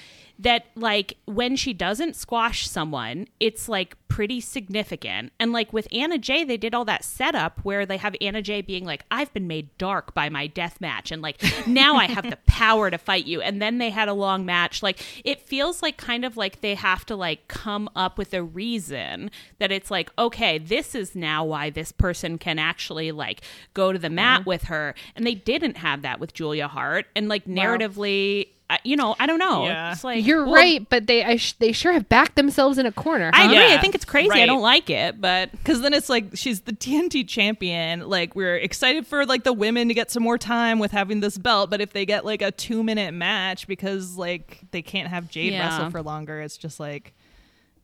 that 0.40 0.66
like 0.74 1.18
when 1.26 1.54
she 1.54 1.74
doesn't 1.74 2.16
squash 2.16 2.66
someone, 2.66 3.28
it's 3.40 3.68
like 3.68 3.96
pretty 4.08 4.40
significant. 4.40 5.32
And 5.38 5.52
like 5.52 5.72
with 5.72 5.86
Anna 5.92 6.16
Jay, 6.16 6.44
they 6.44 6.56
did 6.56 6.74
all 6.74 6.86
that 6.86 7.04
setup 7.04 7.60
where 7.62 7.84
they 7.84 7.98
have 7.98 8.16
Anna 8.22 8.40
Jay 8.40 8.62
being 8.62 8.84
like, 8.84 9.04
"I've 9.10 9.32
been 9.34 9.46
made 9.46 9.76
dark 9.76 10.14
by 10.14 10.30
my 10.30 10.46
death 10.46 10.80
match," 10.80 11.12
and 11.12 11.20
like 11.20 11.42
now 11.66 11.96
I 11.96 12.06
have 12.06 12.28
the 12.28 12.38
power 12.46 12.90
to 12.90 12.96
fight 12.96 13.26
you. 13.26 13.42
And 13.42 13.60
then 13.60 13.78
they 13.78 13.90
had 13.90 14.08
a 14.08 14.14
long 14.14 14.46
match. 14.46 14.82
Like 14.82 15.04
it 15.24 15.42
feels 15.42 15.82
like 15.82 15.98
kind 15.98 16.24
of 16.24 16.38
like 16.38 16.62
they 16.62 16.74
have 16.74 17.04
to 17.06 17.16
like 17.16 17.46
come 17.48 17.90
up 17.94 18.16
with 18.16 18.32
a 18.32 18.42
reason 18.42 19.30
that 19.58 19.70
it's 19.70 19.90
like, 19.90 20.10
okay, 20.18 20.56
this 20.56 20.94
is 20.94 21.14
now 21.14 21.44
why 21.44 21.68
this 21.68 21.92
person 21.92 22.38
can 22.38 22.58
actually 22.58 23.12
like 23.12 23.42
go 23.74 23.92
to 23.92 23.98
the 23.98 24.10
mat 24.10 24.46
with 24.46 24.64
her. 24.64 24.94
And 25.14 25.26
they 25.26 25.34
didn't 25.34 25.76
have 25.76 26.00
that 26.02 26.18
with 26.18 26.32
Julia 26.32 26.66
Hart. 26.66 27.06
And 27.14 27.28
like 27.28 27.44
narratively, 27.44 28.48
you 28.84 28.96
know, 28.96 29.16
I 29.18 29.26
don't 29.26 29.38
know. 29.38 29.64
Yeah. 29.64 29.92
It's 29.92 30.04
like 30.04 30.24
You're 30.24 30.44
well, 30.44 30.54
right, 30.54 30.86
but 30.88 31.06
they 31.06 31.24
I 31.24 31.36
sh- 31.36 31.54
they 31.54 31.72
sure 31.72 31.92
have 31.92 32.08
backed 32.08 32.36
themselves 32.36 32.78
in 32.78 32.86
a 32.86 32.92
corner. 32.92 33.30
I 33.32 33.44
huh? 33.46 33.52
agree. 33.52 33.74
I 33.74 33.78
think 33.78 33.94
it's 33.94 34.04
crazy. 34.04 34.30
I 34.32 34.46
don't 34.46 34.62
like 34.62 34.90
it, 34.90 35.20
but 35.20 35.50
because 35.52 35.80
then 35.80 35.92
it's 35.94 36.08
like 36.08 36.26
she's 36.34 36.60
the 36.62 36.72
TNT 36.72 37.26
champion. 37.26 38.08
Like 38.08 38.34
we're 38.36 38.56
excited 38.56 39.06
for 39.06 39.26
like 39.26 39.44
the 39.44 39.52
women 39.52 39.88
to 39.88 39.94
get 39.94 40.10
some 40.10 40.22
more 40.22 40.38
time 40.38 40.78
with 40.78 40.92
having 40.92 41.20
this 41.20 41.38
belt, 41.38 41.70
but 41.70 41.80
if 41.80 41.92
they 41.92 42.06
get 42.06 42.24
like 42.24 42.42
a 42.42 42.50
two 42.50 42.82
minute 42.82 43.12
match 43.14 43.66
because 43.66 44.16
like 44.16 44.60
they 44.70 44.82
can't 44.82 45.08
have 45.08 45.28
Jade 45.28 45.52
Yeah. 45.52 45.68
wrestle 45.68 45.90
for 45.90 46.02
longer, 46.02 46.40
it's 46.40 46.56
just 46.56 46.78
like 46.78 47.14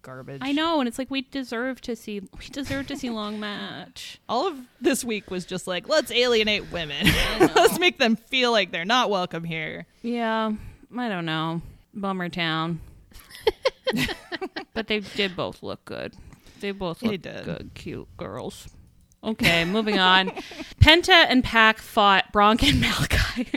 garbage. 0.03 0.39
I 0.41 0.53
know, 0.53 0.79
and 0.79 0.87
it's 0.87 0.99
like 0.99 1.11
we 1.11 1.23
deserve 1.23 1.81
to 1.83 1.97
see 1.97 2.21
we 2.39 2.47
deserve 2.53 2.87
to 2.89 2.97
see 2.97 3.11
long 3.11 3.41
match. 3.41 4.21
All 4.29 4.47
of 4.47 4.57
this 4.81 5.05
week 5.05 5.31
was 5.31 5.45
just 5.45 5.67
like 5.67 5.89
let's 5.89 6.11
alienate 6.13 6.71
women. 6.71 7.07
let's 7.41 7.79
make 7.79 7.99
them 7.99 8.15
feel 8.17 8.53
like 8.53 8.71
they're 8.71 8.85
not 8.85 9.11
welcome 9.11 9.43
here. 9.45 9.87
Yeah, 10.03 10.53
I 10.99 11.09
don't 11.09 11.27
know. 11.27 11.63
Bummer 11.95 12.29
town. 12.29 12.81
but 14.75 14.87
they 14.89 15.01
did 15.01 15.37
both 15.37 15.63
look 15.63 15.85
good. 15.85 16.15
They 16.61 16.71
both 16.73 17.01
They 17.01 17.09
look 17.11 17.23
did. 17.23 17.45
good, 17.45 17.71
cute 17.75 18.09
girls. 18.17 18.69
Okay, 19.25 19.65
moving 19.65 19.99
on. 19.99 20.29
Penta 20.81 21.11
and 21.29 21.43
Pac 21.43 21.79
fought 21.79 22.31
Bronk 22.33 22.63
and 22.63 22.81
Malachi. 22.81 23.49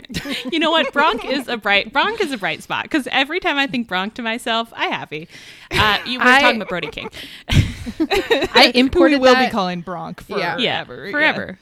you 0.50 0.58
know 0.58 0.70
what? 0.70 0.92
Bronk 0.92 1.24
is 1.24 1.46
a 1.48 1.56
bright 1.56 1.92
Bronk 1.92 2.20
is 2.20 2.32
a 2.32 2.38
bright 2.38 2.62
spot 2.62 2.84
because 2.84 3.06
every 3.12 3.38
time 3.40 3.56
I 3.56 3.66
think 3.68 3.86
Bronk 3.86 4.14
to 4.14 4.22
myself, 4.22 4.72
I 4.74 4.86
happy. 4.86 5.28
Uh, 5.70 5.98
you 6.06 6.18
were 6.18 6.24
I- 6.24 6.40
talking 6.40 6.56
about 6.60 6.68
Brody 6.70 6.88
King. 6.88 7.08
I 7.48 7.54
Who 7.98 8.72
we 8.74 8.80
imported 8.80 9.20
will 9.20 9.34
that. 9.34 9.46
be 9.46 9.50
calling 9.52 9.80
Bronk 9.82 10.24
Yeah. 10.28 10.56
forever. 10.84 11.04
Yeah, 11.06 11.10
forever. 11.12 11.58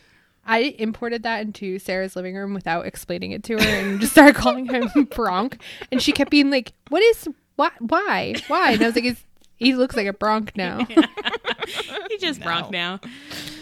I 0.49 0.75
imported 0.79 1.23
that 1.25 1.43
into 1.43 1.79
Sarah's 1.79 2.17
living 2.17 2.35
room 2.35 2.55
without 2.55 2.87
explaining 2.87 3.33
it 3.33 3.45
to 3.45 3.55
her 3.59 3.61
and 3.61 4.01
just 4.01 4.13
started 4.13 4.35
calling 4.35 4.67
him 4.67 4.89
Bronk. 5.15 5.59
And 5.93 6.01
she 6.03 6.11
kept 6.11 6.31
being 6.31 6.51
like, 6.51 6.73
What 6.89 7.03
is, 7.03 7.29
why, 7.57 7.71
why, 7.79 8.35
why? 8.49 8.73
And 8.73 8.83
I 8.83 8.87
was 8.87 8.95
like, 8.97 9.05
"It's- 9.05 9.25
He 9.57 9.75
looks 9.75 9.95
like 9.97 10.07
a 10.07 10.13
Bronk 10.13 10.57
now. 10.57 10.87
He 12.09 12.17
just 12.19 12.41
No. 12.41 12.47
Bronk 12.47 12.71
now. 12.71 13.01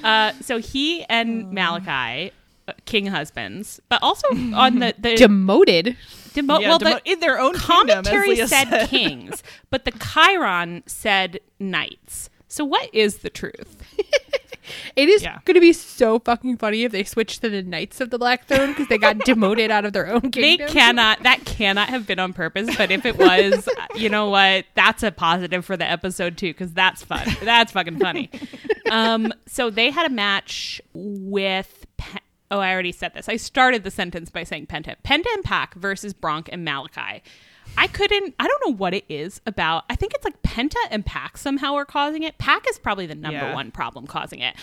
Uh, 0.04 0.32
so 0.40 0.58
he 0.58 1.04
and 1.08 1.50
Malachi, 1.52 2.30
uh, 2.68 2.72
king 2.84 3.06
husbands, 3.06 3.80
but 3.88 4.00
also 4.02 4.28
on 4.28 4.78
the 4.78 4.94
the 4.98 5.16
Demoted. 5.16 5.96
demo- 6.34 6.60
Yeah, 6.60 6.68
well, 6.68 6.78
demo- 6.78 7.00
the 7.04 7.10
in 7.12 7.18
their 7.20 7.40
own 7.40 7.54
kingdom, 7.54 7.98
as 7.98 8.06
commentary 8.06 8.28
Leah 8.36 8.46
said 8.48 8.88
kings, 8.88 9.42
but 9.70 9.84
the 9.84 9.92
chyron 9.92 10.82
said 10.88 11.40
knights. 11.58 12.30
So 12.48 12.64
what 12.64 12.94
is 12.94 13.18
the 13.18 13.30
truth? 13.30 13.76
It 14.96 15.08
is 15.08 15.22
Yeah. 15.22 15.38
going 15.44 15.54
to 15.54 15.60
be 15.60 15.72
so 15.72 16.18
fucking 16.18 16.56
funny 16.58 16.84
if 16.84 16.92
they 16.92 17.04
switch 17.04 17.38
to 17.40 17.48
the 17.48 17.62
Knights 17.62 18.00
of 18.00 18.10
the 18.10 18.18
Black 18.18 18.46
Throne 18.46 18.68
because 18.72 18.88
they 18.88 18.98
got 18.98 19.18
demoted 19.24 19.70
out 19.70 19.84
of 19.84 19.92
their 19.92 20.08
own 20.08 20.20
game. 20.20 20.58
They 20.58 20.66
cannot. 20.66 21.22
That 21.22 21.44
cannot 21.44 21.88
have 21.88 22.06
been 22.06 22.18
on 22.18 22.32
purpose. 22.32 22.76
But 22.76 22.90
if 22.90 23.04
it 23.06 23.18
was, 23.18 23.68
you 23.94 24.08
know 24.08 24.28
what? 24.28 24.64
That's 24.74 25.02
a 25.02 25.10
positive 25.12 25.64
for 25.64 25.76
the 25.76 25.88
episode 25.90 26.36
too, 26.36 26.50
because 26.52 26.72
that's 26.72 27.02
fun. 27.02 27.26
That's 27.42 27.72
fucking 27.72 27.98
funny. 27.98 28.30
Um, 28.88 29.32
so 29.46 29.68
they 29.68 29.90
had 29.90 30.06
a 30.06 30.14
match 30.14 30.80
with. 30.94 31.86
Pe- 31.96 32.20
oh, 32.52 32.60
I 32.60 32.72
already 32.72 32.92
said 32.92 33.14
this. 33.14 33.28
I 33.28 33.34
started 33.36 33.82
the 33.82 33.90
sentence 33.90 34.30
by 34.30 34.44
saying 34.44 34.68
Penta. 34.68 34.94
Penta 35.04 35.26
and 35.34 35.42
Pac 35.42 35.74
versus 35.74 36.12
Bronk 36.14 36.48
and 36.52 36.64
Malachi. 36.64 37.20
I 37.76 37.86
couldn't. 37.88 38.34
I 38.38 38.46
don't 38.48 38.62
know 38.66 38.74
what 38.74 38.94
it 38.94 39.04
is 39.08 39.40
about. 39.46 39.84
I 39.90 39.96
think 39.96 40.14
it's 40.14 40.24
like 40.24 40.40
Penta 40.42 40.76
and 40.90 41.04
Pac 41.04 41.36
somehow 41.36 41.74
are 41.74 41.84
causing 41.84 42.22
it. 42.22 42.38
Pac 42.38 42.64
is 42.70 42.78
probably 42.78 43.06
the 43.06 43.14
number 43.14 43.38
Yeah. 43.38 43.54
one 43.54 43.70
problem 43.70 44.06
causing 44.06 44.40
it. 44.40 44.56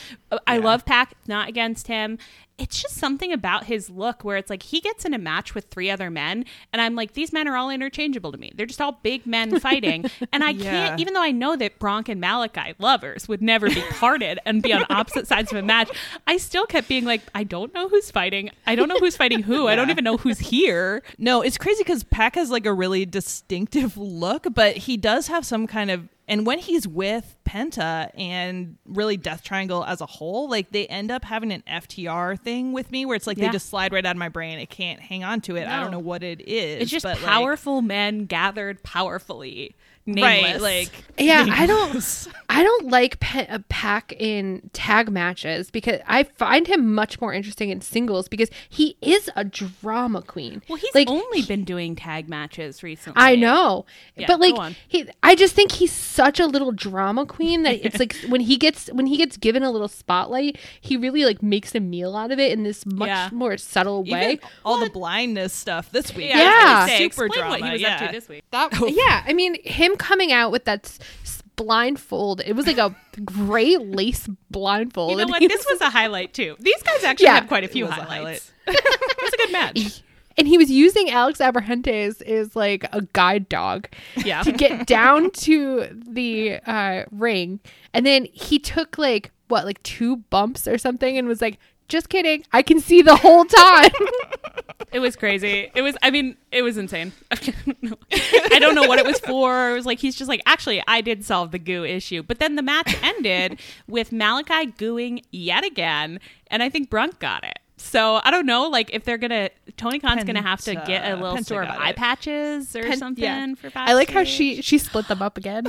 I 0.47 0.55
Yeah. 0.57 0.63
love 0.63 0.85
Pac, 0.85 1.13
Not 1.27 1.47
against 1.47 1.87
him. 1.87 2.17
It's 2.59 2.79
just 2.81 2.95
something 2.97 3.33
about 3.33 3.65
his 3.65 3.89
look 3.89 4.23
where 4.23 4.37
it's 4.37 4.49
like 4.49 4.61
he 4.61 4.79
gets 4.79 5.05
in 5.05 5.13
a 5.15 5.17
match 5.17 5.55
with 5.55 5.65
three 5.65 5.89
other 5.89 6.11
men, 6.11 6.45
and 6.71 6.81
I'm 6.81 6.95
like, 6.95 7.13
these 7.13 7.33
men 7.33 7.47
are 7.47 7.55
all 7.55 7.71
interchangeable 7.71 8.31
to 8.31 8.37
me. 8.37 8.51
They're 8.55 8.67
just 8.67 8.79
all 8.79 8.99
big 9.01 9.25
men 9.25 9.59
fighting, 9.59 10.05
and 10.31 10.43
I 10.43 10.51
Yeah. 10.51 10.71
can't. 10.89 11.01
Even 11.01 11.15
though 11.15 11.23
I 11.23 11.31
know 11.31 11.55
that 11.55 11.79
Bronk 11.79 12.09
and 12.09 12.21
Malachi 12.21 12.75
lovers 12.77 13.27
would 13.27 13.41
never 13.41 13.67
be 13.69 13.81
parted 13.93 14.37
and 14.45 14.61
be 14.61 14.71
on 14.71 14.85
opposite 14.91 15.27
sides 15.27 15.51
of 15.51 15.57
a 15.57 15.63
match, 15.63 15.89
I 16.27 16.37
still 16.37 16.67
kept 16.67 16.87
being 16.87 17.05
like, 17.05 17.21
I 17.33 17.43
don't 17.43 17.73
know 17.73 17.89
who's 17.89 18.11
fighting. 18.11 18.51
I 18.67 18.75
don't 18.75 18.87
know 18.87 18.99
who's 18.99 19.17
fighting 19.17 19.41
who. 19.41 19.67
I 19.67 19.75
don't 19.75 19.89
even 19.89 20.03
know 20.03 20.17
who's 20.17 20.37
here. 20.39 21.01
No, 21.17 21.41
it's 21.41 21.57
crazy 21.57 21.83
because 21.83 22.03
Pac 22.03 22.35
has 22.35 22.51
like 22.51 22.67
a 22.67 22.73
really 22.73 23.05
distinctive 23.07 23.97
look, 23.97 24.45
but 24.53 24.77
he 24.77 24.95
does 24.95 25.27
have 25.27 25.43
some 25.45 25.65
kind 25.65 25.89
of. 25.89 26.07
And 26.33 26.47
when 26.47 26.57
he's 26.57 26.87
with 26.87 27.35
Penta 27.45 28.09
and 28.17 28.77
really 28.87 29.17
Death 29.17 29.43
Triangle 29.43 29.85
as 29.85 30.01
a 30.01 30.07
whole, 30.07 30.49
like 30.49 30.71
they 30.71 30.87
end 30.87 31.11
up 31.11 31.23
having 31.23 31.51
an 31.51 31.61
FTR 31.69 32.39
thing 32.39 32.73
with 32.73 32.91
me 32.91 33.05
where 33.05 33.15
it's 33.15 33.27
like 33.27 33.37
Yeah. 33.37 33.45
they 33.47 33.51
just 33.51 33.69
slide 33.69 33.93
right 33.93 34.03
out 34.03 34.15
of 34.15 34.17
my 34.17 34.29
brain. 34.29 34.57
It 34.57 34.71
can't 34.71 34.99
hang 34.99 35.23
on 35.23 35.41
to 35.41 35.55
it. 35.57 35.67
I 35.67 35.79
don't 35.79 35.91
know 35.91 35.99
what 35.99 36.23
it 36.23 36.41
is. 36.41 36.81
It's 36.81 36.91
just 36.91 37.03
but, 37.03 37.17
like- 37.17 37.23
powerful 37.25 37.83
men 37.83 38.25
gathered 38.25 38.81
powerfully. 38.81 39.75
Nameless. 40.05 40.53
right? 40.53 40.61
Like 40.61 40.89
Yeah, 41.17 41.45
I 41.49 41.65
don't. 41.65 42.27
I 42.49 42.61
don't 42.61 42.89
like 42.91 43.19
Pe- 43.19 43.47
uh, 43.47 43.59
Pac 43.69 44.13
in 44.19 44.69
tag 44.73 45.09
matches 45.09 45.71
because 45.71 46.01
I 46.07 46.23
find 46.23 46.67
him 46.67 46.93
much 46.93 47.19
more 47.21 47.33
interesting 47.33 47.69
in 47.69 47.81
singles 47.81 48.27
because 48.27 48.49
he 48.69 48.97
is 49.01 49.29
a 49.35 49.43
drama 49.43 50.21
queen. 50.21 50.61
well, 50.69 50.77
he's 50.77 50.93
like 50.93 51.07
only 51.09 51.41
been 51.43 51.63
doing 51.63 51.95
tag 51.95 52.27
matches 52.29 52.83
recently. 52.83 53.19
I 53.21 53.35
know, 53.35 53.85
Yeah, 54.15 54.27
but 54.27 54.39
like 54.39 54.75
he, 54.87 55.07
I 55.23 55.35
just 55.35 55.55
think 55.55 55.71
he's 55.71 55.91
such 55.93 56.39
a 56.39 56.45
little 56.45 56.71
drama 56.73 57.25
queen 57.25 57.63
that 57.63 57.83
it's 57.85 57.97
like 57.97 58.15
when 58.27 58.41
he 58.41 58.57
gets 58.57 58.87
when 58.91 59.05
he 59.07 59.17
gets 59.17 59.37
given 59.37 59.63
a 59.63 59.71
little 59.71 59.87
spotlight, 59.87 60.57
he 60.81 60.97
really 60.97 61.23
like 61.25 61.41
makes 61.41 61.73
a 61.75 61.79
meal 61.79 62.15
out 62.15 62.31
of 62.31 62.39
it 62.39 62.51
in 62.51 62.63
this 62.63 62.85
much 62.85 63.07
Yeah. 63.07 63.29
more 63.31 63.57
subtle 63.57 64.03
way. 64.03 64.33
even 64.33 64.39
all 64.65 64.79
the 64.79 64.89
blindness 64.89 65.53
stuff 65.53 65.91
this 65.91 66.13
week. 66.13 66.29
Yeah, 66.29 66.37
Yeah. 66.39 66.43
I 66.43 66.59
was 66.59 66.67
gonna 66.67 66.87
say, 66.89 66.97
super 67.09 67.25
explain 67.25 67.29
drama. 67.41 67.49
what 67.59 67.63
he 67.67 67.71
was 67.71 67.81
yeah. 67.81 67.95
up 67.95 68.07
to 68.07 68.11
this 68.11 68.27
week. 68.29 68.43
That 68.51 68.71
yeah, 68.93 69.23
I 69.25 69.33
mean 69.33 69.55
him 69.63 69.92
coming 69.97 70.31
out 70.31 70.51
with 70.51 70.65
that 70.65 70.85
s- 70.85 70.99
s- 71.23 71.41
blindfold. 71.55 72.41
It 72.45 72.53
was 72.53 72.67
like 72.67 72.77
a 72.77 72.95
gray 73.23 73.77
lace 73.77 74.27
blindfold. 74.51 75.11
You 75.11 75.17
know 75.17 75.27
what? 75.27 75.39
This 75.39 75.65
was 75.69 75.81
a 75.81 75.89
highlight 75.89 76.33
too. 76.33 76.55
These 76.59 76.81
guys 76.83 77.03
actually 77.03 77.25
Yeah. 77.25 77.35
have 77.35 77.47
quite 77.47 77.63
a 77.63 77.67
few 77.67 77.85
It 77.85 77.89
was 77.89 77.97
a 77.97 78.01
highlights. 78.03 78.51
it 78.67 79.21
was 79.21 79.33
a 79.33 79.37
good 79.37 79.51
match. 79.51 80.01
and 80.37 80.47
he 80.47 80.57
was 80.57 80.71
using 80.71 81.09
Alex 81.11 81.39
Abrahantes 81.39 82.21
as 82.23 82.55
like 82.55 82.85
a 82.91 83.01
guide 83.13 83.47
dog 83.49 83.87
Yeah. 84.17 84.41
to 84.43 84.51
get 84.51 84.87
down 84.87 85.29
to 85.45 85.87
the 85.91 86.59
uh, 86.65 87.03
ring, 87.11 87.59
and 87.93 88.05
then 88.05 88.25
he 88.33 88.57
took 88.59 88.97
like 88.97 89.31
what 89.47 89.65
like 89.65 89.81
two 89.83 90.17
bumps 90.17 90.67
or 90.67 90.77
something, 90.77 91.17
and 91.17 91.27
was 91.27 91.41
like, 91.41 91.59
"Just 91.93 92.09
kidding, 92.09 92.43
I 92.51 92.61
can 92.63 92.79
see 92.79 93.01
the 93.01 93.15
whole 93.15 93.45
time." 93.45 93.91
It 94.93 94.99
was 94.99 95.15
crazy. 95.15 95.71
It 95.73 95.81
was. 95.81 95.97
I 96.03 96.11
mean, 96.11 96.37
it 96.51 96.61
was 96.61 96.77
insane. 96.77 97.13
I 97.31 98.59
don't 98.59 98.75
know 98.75 98.83
what 98.83 98.99
it 98.99 99.05
was 99.07 99.19
for. 99.19 99.71
It 99.71 99.73
was 99.73 99.87
like 99.87 99.97
he's 99.97 100.15
just 100.15 100.29
like, 100.29 100.41
actually, 100.45 100.83
I 100.87 101.01
did 101.01 101.25
solve 101.25 101.49
the 101.49 101.57
goo 101.57 101.83
issue. 101.83 102.21
But 102.21 102.37
then 102.37 102.55
the 102.55 102.61
match 102.61 102.95
ended 103.01 103.59
with 103.87 104.11
Malachi 104.11 104.67
gooing 104.67 105.23
yet 105.31 105.65
again, 105.65 106.19
and 106.47 106.61
I 106.61 106.69
think 106.69 106.91
Bronk 106.91 107.17
got 107.17 107.43
it. 107.43 107.57
So 107.77 108.21
I 108.23 108.29
don't 108.29 108.45
know, 108.45 108.69
like 108.69 108.91
if 108.93 109.03
they're 109.03 109.17
gonna 109.17 109.49
Tony 109.77 109.97
Khan's 109.97 110.25
gonna 110.25 110.43
have 110.43 110.61
to 110.61 110.75
get 110.75 111.11
a 111.11 111.15
little 111.15 111.37
Penta 111.37 111.45
store 111.45 111.63
of 111.63 111.69
eye 111.69 111.89
it. 111.89 111.95
patches 111.95 112.75
or 112.75 112.83
Pen- 112.83 112.97
something 112.99 113.23
yeah. 113.23 113.55
for. 113.55 113.71
I 113.75 113.93
like 113.93 114.11
how 114.11 114.23
she 114.23 114.61
she 114.61 114.77
split 114.77 115.07
them 115.07 115.23
up 115.23 115.39
again. 115.39 115.65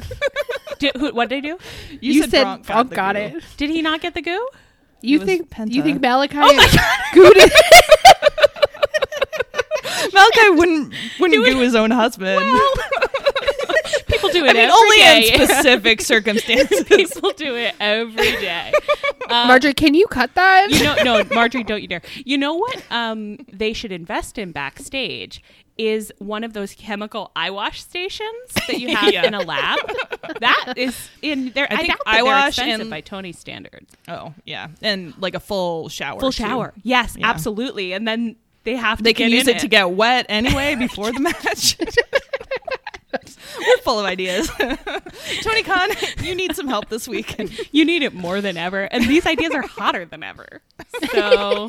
Did, 0.79 0.97
who, 0.97 1.15
what 1.15 1.31
did 1.31 1.43
they 1.43 1.49
do? 1.49 1.59
You, 2.01 2.25
said, 2.25 2.43
Bronk 2.43 2.67
Bronk 2.67 2.91
the 2.91 2.97
got, 2.97 3.15
goo. 3.15 3.21
it. 3.21 3.45
Did 3.57 3.71
he 3.71 3.81
not 3.81 4.03
get 4.03 4.13
the 4.13 4.23
goo? 4.23 4.49
You 5.05 5.21
think 5.21 5.51
Penta. 5.51 5.73
you 5.73 5.83
think 5.83 6.01
Malachi? 6.01 6.39
Oh 6.39 6.53
my 6.55 6.69
it? 7.15 7.53
Malachi 10.13 10.51
wouldn't 10.51 10.95
wouldn't 11.21 11.45
do 11.45 11.61
his 11.61 11.75
own 11.75 11.91
husband. 11.91 12.41
People 14.07 14.29
do 14.31 14.45
it. 14.45 14.51
I 14.51 14.53
mean, 14.53 14.71
only 14.71 14.97
day. 14.97 15.29
in 15.33 15.47
specific 15.47 16.01
circumstances. 16.01 16.85
People 16.85 17.33
do 17.33 17.55
it 17.57 17.75
every 17.81 18.33
day. 18.33 18.73
Uh, 19.29 19.47
Marjorie, 19.47 19.75
can 19.75 19.95
you 19.95 20.07
cut 20.07 20.35
that? 20.35 20.71
you 20.71 20.83
know, 20.85 21.23
no, 21.23 21.25
Marjorie, 21.35 21.65
don't 21.65 21.83
you 21.83 21.89
dare. 21.89 22.03
You 22.25 22.39
know 22.39 22.55
what? 22.55 22.83
Um, 22.91 23.39
they 23.53 23.73
should 23.73 23.93
invest 23.93 24.39
in 24.39 24.53
backstage 24.53 25.43
is 25.77 26.13
one 26.19 26.45
of 26.45 26.53
those 26.53 26.75
chemical 26.75 27.33
eye 27.35 27.51
wash 27.51 27.83
stations 27.83 28.31
that 28.69 28.79
you 28.79 28.89
have 28.97 29.13
Yeah. 29.13 29.27
in 29.27 29.35
a 29.35 29.41
lab. 29.41 29.79
That 30.41 30.75
is 30.77 31.09
in 31.23 31.51
there. 31.51 31.67
I, 31.71 31.77
think 31.79 31.89
doubt 31.89 31.99
that 32.05 32.11
eye 32.11 32.15
they're 32.17 32.25
wash 32.25 32.49
expensive 32.59 32.81
and- 32.83 32.91
by 32.91 33.01
Tony's 33.01 33.39
standards. 33.39 33.93
oh 34.09 34.35
yeah, 34.45 34.69
and 34.83 35.15
like 35.21 35.35
a 35.35 35.41
full 35.41 35.89
shower. 35.89 36.21
Full 36.21 36.33
too. 36.33 36.43
shower, 36.45 36.73
yes, 36.83 37.17
Yeah. 37.19 37.29
absolutely. 37.29 37.93
And 37.93 38.07
then 38.07 38.37
they 38.63 38.77
have 38.77 38.99
to 38.99 39.05
They 39.05 39.13
can 39.15 39.29
get 39.31 39.37
use 39.37 39.49
in 39.49 39.57
it, 39.57 39.61
to 39.61 39.69
get 39.69 39.91
wet 39.91 40.27
anyway 40.29 40.75
before 40.79 41.13
the 41.13 41.21
match. 41.21 41.77
We're 43.57 43.79
full 43.83 44.01
of 44.01 44.05
ideas. 44.07 44.51
Tony 45.43 45.63
Khan, 45.63 45.91
you 46.23 46.35
need 46.35 46.57
some 46.57 46.67
help 46.67 46.89
this 46.89 47.07
week. 47.07 47.37
You 47.73 47.85
need 47.85 48.03
it 48.03 48.13
more 48.13 48.41
than 48.41 48.57
ever, 48.57 48.83
and 48.85 49.05
these 49.05 49.27
ideas 49.27 49.55
are 49.55 49.63
hotter 49.63 50.05
than 50.05 50.23
ever. 50.25 50.61
So 51.13 51.69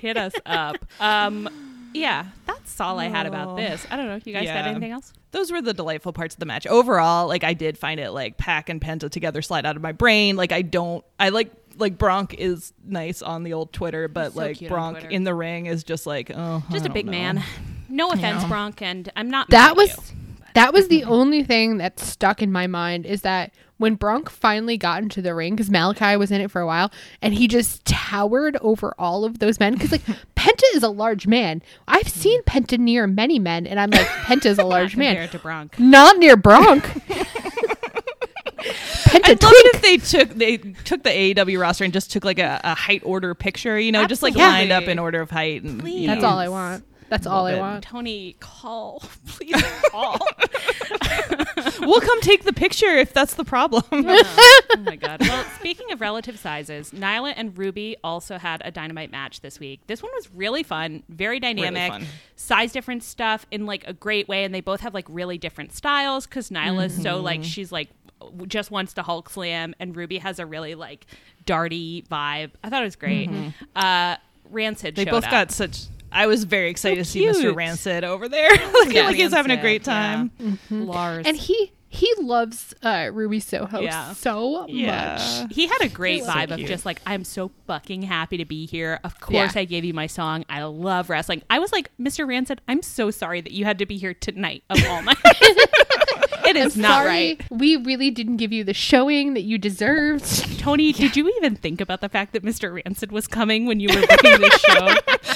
hit 0.00 0.16
us 0.16 0.32
up. 0.46 0.76
Um, 0.98 1.69
yeah, 1.92 2.26
that's 2.46 2.80
all 2.80 2.98
I 2.98 3.06
had 3.08 3.26
about 3.26 3.48
Oh. 3.50 3.56
this. 3.56 3.86
I 3.90 3.96
don't 3.96 4.06
know. 4.06 4.18
You 4.24 4.32
guys 4.32 4.46
got 4.46 4.64
Yeah. 4.64 4.70
anything 4.70 4.92
else? 4.92 5.12
Those 5.32 5.50
were 5.52 5.62
the 5.62 5.72
delightful 5.74 6.12
parts 6.12 6.34
of 6.34 6.40
the 6.40 6.46
match. 6.46 6.66
Overall, 6.66 7.26
like 7.28 7.44
I 7.44 7.54
did 7.54 7.78
find 7.78 8.00
it 8.00 8.10
like 8.10 8.36
Pac 8.36 8.68
and 8.68 8.80
Penta 8.80 9.10
together 9.10 9.42
slide 9.42 9.64
out 9.66 9.76
of 9.76 9.82
my 9.82 9.92
brain. 9.92 10.36
Like 10.36 10.52
I 10.52 10.62
don't 10.62 11.04
I 11.18 11.28
like 11.30 11.50
like 11.78 11.98
Bronk 11.98 12.34
is 12.34 12.72
nice 12.84 13.22
on 13.22 13.42
the 13.44 13.52
old 13.52 13.72
Twitter, 13.72 14.08
but 14.08 14.32
so 14.32 14.40
like 14.40 14.60
Bronk 14.68 15.04
in 15.10 15.24
the 15.24 15.34
ring 15.34 15.66
is 15.66 15.84
just 15.84 16.06
like 16.06 16.30
oh 16.34 16.62
Just 16.70 16.84
I 16.84 16.88
a 16.90 16.92
big 16.92 17.06
don't 17.06 17.12
know. 17.14 17.18
man. 17.18 17.44
No 17.88 18.10
offense, 18.10 18.42
Yeah. 18.42 18.48
Bronk, 18.48 18.82
and 18.82 19.10
I'm 19.16 19.30
not. 19.30 19.48
that 19.50 19.62
mad 19.62 19.70
at 19.70 19.76
was 19.76 19.90
you. 20.12 20.16
that 20.54 20.72
was 20.72 20.88
the 20.88 21.04
only 21.04 21.42
thing 21.44 21.78
that 21.78 21.98
stuck 22.00 22.42
in 22.42 22.50
my 22.52 22.66
mind 22.66 23.06
is 23.06 23.22
that 23.22 23.52
when 23.80 23.94
Bronk 23.94 24.28
finally 24.28 24.76
got 24.76 25.02
into 25.02 25.22
the 25.22 25.34
ring 25.34 25.56
because 25.56 25.70
Malachi 25.70 26.14
was 26.14 26.30
in 26.30 26.42
it 26.42 26.50
for 26.50 26.60
a 26.60 26.66
while 26.66 26.92
and 27.22 27.32
he 27.32 27.48
just 27.48 27.82
towered 27.86 28.58
over 28.60 28.94
all 28.98 29.24
of 29.24 29.38
those 29.38 29.58
men 29.58 29.72
because 29.72 29.90
like 29.90 30.02
Penta 30.36 30.62
is 30.74 30.82
a 30.82 30.90
large 30.90 31.26
man. 31.26 31.62
I've 31.88 32.08
seen 32.08 32.42
mm-hmm. 32.42 32.58
Penta 32.58 32.78
near 32.78 33.06
many 33.06 33.38
men 33.38 33.66
and 33.66 33.80
I'm 33.80 33.90
like 33.90 34.06
Penta's 34.06 34.58
a 34.58 34.64
large 34.66 34.98
man, 34.98 35.14
compared 35.14 35.32
to 35.32 35.38
Bronk. 35.38 35.78
not 35.78 36.18
near 36.18 36.36
Bronk. 36.36 36.84
Penta 39.00 39.30
I'd 39.30 39.42
love 39.42 39.52
it 39.56 39.74
if 39.74 39.82
they 39.82 39.96
took 39.96 40.28
they 40.36 40.58
took 40.58 41.02
the 41.02 41.08
AEW 41.08 41.58
roster 41.58 41.82
and 41.84 41.92
just 41.92 42.12
took 42.12 42.26
like 42.26 42.38
a, 42.38 42.60
a 42.62 42.74
height 42.74 43.00
order 43.02 43.34
picture, 43.34 43.80
you 43.80 43.92
know, 43.92 44.06
just 44.06 44.22
like 44.22 44.34
lined 44.34 44.72
up 44.72 44.84
in 44.84 44.98
order 44.98 45.22
of 45.22 45.30
height. 45.30 45.62
And, 45.62 45.82
you 45.88 46.06
That's 46.06 46.22
all 46.22 46.38
I 46.38 46.48
want. 46.48 46.84
That's 47.10 47.26
all 47.26 47.46
I 47.46 47.54
it. 47.54 47.58
want. 47.58 47.84
Tony, 47.84 48.36
call, 48.40 49.02
please 49.26 49.62
call. 49.90 50.18
We'll 51.80 52.00
come 52.00 52.20
take 52.20 52.44
the 52.44 52.52
picture 52.52 52.94
if 52.96 53.12
that's 53.14 53.34
the 53.34 53.44
problem. 53.44 53.82
oh 53.92 54.56
my 54.80 54.96
god. 54.96 55.20
Well, 55.22 55.44
speaking 55.58 55.90
of 55.92 56.00
relative 56.00 56.38
sizes, 56.38 56.90
Nyla 56.90 57.32
and 57.36 57.56
Ruby 57.56 57.96
also 58.04 58.36
had 58.38 58.60
a 58.64 58.70
dynamite 58.70 59.10
match 59.10 59.40
this 59.40 59.58
week. 59.58 59.80
This 59.86 60.02
one 60.02 60.12
was 60.14 60.30
really 60.32 60.62
fun, 60.62 61.02
very 61.08 61.40
dynamic. 61.40 61.90
fun. 61.90 62.06
Size 62.36 62.72
different 62.72 63.02
stuff 63.02 63.46
in 63.50 63.64
like 63.66 63.86
a 63.86 63.92
great 63.94 64.28
way, 64.28 64.44
and 64.44 64.54
they 64.54 64.60
both 64.60 64.80
have 64.80 64.92
like 64.94 65.06
really 65.08 65.38
different 65.38 65.72
styles 65.72 66.26
because 66.26 66.50
Nyla's 66.50 66.94
so 66.94 67.14
Mm-hmm. 67.16 67.24
like 67.24 67.44
she's 67.44 67.72
like 67.72 67.88
just 68.46 68.70
wants 68.70 68.92
to 68.94 69.02
Hulk 69.02 69.30
slam, 69.30 69.74
and 69.80 69.96
Ruby 69.96 70.18
has 70.18 70.38
a 70.38 70.44
really 70.46 70.74
like 70.74 71.06
darty 71.46 72.06
vibe. 72.08 72.50
I 72.62 72.68
thought 72.70 72.82
it 72.82 72.86
was 72.86 72.96
great. 72.96 73.30
Uh, 73.74 74.16
Rancid. 74.50 74.94
Mm-hmm. 74.94 74.96
They 74.96 75.04
showed 75.06 75.10
both 75.12 75.24
up. 75.24 75.30
got 75.30 75.50
such. 75.50 75.84
I 76.12 76.26
was 76.26 76.44
very 76.44 76.70
excited 76.70 77.06
So 77.06 77.18
to 77.20 77.26
see 77.34 77.42
Mr. 77.42 77.54
Rancid 77.54 78.04
over 78.04 78.28
there. 78.28 78.50
like, 78.74 78.92
Yeah, 78.92 79.06
like 79.06 79.16
he's 79.16 79.32
having 79.32 79.52
a 79.52 79.60
great 79.60 79.84
time. 79.84 80.30
yeah. 80.38 80.52
Lars. 80.70 81.26
And 81.26 81.36
he 81.36 81.72
he 81.92 82.08
loves 82.20 82.72
uh, 82.84 83.10
Ruby 83.12 83.40
Soho 83.40 83.80
Yeah. 83.80 84.12
so 84.12 84.64
Yeah. 84.68 85.18
much. 85.42 85.52
He 85.52 85.66
had 85.66 85.80
a 85.82 85.88
great 85.88 86.22
So 86.24 86.30
vibe 86.30 86.50
of 86.52 86.58
cute. 86.58 86.68
just 86.68 86.86
like, 86.86 87.00
I'm 87.04 87.24
so 87.24 87.50
fucking 87.66 88.02
happy 88.02 88.36
to 88.36 88.44
be 88.44 88.64
here. 88.66 89.00
Of 89.02 89.18
course, 89.20 89.54
Yeah. 89.56 89.62
I 89.62 89.64
gave 89.64 89.84
you 89.84 89.92
my 89.92 90.06
song. 90.06 90.44
I 90.48 90.62
love 90.62 91.10
wrestling. 91.10 91.42
I 91.50 91.58
was 91.58 91.72
like, 91.72 91.90
Mr. 92.00 92.26
Rancid, 92.28 92.60
I'm 92.68 92.82
so 92.82 93.10
sorry 93.10 93.40
that 93.40 93.52
you 93.52 93.64
had 93.64 93.78
to 93.80 93.86
be 93.86 93.98
here 93.98 94.14
tonight 94.14 94.62
of 94.70 94.78
all 94.86 95.02
nights. 95.02 95.20
it 96.46 96.56
is 96.56 96.76
not 96.76 96.90
Sorry, 97.04 97.08
right. 97.08 97.40
we 97.50 97.76
really 97.76 98.10
didn't 98.12 98.36
give 98.36 98.52
you 98.52 98.62
the 98.64 98.72
showing 98.74 99.34
that 99.34 99.42
you 99.42 99.58
deserved. 99.58 100.58
Tony, 100.60 100.92
did 100.94 101.16
you 101.16 101.28
even 101.38 101.56
think 101.56 101.80
about 101.80 102.00
the 102.00 102.08
fact 102.08 102.32
that 102.34 102.44
Mr. 102.44 102.72
Rancid 102.84 103.10
was 103.12 103.26
coming 103.26 103.66
when 103.66 103.80
you 103.80 103.88
were 103.88 104.06
booking 104.06 104.40
this 104.40 104.60
show? 104.60 104.94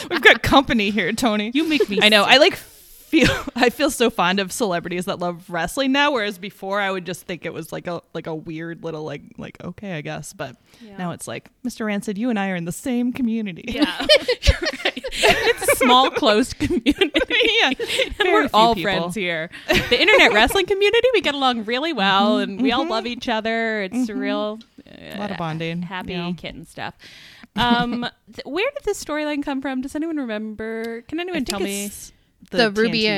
We've 0.08 0.22
got 0.22 0.42
company 0.42 0.90
here, 0.90 1.12
Tony. 1.12 1.50
You 1.52 1.68
make 1.68 1.88
me 1.88 1.98
I 2.00 2.08
know. 2.08 2.22
sick. 2.24 2.32
I 2.32 2.36
like 2.38 2.58
feel 3.14 3.44
I 3.56 3.70
feel 3.70 3.90
so 3.90 4.10
fond 4.10 4.40
of 4.40 4.52
celebrities 4.52 5.04
that 5.06 5.18
love 5.18 5.48
wrestling 5.48 5.92
now, 5.92 6.12
whereas 6.12 6.38
before 6.38 6.80
I 6.80 6.90
would 6.90 7.06
just 7.06 7.22
think 7.22 7.46
it 7.46 7.52
was 7.52 7.72
like 7.72 7.86
a 7.86 8.02
like 8.12 8.26
a 8.26 8.34
weird 8.34 8.82
little 8.82 9.04
like 9.04 9.22
like 9.38 9.62
okay, 9.62 9.94
I 9.94 10.00
guess. 10.00 10.32
But 10.32 10.56
Yeah. 10.80 10.96
now 10.96 11.10
it's 11.12 11.28
like, 11.28 11.50
Mr. 11.64 11.86
Rancid, 11.86 12.18
you 12.18 12.30
and 12.30 12.38
I 12.38 12.50
are 12.50 12.56
in 12.56 12.64
the 12.64 12.72
same 12.72 13.12
community. 13.12 13.64
Yeah. 13.68 14.06
It's 15.16 15.62
a 15.62 15.76
small, 15.76 16.10
closed 16.10 16.58
community. 16.58 17.40
yeah. 17.60 17.70
And 18.18 18.32
we're 18.32 18.48
all 18.52 18.74
people. 18.74 18.90
friends 18.90 19.14
here. 19.14 19.48
The 19.68 20.00
internet 20.00 20.32
wrestling 20.32 20.66
community, 20.66 21.08
we 21.14 21.20
get 21.20 21.34
along 21.34 21.64
really 21.64 21.90
mm-hmm, 21.90 21.98
well 21.98 22.38
and 22.38 22.60
we 22.60 22.72
all 22.72 22.86
love 22.86 23.04
mm-hmm. 23.04 23.12
each 23.12 23.28
other. 23.28 23.82
It's 23.82 24.08
a 24.08 24.14
real 24.14 24.58
A 24.86 25.18
lot 25.18 25.30
of 25.30 25.38
bonding. 25.38 25.84
Uh, 25.84 25.86
happy 25.86 26.12
yeah. 26.12 26.32
kitten 26.36 26.66
stuff. 26.66 26.94
Um, 27.56 28.06
th- 28.26 28.44
where 28.44 28.68
did 28.74 28.84
this 28.84 29.02
storyline 29.02 29.42
come 29.42 29.62
from? 29.62 29.80
Does 29.80 29.94
anyone 29.94 30.16
remember? 30.16 31.02
Can 31.02 31.20
anyone 31.20 31.44
tell 31.44 31.60
me? 31.60 31.90
It's 32.44 32.50
The, 32.50 32.70
Ruby 32.70 33.02
TNT. 33.02 33.08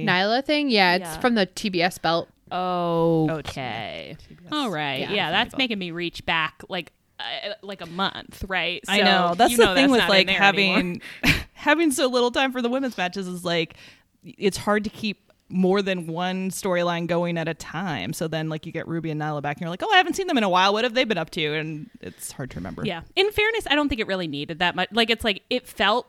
and 0.00 0.08
Nyla 0.08 0.44
thing, 0.44 0.70
yeah, 0.70 0.94
it's 0.96 1.02
Yeah. 1.04 1.20
from 1.20 1.34
the 1.34 1.46
TBS 1.46 2.00
belt. 2.00 2.28
Oh 2.52 3.28
okay. 3.30 4.16
TBS. 4.28 4.52
All 4.52 4.70
right. 4.70 5.00
Yeah. 5.00 5.12
Yeah, 5.12 5.30
that's 5.30 5.56
making 5.56 5.78
me 5.78 5.90
reach 5.90 6.24
back 6.26 6.62
like 6.68 6.92
uh, 7.18 7.54
like 7.62 7.80
a 7.80 7.86
month, 7.86 8.44
right? 8.46 8.82
I 8.88 8.98
So 8.98 9.04
know. 9.04 9.34
That's 9.36 9.50
you 9.52 9.56
the 9.56 9.64
know 9.64 9.74
thing 9.74 9.90
that's 9.90 9.92
with 9.92 9.98
not 10.00 10.04
in 10.04 10.10
like 10.10 10.26
there 10.28 10.42
anymore. 10.42 10.76
having 10.76 11.00
having 11.54 11.90
so 11.90 12.06
little 12.08 12.30
time 12.30 12.52
for 12.52 12.62
the 12.62 12.68
women's 12.68 12.96
matches 12.96 13.26
is 13.26 13.44
like 13.44 13.76
it's 14.22 14.56
hard 14.58 14.84
to 14.84 14.90
keep 14.90 15.22
more 15.48 15.80
than 15.80 16.06
one 16.08 16.50
storyline 16.50 17.06
going 17.06 17.38
at 17.38 17.46
a 17.48 17.54
time. 17.54 18.12
So 18.12 18.26
then 18.28 18.48
like 18.48 18.66
you 18.66 18.72
get 18.72 18.86
Ruby 18.88 19.10
and 19.10 19.20
Nyla 19.20 19.42
back 19.42 19.56
and 19.56 19.62
you're 19.62 19.70
like, 19.70 19.82
"Oh, 19.82 19.90
I 19.92 19.96
haven't 19.96 20.14
seen 20.14 20.26
them 20.26 20.36
in 20.38 20.44
a 20.44 20.48
while. 20.48 20.72
What 20.72 20.84
have 20.84 20.94
they 20.94 21.04
been 21.04 21.18
up 21.18 21.30
to?" 21.30 21.54
And 21.54 21.88
it's 22.00 22.32
hard 22.32 22.50
to 22.50 22.56
remember. 22.56 22.84
Yeah. 22.84 23.02
In 23.16 23.30
fairness, 23.32 23.66
I 23.70 23.74
don't 23.74 23.88
think 23.88 24.00
it 24.00 24.06
really 24.06 24.28
needed 24.28 24.58
that 24.60 24.74
much. 24.76 24.88
Like 24.92 25.08
it's 25.10 25.24
like 25.24 25.42
it 25.50 25.66
felt 25.66 26.06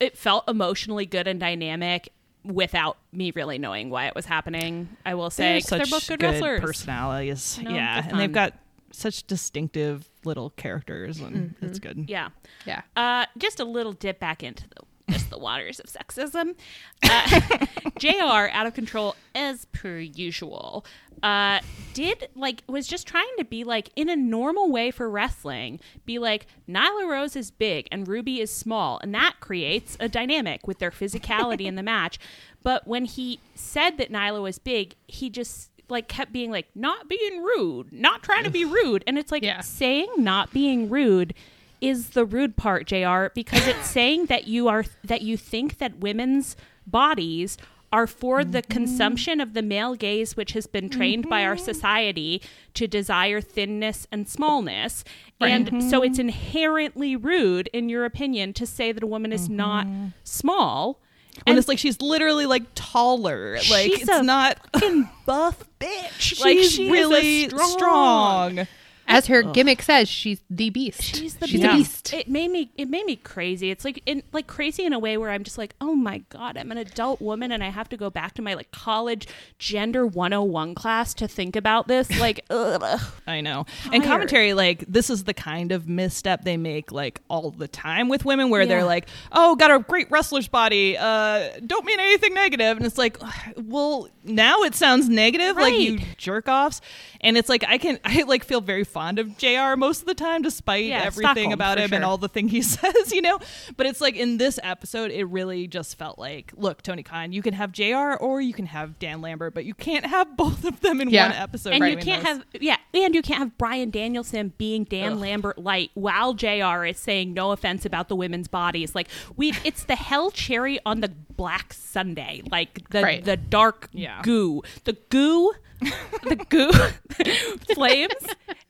it 0.00 0.16
felt 0.16 0.48
emotionally 0.48 1.06
good 1.06 1.26
and 1.26 1.38
dynamic 1.40 2.10
without 2.44 2.96
me 3.12 3.32
really 3.34 3.58
knowing 3.58 3.90
why 3.90 4.06
it 4.06 4.14
was 4.14 4.24
happening. 4.26 4.88
I 5.04 5.14
will 5.14 5.30
say 5.30 5.54
They're 5.54 5.60
'cause 5.60 5.68
they're 5.70 5.98
both 5.98 6.08
good, 6.08 6.20
good 6.20 6.26
wrestlers. 6.32 6.60
personalities. 6.60 7.58
No, 7.62 7.70
yeah, 7.70 8.00
they're 8.02 8.10
and 8.12 8.20
they've 8.20 8.32
got 8.32 8.52
such 8.92 9.26
distinctive 9.26 10.08
little 10.24 10.50
characters 10.50 11.20
and 11.20 11.54
it's 11.60 11.78
good. 11.78 12.06
Yeah. 12.08 12.28
Yeah. 12.64 12.82
Uh, 12.96 13.26
just 13.36 13.58
a 13.60 13.64
little 13.64 13.92
dip 13.92 14.18
back 14.20 14.42
into 14.42 14.64
the 14.68 14.76
just 15.10 15.30
the 15.30 15.38
waters 15.38 15.78
of 15.80 15.86
sexism. 15.86 16.54
Uh, 17.02 17.66
JR 17.98 18.50
out 18.52 18.66
of 18.66 18.74
control 18.74 19.14
as 19.34 19.64
per 19.66 19.98
usual. 19.98 20.84
Uh, 21.22 21.60
did 21.94 22.28
like 22.34 22.62
was 22.66 22.86
just 22.86 23.06
trying 23.06 23.30
to 23.38 23.44
be 23.44 23.64
like 23.64 23.88
in 23.96 24.08
a 24.10 24.16
normal 24.16 24.70
way 24.70 24.90
for 24.90 25.08
wrestling. 25.08 25.80
Be 26.04 26.18
like 26.18 26.46
Nyla 26.68 27.08
Rose 27.08 27.36
is 27.36 27.50
big 27.50 27.88
and 27.90 28.06
Ruby 28.06 28.40
is 28.40 28.50
small, 28.50 28.98
and 29.02 29.14
that 29.14 29.36
creates 29.40 29.96
a 30.00 30.08
dynamic 30.08 30.66
with 30.66 30.78
their 30.78 30.90
physicality 30.90 31.66
in 31.66 31.74
the 31.76 31.82
match. 31.94 32.18
But 32.62 32.86
when 32.86 33.04
he 33.04 33.38
said 33.54 33.96
that 33.98 34.10
Nyla 34.12 34.42
was 34.42 34.58
big, 34.58 34.94
he 35.06 35.30
just 35.30 35.70
like 35.88 36.08
kept 36.08 36.32
being 36.32 36.50
like 36.50 36.66
not 36.74 37.08
being 37.08 37.42
rude, 37.42 37.92
not 37.92 38.22
trying 38.22 38.44
to 38.44 38.50
be 38.50 38.64
rude, 38.64 39.04
and 39.06 39.16
it's 39.16 39.30
like 39.32 39.42
Yeah. 39.44 39.60
saying 39.60 40.08
not 40.18 40.52
being 40.52 40.90
rude 40.90 41.32
is 41.80 42.10
the 42.10 42.24
rude 42.24 42.56
part, 42.56 42.86
JR, 42.86 43.26
because 43.34 43.66
it's 43.66 43.88
saying 43.88 44.26
that 44.26 44.46
you 44.46 44.68
are 44.68 44.84
that 45.04 45.22
you 45.22 45.36
think 45.36 45.78
that 45.78 45.98
women's 45.98 46.56
bodies 46.86 47.58
are 47.92 48.06
for 48.06 48.44
the 48.44 48.62
mm-hmm. 48.62 48.72
consumption 48.72 49.40
of 49.40 49.54
the 49.54 49.62
male 49.62 49.94
gaze 49.94 50.36
which 50.36 50.52
has 50.52 50.66
been 50.66 50.88
trained 50.88 51.28
by 51.28 51.44
our 51.44 51.54
mm-hmm. 51.54 51.64
society 51.64 52.42
to 52.74 52.86
desire 52.86 53.40
thinness 53.40 54.06
and 54.10 54.28
smallness. 54.28 55.04
And 55.40 55.82
so 55.82 56.00
mm-hmm. 56.00 56.04
it's 56.04 56.18
inherently 56.18 57.14
rude 57.14 57.68
in 57.68 57.88
your 57.88 58.04
opinion 58.04 58.52
to 58.54 58.66
say 58.66 58.92
that 58.92 59.02
a 59.02 59.06
woman 59.06 59.32
is 59.32 59.48
not 59.48 59.86
small. 60.24 61.00
And 61.46 61.58
it's 61.58 61.68
like 61.68 61.78
she's 61.78 62.00
literally 62.00 62.46
like 62.46 62.62
taller. 62.74 63.54
Like 63.70 63.92
She's 63.92 64.02
it's 64.02 64.10
a 64.10 64.22
not 64.22 64.58
fucking 64.72 65.08
buff 65.26 65.64
bitch. 65.78 66.10
she's 66.18 66.40
like 66.40 66.58
she 66.58 66.90
really 66.90 67.44
is 67.44 67.52
strong. 67.52 67.70
strong. 67.70 68.66
As 69.08 69.26
her 69.28 69.42
gimmick 69.42 69.82
says, 69.82 70.08
she's 70.08 70.40
the 70.50 70.70
beast. 70.70 71.02
She's 71.02 71.36
the 71.36 71.46
she's 71.46 71.60
beast. 71.60 71.72
a 71.72 71.76
beast. 71.76 72.14
It 72.14 72.28
made 72.28 72.50
me 72.50 72.70
it 72.76 72.88
made 72.88 73.06
me 73.06 73.16
crazy. 73.16 73.70
It's 73.70 73.84
like 73.84 74.02
in 74.06 74.22
like 74.32 74.46
crazy 74.46 74.84
in 74.84 74.92
a 74.92 74.98
way 74.98 75.16
where 75.16 75.30
I'm 75.30 75.44
just 75.44 75.58
like, 75.58 75.74
oh 75.80 75.94
my 75.94 76.18
god, 76.28 76.56
I'm 76.56 76.70
an 76.72 76.78
adult 76.78 77.20
woman 77.20 77.52
and 77.52 77.62
I 77.62 77.68
have 77.70 77.88
to 77.90 77.96
go 77.96 78.10
back 78.10 78.34
to 78.34 78.42
my 78.42 78.54
like 78.54 78.70
college 78.72 79.28
gender 79.58 80.06
101 80.06 80.74
class 80.74 81.14
to 81.14 81.28
think 81.28 81.56
about 81.56 81.88
this. 81.88 82.08
Like, 82.26 82.44
ugh. 82.50 83.00
I 83.26 83.40
know. 83.40 83.66
And 83.92 84.02
commentary, 84.02 84.52
like, 84.52 84.84
this 84.88 85.10
is 85.10 85.24
the 85.24 85.34
kind 85.34 85.70
of 85.70 85.86
misstep 85.88 86.42
they 86.44 86.56
make, 86.56 86.90
like, 86.90 87.20
all 87.28 87.50
the 87.52 87.68
time 87.68 88.08
with 88.08 88.24
women 88.24 88.48
where 88.50 88.62
Yeah. 88.62 88.68
they're 88.68 88.84
like, 88.84 89.06
oh, 89.32 89.54
got 89.54 89.70
a 89.70 89.78
great 89.78 90.10
wrestler's 90.10 90.48
body. 90.48 90.96
Uh, 90.98 91.50
don't 91.64 91.84
mean 91.84 92.00
anything 92.00 92.34
negative. 92.34 92.78
And 92.78 92.86
it's 92.86 92.98
like, 92.98 93.18
well, 93.56 94.08
now 94.24 94.62
it 94.62 94.74
sounds 94.74 95.08
negative, 95.08 95.56
like 95.56 95.74
you 95.78 96.00
jerk 96.16 96.48
offs. 96.48 96.80
And 97.20 97.36
it's 97.36 97.48
like, 97.48 97.64
I 97.68 97.78
can, 97.78 97.98
I 98.04 98.22
like 98.22 98.42
feel 98.44 98.60
very 98.60 98.82
fond 98.96 99.18
of 99.18 99.36
JR 99.36 99.76
most 99.76 100.00
of 100.00 100.06
the 100.06 100.14
time, 100.14 100.40
despite 100.40 100.86
Yeah, 100.86 101.02
everything 101.02 101.50
Stockholm, 101.50 101.52
about 101.52 101.76
him 101.78 101.92
and 101.92 102.02
all 102.02 102.16
the 102.16 102.28
thing 102.30 102.48
he 102.48 102.62
says, 102.76 103.12
you 103.12 103.20
know? 103.20 103.38
But 103.76 103.84
it's 103.84 104.00
like 104.00 104.16
in 104.16 104.38
this 104.38 104.58
episode, 104.62 105.10
it 105.10 105.24
really 105.24 105.66
just 105.66 105.98
felt 105.98 106.18
like, 106.18 106.50
look, 106.56 106.80
Tony 106.80 107.02
Khan, 107.02 107.30
you 107.32 107.42
can 107.42 107.52
have 107.52 107.72
JR 107.72 108.14
or 108.18 108.40
you 108.40 108.54
can 108.54 108.64
have 108.64 108.98
Dan 108.98 109.20
Lambert, 109.20 109.52
but 109.52 109.66
you 109.66 109.74
can't 109.74 110.06
have 110.06 110.34
both 110.38 110.64
of 110.64 110.80
them 110.80 111.02
in 111.02 111.10
Yeah. 111.10 111.28
one 111.28 111.36
episode. 111.36 111.74
and 111.74 111.86
you 111.86 111.98
can't 111.98 112.24
this. 112.24 112.32
have 112.38 112.44
yeah, 112.58 112.76
and 112.94 113.14
you 113.14 113.20
can't 113.20 113.38
have 113.40 113.58
Bryan 113.58 113.90
Danielson 113.90 114.54
being 114.56 114.84
Dan 114.84 115.12
Ugh. 115.12 115.18
Lambert 115.18 115.58
light 115.58 115.90
while 115.92 116.32
JR 116.32 116.86
is 116.86 116.98
saying 116.98 117.34
no 117.34 117.52
offense 117.52 117.84
about 117.84 118.08
the 118.08 118.16
women's 118.16 118.48
bodies. 118.48 118.94
Like 118.94 119.08
we 119.36 119.52
it's 119.62 119.84
the 119.84 119.96
hell 119.96 120.30
cherry 120.30 120.78
on 120.86 121.00
the 121.02 121.08
black 121.36 121.74
sunday. 121.74 122.40
Like 122.50 122.88
the 122.88 123.02
Right. 123.02 123.22
the 123.22 123.36
dark 123.36 123.90
Yeah. 123.92 124.22
goo. 124.22 124.62
The 124.84 124.96
goo 125.10 125.52
the 126.24 126.36
goo 126.48 126.72
flames 127.74 128.12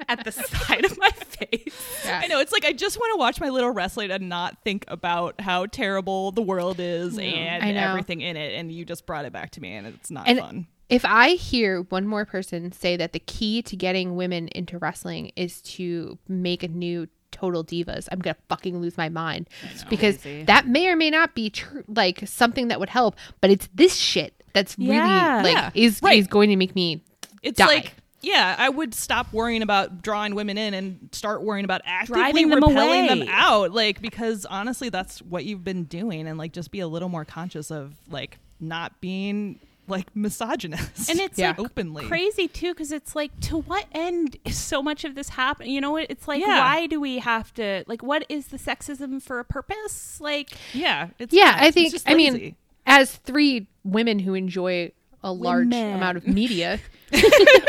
at 0.09 0.24
the 0.24 0.32
side 0.32 0.84
of 0.84 0.96
my 0.98 1.11
face. 1.11 1.74
Yeah. 2.04 2.20
I 2.22 2.26
know 2.26 2.40
it's 2.40 2.52
like 2.52 2.64
I 2.64 2.72
just 2.72 2.98
want 2.98 3.12
to 3.14 3.18
watch 3.18 3.40
my 3.40 3.48
little 3.48 3.70
wrestling 3.70 4.11
and 4.11 4.28
not 4.28 4.59
think 4.64 4.84
about 4.88 5.40
how 5.40 5.66
terrible 5.66 6.32
the 6.32 6.42
world 6.42 6.80
is 6.80 7.18
and 7.18 7.76
everything 7.76 8.20
in 8.20 8.36
it. 8.36 8.54
And 8.59 8.70
you 8.72 8.84
just 8.84 9.07
brought 9.07 9.24
it 9.24 9.32
back 9.32 9.50
to 9.52 9.61
me, 9.61 9.72
and 9.74 9.86
it's 9.86 10.11
not 10.11 10.28
And 10.28 10.38
fun. 10.38 10.66
if 10.88 11.04
I 11.04 11.30
hear 11.30 11.82
one 11.82 12.07
more 12.07 12.24
person 12.24 12.72
say 12.72 12.96
that 12.96 13.12
the 13.12 13.20
key 13.20 13.62
to 13.62 13.76
getting 13.76 14.16
women 14.16 14.48
into 14.48 14.78
wrestling 14.78 15.32
is 15.36 15.61
to 15.62 16.18
make 16.28 16.62
a 16.62 16.68
new 16.68 17.09
total 17.32 17.62
divas, 17.64 18.09
I'm 18.11 18.18
gonna 18.20 18.36
fucking 18.48 18.80
lose 18.80 18.96
my 18.96 19.09
mind 19.09 19.48
because 19.90 20.18
Crazy. 20.18 20.44
that 20.44 20.66
may 20.66 20.88
or 20.88 20.96
may 20.96 21.11
not 21.11 21.34
be 21.34 21.50
true, 21.50 21.84
like 21.88 22.26
something 22.26 22.68
that 22.68 22.80
would 22.80 22.88
help, 22.90 23.14
but 23.40 23.50
it's 23.50 23.68
this 23.74 23.94
shit 23.96 24.42
that's 24.57 24.76
really 24.78 24.94
Yeah. 24.94 25.40
like 25.44 25.52
Yeah. 25.54 25.70
is 25.74 26.00
Right. 26.02 26.18
is 26.18 26.26
going 26.26 26.50
to 26.50 26.57
make 26.57 26.74
me 26.74 27.02
It's 27.42 27.59
die. 27.59 27.66
like. 27.66 27.92
Yeah, 28.22 28.57
I 28.59 28.70
would 28.70 28.92
stop 28.92 29.32
worrying 29.32 29.62
about 29.62 30.02
drawing 30.02 30.34
women 30.34 30.59
in 30.59 30.74
and 30.74 31.11
start 31.12 31.42
worrying 31.44 31.64
about 31.64 31.82
actively 31.84 32.22
Driving 32.22 32.48
them 32.48 32.59
repelling 32.64 33.04
away. 33.09 33.20
them 33.20 33.28
out. 33.30 33.70
Like 33.72 34.00
because 34.02 34.44
honestly, 34.46 34.88
that's 34.88 35.20
what 35.22 35.44
you've 35.44 35.62
been 35.62 35.84
doing, 35.84 36.26
and 36.26 36.36
like 36.36 36.52
just 36.52 36.72
be 36.72 36.80
a 36.80 36.88
little 36.88 37.09
more 37.09 37.24
conscious 37.24 37.70
of 37.70 37.94
like 38.11 38.38
not 38.59 39.00
being 39.00 39.61
like 39.86 40.07
misogynist 40.16 41.09
And 41.09 41.20
it's 41.20 41.38
Yeah. 41.38 41.48
like 41.57 41.61
openly 41.61 42.04
crazy 42.07 42.48
too 42.48 42.72
because 42.72 42.90
it's 42.90 43.14
like 43.14 43.38
to 43.42 43.59
what 43.59 43.84
end 43.92 44.36
is 44.44 44.57
so 44.59 44.82
much 44.82 45.04
of 45.04 45.14
this 45.14 45.28
happen 45.28 45.68
you 45.70 45.80
know 45.80 45.92
what 45.92 46.07
it's 46.11 46.26
like 46.26 46.40
Yeah. 46.40 46.59
why 46.59 46.86
do 46.88 46.98
we 47.00 47.18
have 47.18 47.54
to 47.54 47.84
like 47.86 48.02
what 48.02 48.24
is 48.28 48.48
the 48.48 48.57
sexism 48.57 49.22
for 49.22 49.38
a 49.38 49.44
purpose 49.44 50.18
like 50.20 50.50
Yeah, 50.72 51.11
it's 51.20 51.32
yeah, 51.32 51.44
not. 51.52 51.62
I 51.62 51.66
It's 51.66 51.74
think 51.74 51.92
just 51.92 52.11
I 52.11 52.14
mean 52.14 52.32
lazy. 52.32 52.57
As 52.87 53.16
three 53.16 53.66
women 53.84 54.18
who 54.20 54.34
enjoy 54.34 54.93
a 55.22 55.32
large 55.32 55.66
Women. 55.68 55.95
amount 55.97 56.16
of 56.18 56.26
media 56.28 56.78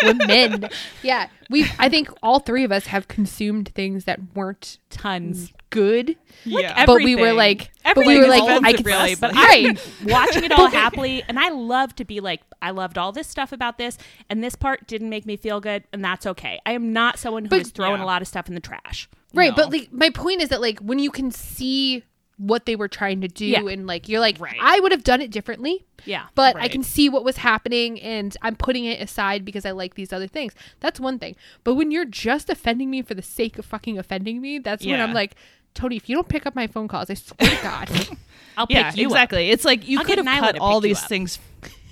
women 0.03 0.67
yeah 1.03 1.27
we 1.49 1.65
i 1.79 1.89
think 1.89 2.09
all 2.21 2.39
three 2.39 2.63
of 2.63 2.71
us 2.71 2.87
have 2.87 3.07
consumed 3.07 3.69
things 3.69 4.05
that 4.05 4.19
weren't 4.35 4.77
tons 4.89 5.51
good 5.69 6.15
yeah. 6.43 6.85
but 6.85 6.95
we 7.03 7.15
were 7.15 7.27
everything. 7.27 7.35
like 7.37 7.71
but 7.95 8.05
we 8.05 8.19
were 8.19 8.27
like 8.27 8.43
i 8.63 8.73
could 8.73 8.85
really, 8.85 9.11
s- 9.13 9.19
but 9.19 9.33
right 9.35 9.77
watching 10.05 10.43
it 10.43 10.51
all 10.57 10.69
happily 10.69 11.23
and 11.27 11.39
i 11.39 11.49
love 11.49 11.95
to 11.95 12.05
be 12.05 12.19
like 12.19 12.41
i 12.61 12.69
loved 12.71 12.97
all 12.97 13.11
this 13.11 13.27
stuff 13.27 13.51
about 13.51 13.77
this 13.77 13.97
and 14.29 14.43
this 14.43 14.55
part 14.55 14.87
didn't 14.87 15.09
make 15.09 15.25
me 15.25 15.35
feel 15.35 15.59
good 15.59 15.83
and 15.91 16.03
that's 16.03 16.25
okay 16.25 16.59
i 16.65 16.71
am 16.73 16.93
not 16.93 17.17
someone 17.19 17.43
who 17.45 17.49
But- 17.49 17.61
is 17.61 17.71
throwing 17.71 17.99
Yeah. 17.99 18.05
a 18.05 18.07
lot 18.07 18.21
of 18.21 18.27
stuff 18.27 18.47
in 18.47 18.55
the 18.55 18.61
trash 18.61 19.09
right 19.33 19.49
No. 19.49 19.55
but 19.55 19.71
like 19.71 19.91
my 19.91 20.09
point 20.09 20.41
is 20.41 20.49
that 20.49 20.61
like 20.61 20.79
when 20.79 20.99
you 20.99 21.11
can 21.11 21.31
see 21.31 22.03
what 22.37 22.65
they 22.65 22.75
were 22.75 22.87
trying 22.87 23.21
to 23.21 23.27
do 23.27 23.45
Yeah. 23.45 23.65
and 23.65 23.87
like 23.87 24.07
you're 24.07 24.19
like 24.19 24.39
Right. 24.39 24.57
I 24.61 24.79
would 24.79 24.91
have 24.91 25.03
done 25.03 25.21
it 25.21 25.31
differently. 25.31 25.85
Yeah. 26.05 26.25
But 26.35 26.55
I 26.55 26.67
can 26.67 26.83
see 26.83 27.09
what 27.09 27.23
was 27.23 27.37
happening 27.37 27.99
and 27.99 28.37
I'm 28.43 28.55
putting 28.55 28.85
it 28.85 29.01
aside 29.01 29.43
because 29.43 29.65
I 29.65 29.71
like 29.71 29.95
these 29.95 30.13
other 30.13 30.27
things. 30.27 30.53
That's 30.79 30.99
one 30.99 31.17
thing. 31.17 31.35
But 31.63 31.73
when 31.75 31.89
you're 31.91 32.05
just 32.05 32.49
offending 32.49 32.89
me 32.91 33.01
for 33.01 33.15
the 33.15 33.21
sake 33.23 33.57
of 33.57 33.65
fucking 33.65 33.97
offending 33.97 34.39
me, 34.39 34.59
that's 34.59 34.85
when 34.85 35.01
I'm 35.01 35.13
like, 35.13 35.35
Tony, 35.73 35.95
if 35.95 36.07
you 36.09 36.15
don't 36.15 36.29
pick 36.29 36.45
up 36.45 36.55
my 36.55 36.67
phone 36.67 36.87
calls, 36.87 37.09
I 37.09 37.15
swear 37.15 37.49
to 37.49 37.57
God. 37.63 37.89
I'll 38.57 38.67
yeah, 38.69 38.89
pick 38.91 38.99
you 38.99 39.07
up. 39.07 39.11
exactly. 39.13 39.49
It's 39.51 39.65
like 39.65 39.87
you 39.87 39.99
I'll 39.99 40.05
could 40.05 40.17
have 40.17 40.25
cut 40.25 40.57
all 40.59 40.79
these 40.79 41.03
things. 41.05 41.37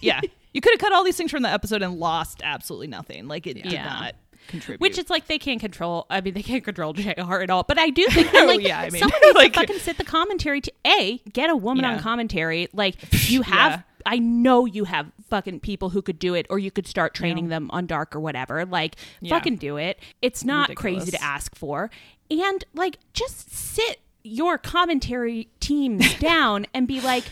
Yeah, 0.01 0.21
you 0.53 0.61
could 0.61 0.73
have 0.73 0.79
cut 0.79 0.91
all 0.93 1.03
these 1.03 1.17
things 1.17 1.29
from 1.31 1.43
the 1.43 1.49
episode 1.49 1.81
and 1.83 1.99
lost 1.99 2.41
absolutely 2.43 2.87
nothing. 2.87 3.27
Like 3.27 3.45
it 3.47 3.55
did 3.61 3.71
Yeah. 3.71 3.83
not 3.85 4.15
contribute. 4.47 4.81
Which 4.81 4.97
is 4.97 5.09
like 5.09 5.27
they 5.27 5.39
can't 5.39 5.59
control. 5.59 6.05
I 6.09 6.21
mean, 6.21 6.33
they 6.33 6.43
can't 6.43 6.63
control 6.63 6.93
JR 6.93 7.41
at 7.41 7.49
all. 7.49 7.63
But 7.63 7.77
I 7.79 7.89
do 7.89 8.05
think 8.07 8.31
that, 8.31 8.43
oh, 8.43 8.47
like, 8.47 8.61
Yeah, 8.61 8.79
I 8.79 8.89
mean, 8.89 9.01
someone 9.01 9.19
needs 9.23 9.35
like- 9.35 9.53
to 9.53 9.59
fucking 9.61 9.79
sit 9.79 9.97
the 9.97 10.03
commentary 10.03 10.61
to 10.61 10.71
a 10.85 11.17
get 11.33 11.49
a 11.49 11.55
woman 11.55 11.83
Yeah. 11.85 11.93
on 11.93 11.99
commentary. 11.99 12.67
Like 12.73 12.95
you 13.29 13.41
have. 13.43 13.71
Yeah. 13.71 13.81
I 14.07 14.19
know 14.19 14.65
you 14.65 14.83
have 14.83 15.11
fucking 15.31 15.61
people 15.61 15.89
who 15.89 16.03
could 16.03 16.19
do 16.19 16.35
it, 16.35 16.45
or 16.51 16.59
you 16.59 16.69
could 16.69 16.85
start 16.85 17.15
training 17.15 17.47
them 17.49 17.71
on 17.71 17.87
dark 17.87 18.15
or 18.15 18.19
whatever. 18.19 18.63
Like, 18.63 18.97
Yeah. 19.19 19.31
fucking 19.35 19.55
do 19.55 19.77
it. 19.77 19.99
It's 20.21 20.43
not 20.43 20.75
crazy 20.75 21.09
to 21.09 21.23
ask 21.23 21.55
for. 21.55 21.89
And, 22.29 22.63
like, 22.75 22.99
just 23.13 23.49
sit 23.51 24.01
your 24.23 24.59
commentary 24.59 25.49
teams 25.59 26.13
down 26.19 26.67
and 26.71 26.87
be 26.87 27.01
like, 27.01 27.23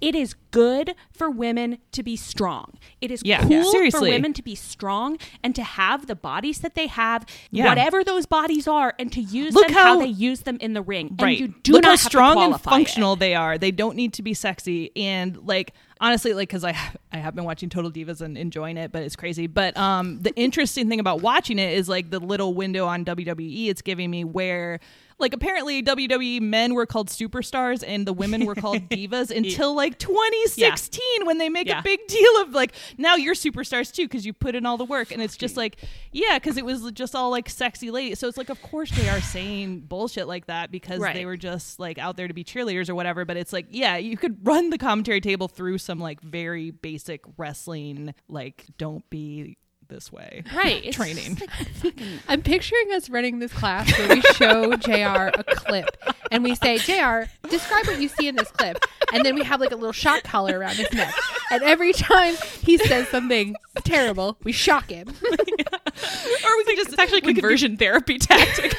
it 0.00 0.14
is 0.14 0.34
good 0.50 0.94
for 1.12 1.30
women 1.30 1.78
to 1.92 2.02
be 2.02 2.16
strong. 2.16 2.78
It 3.00 3.10
is 3.10 3.22
Yeah. 3.24 3.42
cool 3.42 3.50
Yeah. 3.84 3.90
for 3.90 4.00
women 4.00 4.32
to 4.32 4.42
be 4.42 4.54
strong 4.54 5.18
and 5.42 5.54
to 5.54 5.62
have 5.62 6.06
the 6.06 6.16
bodies 6.16 6.58
that 6.60 6.74
they 6.74 6.86
have, 6.88 7.24
Yeah. 7.50 7.66
whatever 7.68 8.02
those 8.02 8.26
bodies 8.26 8.66
are, 8.66 8.94
and 8.98 9.12
to 9.12 9.20
use 9.20 9.54
Look 9.54 9.66
them 9.68 9.74
how, 9.76 9.84
how- 9.94 9.98
they 10.00 10.06
use 10.06 10.40
them 10.40 10.56
in 10.60 10.72
the 10.72 10.82
ring. 10.82 11.16
right. 11.20 11.38
And 11.38 11.40
you 11.40 11.54
do 11.62 11.72
Look 11.72 11.82
not 11.82 11.88
how 11.88 11.92
have 11.92 12.00
strong 12.00 12.36
to 12.36 12.40
and 12.42 12.50
qualify 12.52 12.70
it. 12.70 12.74
functional 12.74 13.16
they 13.16 13.34
are. 13.34 13.58
They 13.58 13.70
don't 13.70 13.96
need 13.96 14.12
to 14.14 14.22
be 14.22 14.34
sexy. 14.34 14.90
And 14.96 15.36
like 15.46 15.72
honestly, 16.00 16.32
like 16.34 16.48
because 16.48 16.64
I 16.64 16.76
I 17.12 17.18
have 17.18 17.34
been 17.34 17.44
watching 17.44 17.68
Total 17.68 17.90
Divas 17.90 18.20
and 18.20 18.36
enjoying 18.38 18.76
it, 18.76 18.90
but 18.92 19.02
it's 19.02 19.16
crazy. 19.16 19.46
But 19.46 19.76
um, 19.76 20.20
the 20.20 20.34
interesting 20.34 20.88
thing 20.88 21.00
about 21.00 21.20
watching 21.22 21.58
it 21.58 21.72
is 21.74 21.88
like 21.88 22.10
the 22.10 22.20
little 22.20 22.54
window 22.54 22.86
on 22.86 23.04
WWE 23.04 23.68
it's 23.68 23.82
giving 23.82 24.10
me 24.10 24.24
where. 24.24 24.80
Like 25.18 25.34
apparently 25.34 25.82
WWE 25.82 26.40
men 26.40 26.72
were 26.72 26.86
called 26.86 27.10
superstars 27.10 27.84
and 27.86 28.06
the 28.06 28.12
women 28.14 28.46
were 28.46 28.54
called 28.54 28.78
divas 28.88 29.30
until 29.30 29.74
like 29.74 29.98
2016 29.98 31.02
when 31.26 31.36
they 31.36 31.50
make 31.50 31.66
Yeah. 31.66 31.80
a 31.80 31.82
big 31.82 32.00
deal 32.06 32.40
of 32.40 32.54
like 32.54 32.72
now 32.96 33.16
you're 33.16 33.34
superstars 33.34 33.92
too 33.92 34.04
because 34.04 34.24
you 34.24 34.32
put 34.32 34.54
in 34.54 34.64
all 34.64 34.78
the 34.78 34.84
work 34.86 35.10
and 35.12 35.20
it's 35.20 35.36
just 35.36 35.58
like 35.58 35.76
yeah 36.12 36.38
because 36.38 36.56
it 36.56 36.64
was 36.64 36.90
just 36.92 37.14
all 37.14 37.30
like 37.30 37.50
sexy 37.50 37.90
ladies 37.90 38.18
so 38.18 38.28
it's 38.28 38.38
like 38.38 38.48
of 38.48 38.62
course 38.62 38.90
they 38.92 39.10
are 39.10 39.20
saying 39.20 39.80
bullshit 39.80 40.26
like 40.26 40.46
that 40.46 40.70
because 40.70 41.00
Right. 41.00 41.14
they 41.14 41.26
were 41.26 41.36
just 41.36 41.78
like 41.78 41.98
out 41.98 42.16
there 42.16 42.26
to 42.26 42.32
be 42.32 42.42
cheerleaders 42.42 42.88
or 42.88 42.94
whatever 42.94 43.26
but 43.26 43.36
it's 43.36 43.52
like 43.52 43.66
yeah 43.68 43.98
you 43.98 44.16
could 44.16 44.38
run 44.46 44.70
the 44.70 44.78
commentary 44.78 45.20
table 45.20 45.48
through 45.48 45.76
some 45.90 45.98
like 45.98 46.20
very 46.20 46.70
basic 46.70 47.20
wrestling 47.36 48.14
like 48.28 48.64
don't 48.78 49.10
be 49.10 49.56
this 49.88 50.12
way 50.12 50.44
Right. 50.54 50.92
Training 50.92 51.36
like 51.82 52.00
I'm 52.28 52.42
picturing 52.42 52.92
us 52.92 53.10
running 53.10 53.40
this 53.40 53.52
class 53.52 53.90
where 53.98 54.08
we 54.08 54.20
show 54.36 54.76
JR 54.76 55.32
a 55.36 55.44
clip 55.48 55.96
and 56.30 56.44
we 56.44 56.54
say, 56.54 56.78
JR, 56.78 57.28
describe 57.48 57.86
what 57.88 58.00
you 58.00 58.06
see 58.06 58.28
in 58.28 58.36
this 58.36 58.52
clip. 58.52 58.78
And 59.12 59.24
then 59.24 59.34
we 59.34 59.42
have 59.42 59.60
like 59.60 59.72
a 59.72 59.74
little 59.74 59.90
shock 59.92 60.22
collar 60.22 60.60
around 60.60 60.76
his 60.76 60.92
neck. 60.92 61.12
And 61.50 61.60
every 61.64 61.92
time 61.92 62.36
he 62.62 62.78
says 62.78 63.08
something 63.08 63.56
terrible, 63.82 64.38
we 64.44 64.52
shock 64.52 64.90
him. 64.90 65.08
or 65.08 66.56
we 66.56 66.64
could 66.64 66.76
just 66.76 66.90
it's 66.90 66.98
actually 67.00 67.18
a 67.18 67.34
conversion 67.34 67.76
therapy 67.76 68.18
tactic. 68.18 68.76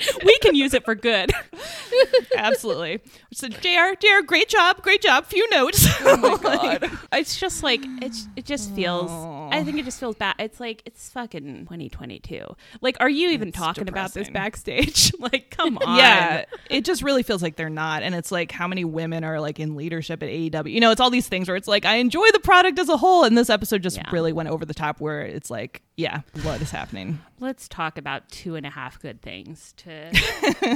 we 0.24 0.38
can 0.38 0.54
use 0.54 0.74
it 0.74 0.84
for 0.84 0.94
good. 0.94 1.32
absolutely 2.36 3.00
so 3.32 3.48
jr 3.48 3.94
jr 3.98 4.24
great 4.26 4.48
job 4.48 4.80
great 4.82 5.02
job 5.02 5.24
few 5.26 5.48
notes 5.50 5.86
Oh 6.02 6.16
my 6.16 6.36
god. 6.80 6.90
it's 7.12 7.38
just 7.38 7.62
like 7.62 7.80
it's 8.02 8.28
it 8.36 8.44
just 8.44 8.74
feels 8.74 9.10
I 9.52 9.64
think 9.64 9.78
it 9.78 9.84
just 9.84 9.98
feels 9.98 10.14
bad. 10.14 10.36
It's 10.38 10.60
like 10.60 10.80
it's 10.86 11.10
fucking 11.10 11.64
2022. 11.64 12.44
Like 12.80 12.96
are 13.00 13.08
you 13.10 13.30
even 13.30 13.48
It's 13.48 13.58
talking 13.58 13.88
about 13.88 14.14
this 14.14 14.30
backstage? 14.30 15.12
like 15.18 15.50
come 15.50 15.76
on. 15.78 15.96
Yeah, 15.98 16.44
it 16.70 16.84
just 16.84 17.02
really 17.02 17.24
feels 17.24 17.42
like 17.42 17.56
they're 17.56 17.68
not. 17.68 18.04
And 18.04 18.14
it's 18.14 18.30
like 18.30 18.52
how 18.52 18.68
many 18.68 18.84
women 18.84 19.24
are 19.24 19.40
like 19.40 19.58
in 19.58 19.74
leadership 19.74 20.22
at 20.22 20.28
AEW? 20.28 20.72
You 20.72 20.80
know, 20.80 20.92
it's 20.92 21.00
all 21.00 21.10
these 21.10 21.26
things 21.26 21.48
where 21.48 21.56
it's 21.56 21.66
like 21.66 21.84
I 21.84 21.96
enjoy 21.96 22.26
the 22.32 22.38
product 22.40 22.78
as 22.78 22.88
a 22.88 22.96
whole, 22.96 23.24
and 23.24 23.36
this 23.36 23.50
episode 23.50 23.82
just 23.82 23.96
Yeah. 23.96 24.08
really 24.12 24.32
went 24.32 24.48
over 24.48 24.64
the 24.64 24.74
top 24.74 25.00
where 25.00 25.22
it's 25.22 25.50
like, 25.50 25.82
yeah, 25.96 26.20
what 26.42 26.62
is 26.62 26.70
happening? 26.70 27.18
Let's 27.40 27.68
talk 27.68 27.96
about 27.96 28.28
two 28.28 28.54
and 28.54 28.66
a 28.66 28.70
half 28.70 29.00
good 29.00 29.22
things 29.22 29.72
to 29.78 30.12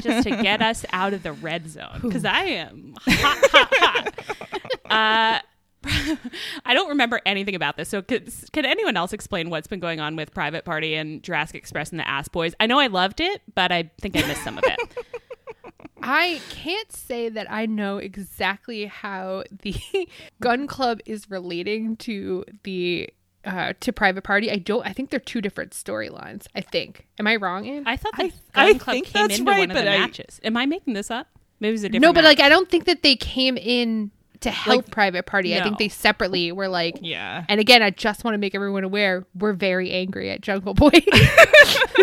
just 0.01 0.27
to 0.27 0.31
get 0.43 0.63
us 0.63 0.85
out 0.93 1.13
of 1.13 1.23
the 1.23 1.33
red 1.33 1.69
zone 1.69 2.01
because 2.03 2.25
I 2.25 2.45
am 2.45 2.95
hot, 3.07 3.51
hot, 3.53 3.75
hot. 3.77 4.65
Uh, 4.91 5.41
I 6.65 6.75
don't 6.75 6.89
remember 6.89 7.21
anything 7.27 7.55
about 7.55 7.77
this. 7.77 7.89
So, 7.89 8.01
could, 8.03 8.33
could 8.53 8.65
anyone 8.65 8.97
else 8.97 9.13
explain 9.13 9.51
what's 9.51 9.67
been 9.67 9.81
going 9.81 10.01
on 10.01 10.17
with 10.17 10.33
Private 10.33 10.65
Party 10.65 10.95
and 10.95 11.23
Jurassic 11.23 11.57
Express 11.57 11.91
and 11.91 12.01
the 12.01 12.09
Ass 12.09 12.29
Boys? 12.29 12.55
I 12.59 12.67
know 12.67 12.79
I 12.79 12.87
loved 12.87 13.21
it, 13.21 13.43
but 13.55 13.71
I 13.71 13.91
think 14.01 14.17
I 14.17 14.27
missed 14.27 14.43
some 14.43 14.59
of 14.59 14.65
it. 14.67 14.79
I 16.03 16.41
can't 16.51 16.93
say 16.93 17.31
that 17.31 17.51
I 17.51 17.67
know 17.67 17.97
exactly 17.97 18.87
how 18.87 19.45
the 19.63 19.75
gun 20.41 20.67
club 20.67 21.01
is 21.07 21.31
relating 21.31 21.97
to 21.99 22.45
the 22.63 23.09
uh, 23.45 23.73
to 23.81 23.93
private 23.93 24.23
party. 24.23 24.51
I 24.51 24.57
don't. 24.57 24.87
I 24.87 24.93
think 24.93 25.11
they're 25.11 25.21
two 25.21 25.41
different 25.41 25.73
storylines. 25.73 26.47
I 26.55 26.61
think. 26.61 27.07
Am 27.19 27.27
I 27.27 27.37
wrong? 27.37 27.67
Anne? 27.67 27.85
I 27.87 27.97
thought 27.97 28.17
the 28.17 28.25
I- 28.25 28.29
Gun 28.29 28.37
I 28.55 28.75
Club 28.75 28.95
think 28.95 29.07
came 29.07 29.23
that's 29.29 29.39
into 29.39 29.51
right, 29.51 29.69
one 29.69 29.71
of 29.77 29.77
the 29.85 29.91
I- 29.91 29.99
matches. 29.99 30.41
Am 30.45 30.57
I 30.57 30.67
making 30.67 30.95
this 30.95 31.11
up? 31.11 31.29
Maybe 31.61 31.71
it 31.71 31.73
was 31.73 31.85
a 31.85 31.89
different. 31.89 32.03
no, 32.03 32.13
but 32.13 32.25
match. 32.25 32.39
like 32.39 32.41
I 32.41 32.49
don't 32.49 32.69
think 32.71 32.85
that 32.87 33.03
they 33.03 33.17
came 33.17 33.57
in 33.57 34.11
to 34.41 34.51
help 34.51 34.85
Like- 34.85 34.91
private 34.91 35.25
party. 35.27 35.57
I 35.57 35.63
think 35.63 35.79
they 35.79 35.89
separately 35.89 36.53
were 36.53 36.69
like. 36.69 36.99
Yeah. 37.01 37.45
And 37.49 37.61
again, 37.61 37.83
I 37.83 37.91
just 37.91 38.25
want 38.25 38.35
to 38.35 38.39
make 38.39 38.55
everyone 38.55 38.85
aware 38.85 39.25
we're 39.35 39.53
very 39.55 39.91
angry 39.91 40.31
at 40.31 40.41
Jungle 40.41 40.75
Boy. 40.75 40.91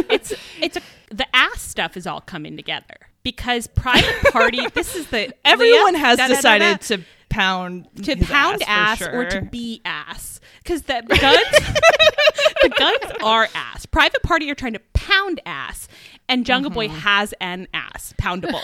it's 0.10 0.34
it's 0.60 0.78
a 0.78 0.82
the 1.14 1.28
ass 1.36 1.62
stuff 1.62 1.98
is 1.98 2.08
all 2.08 2.22
coming 2.22 2.56
together 2.56 2.96
because 3.24 3.68
private 3.68 4.32
party. 4.32 4.66
this 4.74 4.96
is 4.96 5.08
the 5.08 5.34
Everyone 5.46 5.94
Leah, 5.94 6.00
has 6.00 6.18
decided 6.30 6.82
to 6.82 7.02
pound 7.32 7.88
to 8.04 8.16
pound 8.18 8.62
ass, 8.68 9.02
ass, 9.02 9.08
for 9.10 9.22
or 9.22 9.26
to 9.26 9.42
be 9.42 9.82
ass 9.86 10.40
because 10.64 10.84
the 10.84 11.02
guns 11.08 11.48
the 12.62 12.70
guns 12.78 13.12
are 13.24 13.48
ass. 13.56 13.86
Private 13.86 14.22
party 14.24 14.50
are 14.52 14.56
trying 14.56 14.74
to 14.74 14.82
pound 14.94 15.40
ass, 15.46 15.88
and 16.30 16.46
Jungle 16.46 16.72
Boy 16.72 16.88
Mm-hmm. 16.88 16.98
has 16.98 17.34
an 17.42 17.68
ass 17.74 18.14
poundable. 18.22 18.62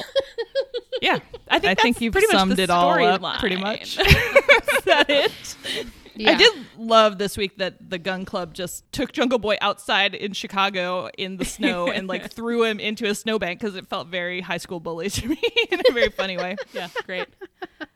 yeah. 1.01 1.19
I 1.49 1.59
think 1.59 1.79
I 1.79 1.81
think 1.81 2.01
you've 2.01 2.11
pretty 2.13 2.27
much 2.27 2.35
summed 2.37 2.53
the 2.57 2.63
it 2.63 2.69
all 2.69 2.91
up 2.91 3.21
storyline. 3.21 3.39
pretty 3.39 3.57
much. 3.57 3.97
is 3.99 4.83
that 4.85 5.05
it? 5.09 5.55
Yeah. 6.15 6.31
I 6.31 6.35
did 6.35 6.51
love 6.79 7.19
this 7.19 7.37
week 7.37 7.57
that 7.59 7.91
the 7.91 7.99
gun 7.99 8.25
club 8.25 8.55
just 8.55 8.91
took 8.91 9.11
Jungle 9.11 9.37
Boy 9.37 9.55
outside 9.61 10.15
in 10.15 10.33
Chicago 10.33 11.09
in 11.15 11.37
the 11.37 11.45
snow 11.45 11.89
and 11.91 12.07
like 12.07 12.31
threw 12.31 12.63
him 12.63 12.79
into 12.79 13.05
a 13.05 13.13
snowbank 13.13 13.59
because 13.59 13.75
it 13.75 13.85
felt 13.87 14.07
very 14.07 14.41
high 14.41 14.57
school 14.57 14.79
bully 14.79 15.11
to 15.11 15.27
me 15.27 15.39
in 15.69 15.79
a 15.87 15.93
very 15.93 16.09
funny 16.09 16.35
way. 16.35 16.55
Yeah, 16.73 16.87
great. 17.05 17.27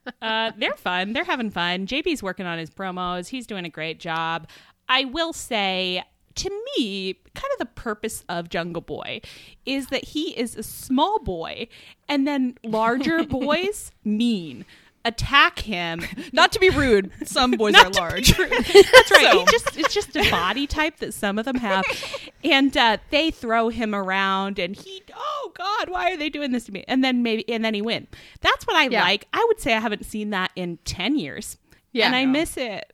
Uh, 0.22 0.52
they're 0.58 0.74
fun. 0.74 1.14
They're 1.14 1.24
having 1.24 1.50
fun. 1.50 1.86
JB's 1.86 2.24
working 2.24 2.46
on 2.46 2.58
his 2.58 2.70
promos. 2.70 3.28
He's 3.28 3.46
doing 3.46 3.66
a 3.66 3.70
great 3.70 4.00
job. 4.00 4.48
I 4.90 5.06
will 5.06 5.34
say, 5.34 6.04
to 6.36 6.64
me, 6.78 7.14
kind 7.36 7.52
of 7.54 7.60
the 7.60 7.66
purpose 7.68 8.24
of 8.30 8.50
Jungle 8.50 8.82
Boy 8.82 9.22
is 9.66 9.88
that 9.88 10.04
he 10.06 10.38
is 10.38 10.56
a 10.56 10.64
small 10.64 11.20
boy, 11.20 11.68
and 12.08 12.28
then 12.28 12.58
larger 12.64 13.24
boys 13.26 13.92
mean 14.04 14.66
attack 15.06 15.60
him. 15.60 16.02
Not 16.34 16.52
to 16.54 16.60
be 16.60 16.70
rude, 16.70 17.12
some 17.26 17.52
boys 17.52 17.76
are 17.84 17.90
large. 17.90 18.30
That's 18.38 19.12
right. 19.12 19.28
So- 19.32 19.40
He 19.40 19.46
just 19.46 19.78
it's 19.78 19.94
just 19.94 20.16
a 20.16 20.30
body 20.32 20.68
type 20.68 20.98
that 20.98 21.14
some 21.14 21.38
of 21.40 21.46
them 21.46 21.56
have, 21.58 21.84
and 22.44 22.76
uh, 22.76 22.98
they 23.10 23.32
throw 23.32 23.70
him 23.70 23.94
around, 23.96 24.60
and 24.60 24.76
he 24.76 25.04
oh 25.16 25.52
god, 25.56 25.90
why 25.90 26.12
are 26.12 26.18
they 26.18 26.30
doing 26.30 26.52
this 26.52 26.66
to 26.66 26.72
me? 26.72 26.84
And 26.88 27.04
then 27.04 27.24
maybe 27.24 27.48
and 27.50 27.64
then 27.66 27.74
he 27.74 27.82
win. 27.82 28.08
That's 28.42 28.66
what 28.68 28.76
I 28.76 28.88
Yeah. 28.88 29.02
like. 29.04 29.28
I 29.34 29.44
would 29.48 29.60
say 29.60 29.74
I 29.74 29.80
haven't 29.80 30.06
seen 30.06 30.30
that 30.32 30.52
in 30.56 30.78
ten 30.86 31.18
years. 31.18 31.58
Yeah. 31.94 32.06
and 32.06 32.16
I 32.16 32.24
No. 32.24 32.32
miss 32.32 32.56
it. 32.58 32.92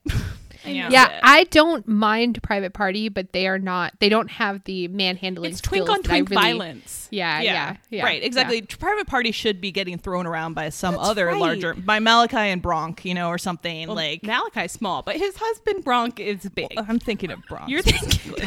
I 0.68 0.72
Yeah. 0.72 0.90
Yeah. 0.92 1.20
I 1.24 1.46
don't 1.46 1.88
mind 1.88 2.42
private 2.44 2.74
party, 2.74 3.10
but 3.10 3.32
they 3.34 3.48
are 3.48 3.58
not. 3.60 3.94
They 4.00 4.10
don't 4.10 4.30
have 4.32 4.64
the 4.66 4.88
manhandling. 4.90 5.52
it's 5.52 5.62
twink 5.62 5.90
on 5.90 6.04
twink 6.04 6.30
really- 6.30 6.42
violence. 6.42 7.08
Yeah, 7.10 7.40
yeah, 7.40 7.78
yeah, 7.90 8.04
right, 8.04 8.22
exactly. 8.22 8.58
yeah. 8.58 8.76
Private 8.80 9.08
Party 9.08 9.32
should 9.32 9.62
be 9.62 9.72
getting 9.72 9.98
thrown 9.98 10.28
around 10.28 10.56
by 10.56 10.68
some 10.68 10.94
That's 10.96 11.08
other 11.08 11.28
right. 11.28 11.40
larger, 11.40 11.74
by 11.74 12.00
Malachi 12.00 12.36
and 12.36 12.62
Bronk, 12.62 13.06
you 13.06 13.14
know, 13.14 13.30
or 13.30 13.38
something 13.38 13.88
Well, 13.88 13.96
like. 13.96 14.24
Malachi's 14.24 14.74
small, 14.74 15.04
but 15.04 15.16
his 15.16 15.34
husband 15.38 15.86
Bronk 15.86 16.20
is 16.20 16.42
big. 16.50 16.68
I'm 16.78 17.00
thinking 17.00 17.32
of 17.32 17.40
Bronk. 17.48 17.70
You're 17.70 17.82
thinking, 17.82 18.34
of 18.34 18.40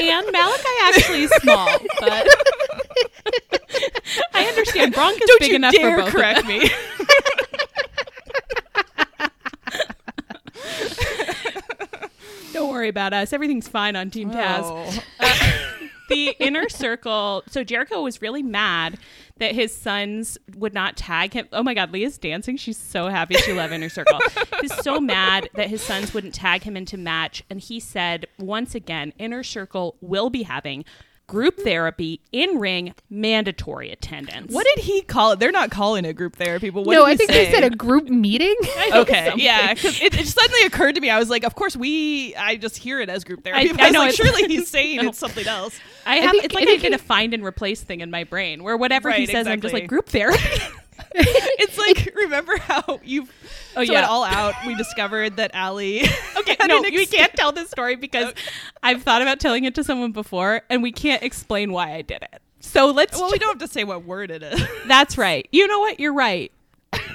and 0.00 0.32
Malachi 0.32 0.64
actually 0.82 1.22
is 1.22 1.30
small, 1.42 1.68
but 2.00 2.26
I 4.34 4.44
understand. 4.46 4.94
Bronk 4.94 5.20
is 5.22 5.28
Don't 5.28 5.38
big 5.40 5.50
you 5.50 5.56
enough 5.56 5.74
dare 5.74 5.90
for 5.92 5.96
both. 5.98 6.08
of 6.08 6.14
correct 6.14 6.38
them. 6.40 6.48
me. 6.58 6.68
Don't 12.52 12.70
worry 12.70 12.88
about 12.88 13.12
us. 13.12 13.32
Everything's 13.32 13.68
fine 13.68 13.96
on 13.96 14.10
Team 14.10 14.30
Taz. 14.30 14.62
Oh. 14.64 15.02
Uh, 15.18 15.54
the 16.08 16.36
inner 16.38 16.68
circle. 16.68 17.42
So 17.48 17.64
Jericho 17.64 18.02
was 18.02 18.20
really 18.22 18.42
mad 18.42 18.98
that 19.38 19.54
his 19.54 19.74
sons 19.74 20.38
would 20.56 20.74
not 20.74 20.96
tag 20.96 21.32
him. 21.32 21.48
Oh 21.52 21.62
my 21.62 21.74
God, 21.74 21.92
Leah's 21.92 22.18
dancing. 22.18 22.56
She's 22.56 22.76
so 22.76 23.08
happy 23.08 23.34
she 23.36 23.52
love 23.52 23.72
Inner 23.72 23.88
Circle. 23.88 24.20
He's 24.60 24.74
so 24.82 25.00
mad 25.00 25.48
that 25.54 25.68
his 25.68 25.82
sons 25.82 26.14
wouldn't 26.14 26.34
tag 26.34 26.62
him 26.62 26.76
into 26.76 26.96
match. 26.96 27.42
And 27.50 27.60
he 27.60 27.80
said, 27.80 28.26
once 28.38 28.74
again, 28.74 29.12
Inner 29.18 29.42
Circle 29.42 29.96
will 30.00 30.30
be 30.30 30.44
having 30.44 30.84
group 31.26 31.58
therapy 31.60 32.20
in 32.32 32.58
ring 32.58 32.94
mandatory 33.08 33.90
attendance. 33.90 34.52
What 34.52 34.66
did 34.74 34.84
he 34.84 35.02
call 35.02 35.32
it? 35.32 35.38
They're 35.40 35.50
not 35.52 35.70
calling 35.70 36.04
it 36.04 36.12
group 36.14 36.36
therapy, 36.36 36.70
but 36.70 36.84
what 36.84 36.92
no, 36.94 37.06
did 37.06 37.08
he 37.08 37.12
I 37.12 37.16
think 37.16 37.30
say? 37.30 37.44
they 37.46 37.52
said 37.52 37.64
a 37.64 37.74
group 37.74 38.08
meeting. 38.08 38.54
Okay, 38.94 39.32
yeah, 39.36 39.72
because 39.74 40.00
it, 40.00 40.14
it 40.14 40.26
suddenly 40.26 40.62
occurred 40.66 40.94
to 40.94 41.00
me. 41.00 41.10
I 41.10 41.18
was 41.18 41.28
like, 41.30 41.42
of 41.44 41.54
course 41.54 41.76
we. 41.76 42.34
I 42.36 42.56
just 42.56 42.76
hear 42.76 43.00
it 43.00 43.08
as 43.08 43.24
group 43.24 43.42
therapy. 43.42 43.70
I- 43.70 43.74
I 43.84 43.86
I, 43.88 43.90
know, 43.90 44.00
like, 44.00 44.10
it's- 44.14 44.28
surely 44.28 44.46
he's 44.48 44.68
saying 44.74 44.98
No. 45.02 45.08
it's 45.08 45.18
something 45.18 45.46
else. 45.46 45.78
I 46.06 46.16
have 46.16 46.30
think- 46.32 46.44
it's 46.44 46.54
like 46.54 46.62
I 46.68 46.72
I 46.72 46.78
think 46.78 46.82
did 46.82 46.92
a 46.92 46.98
find 46.98 47.34
and 47.34 47.42
replace 47.44 47.82
thing 47.82 48.00
in 48.00 48.10
my 48.10 48.24
brain 48.24 48.62
where 48.62 48.76
whatever 48.76 49.10
he 49.10 49.22
Right, 49.22 49.28
says, 49.28 49.46
I'm 49.46 49.60
just 49.60 49.74
like 49.74 49.88
group 49.88 50.08
therapy. 50.08 50.38
It's 51.16 51.78
like 51.78 52.14
remember 52.16 52.56
how 52.58 53.00
you. 53.04 53.28
Oh, 53.76 53.80
yeah. 53.80 54.06
all 54.06 54.24
out, 54.24 54.54
we 54.66 54.74
discovered 54.74 55.36
that 55.36 55.52
Allie. 55.54 56.02
Okay, 56.36 56.56
no, 56.66 56.78
an 56.78 56.82
we 56.82 57.06
can't 57.06 57.32
tell 57.34 57.52
this 57.52 57.70
story 57.70 57.96
because 57.96 58.34
I've 58.82 59.02
thought 59.02 59.22
about 59.22 59.40
telling 59.40 59.64
it 59.64 59.74
to 59.76 59.84
someone 59.84 60.12
before, 60.12 60.60
and 60.68 60.82
we 60.82 60.92
can't 60.92 61.22
explain 61.22 61.72
why 61.72 61.94
I 61.94 62.02
did 62.02 62.22
it. 62.22 62.42
So 62.60 62.90
let's. 62.90 63.18
Well, 63.18 63.30
we 63.30 63.38
don't 63.38 63.60
have 63.60 63.66
to 63.66 63.72
say 63.72 63.84
what 63.84 64.04
word 64.04 64.30
it 64.30 64.42
is. 64.42 64.60
That's 64.86 65.16
right. 65.16 65.48
You 65.52 65.66
know 65.68 65.80
what? 65.80 66.00
You're 66.00 66.12
right. 66.12 66.52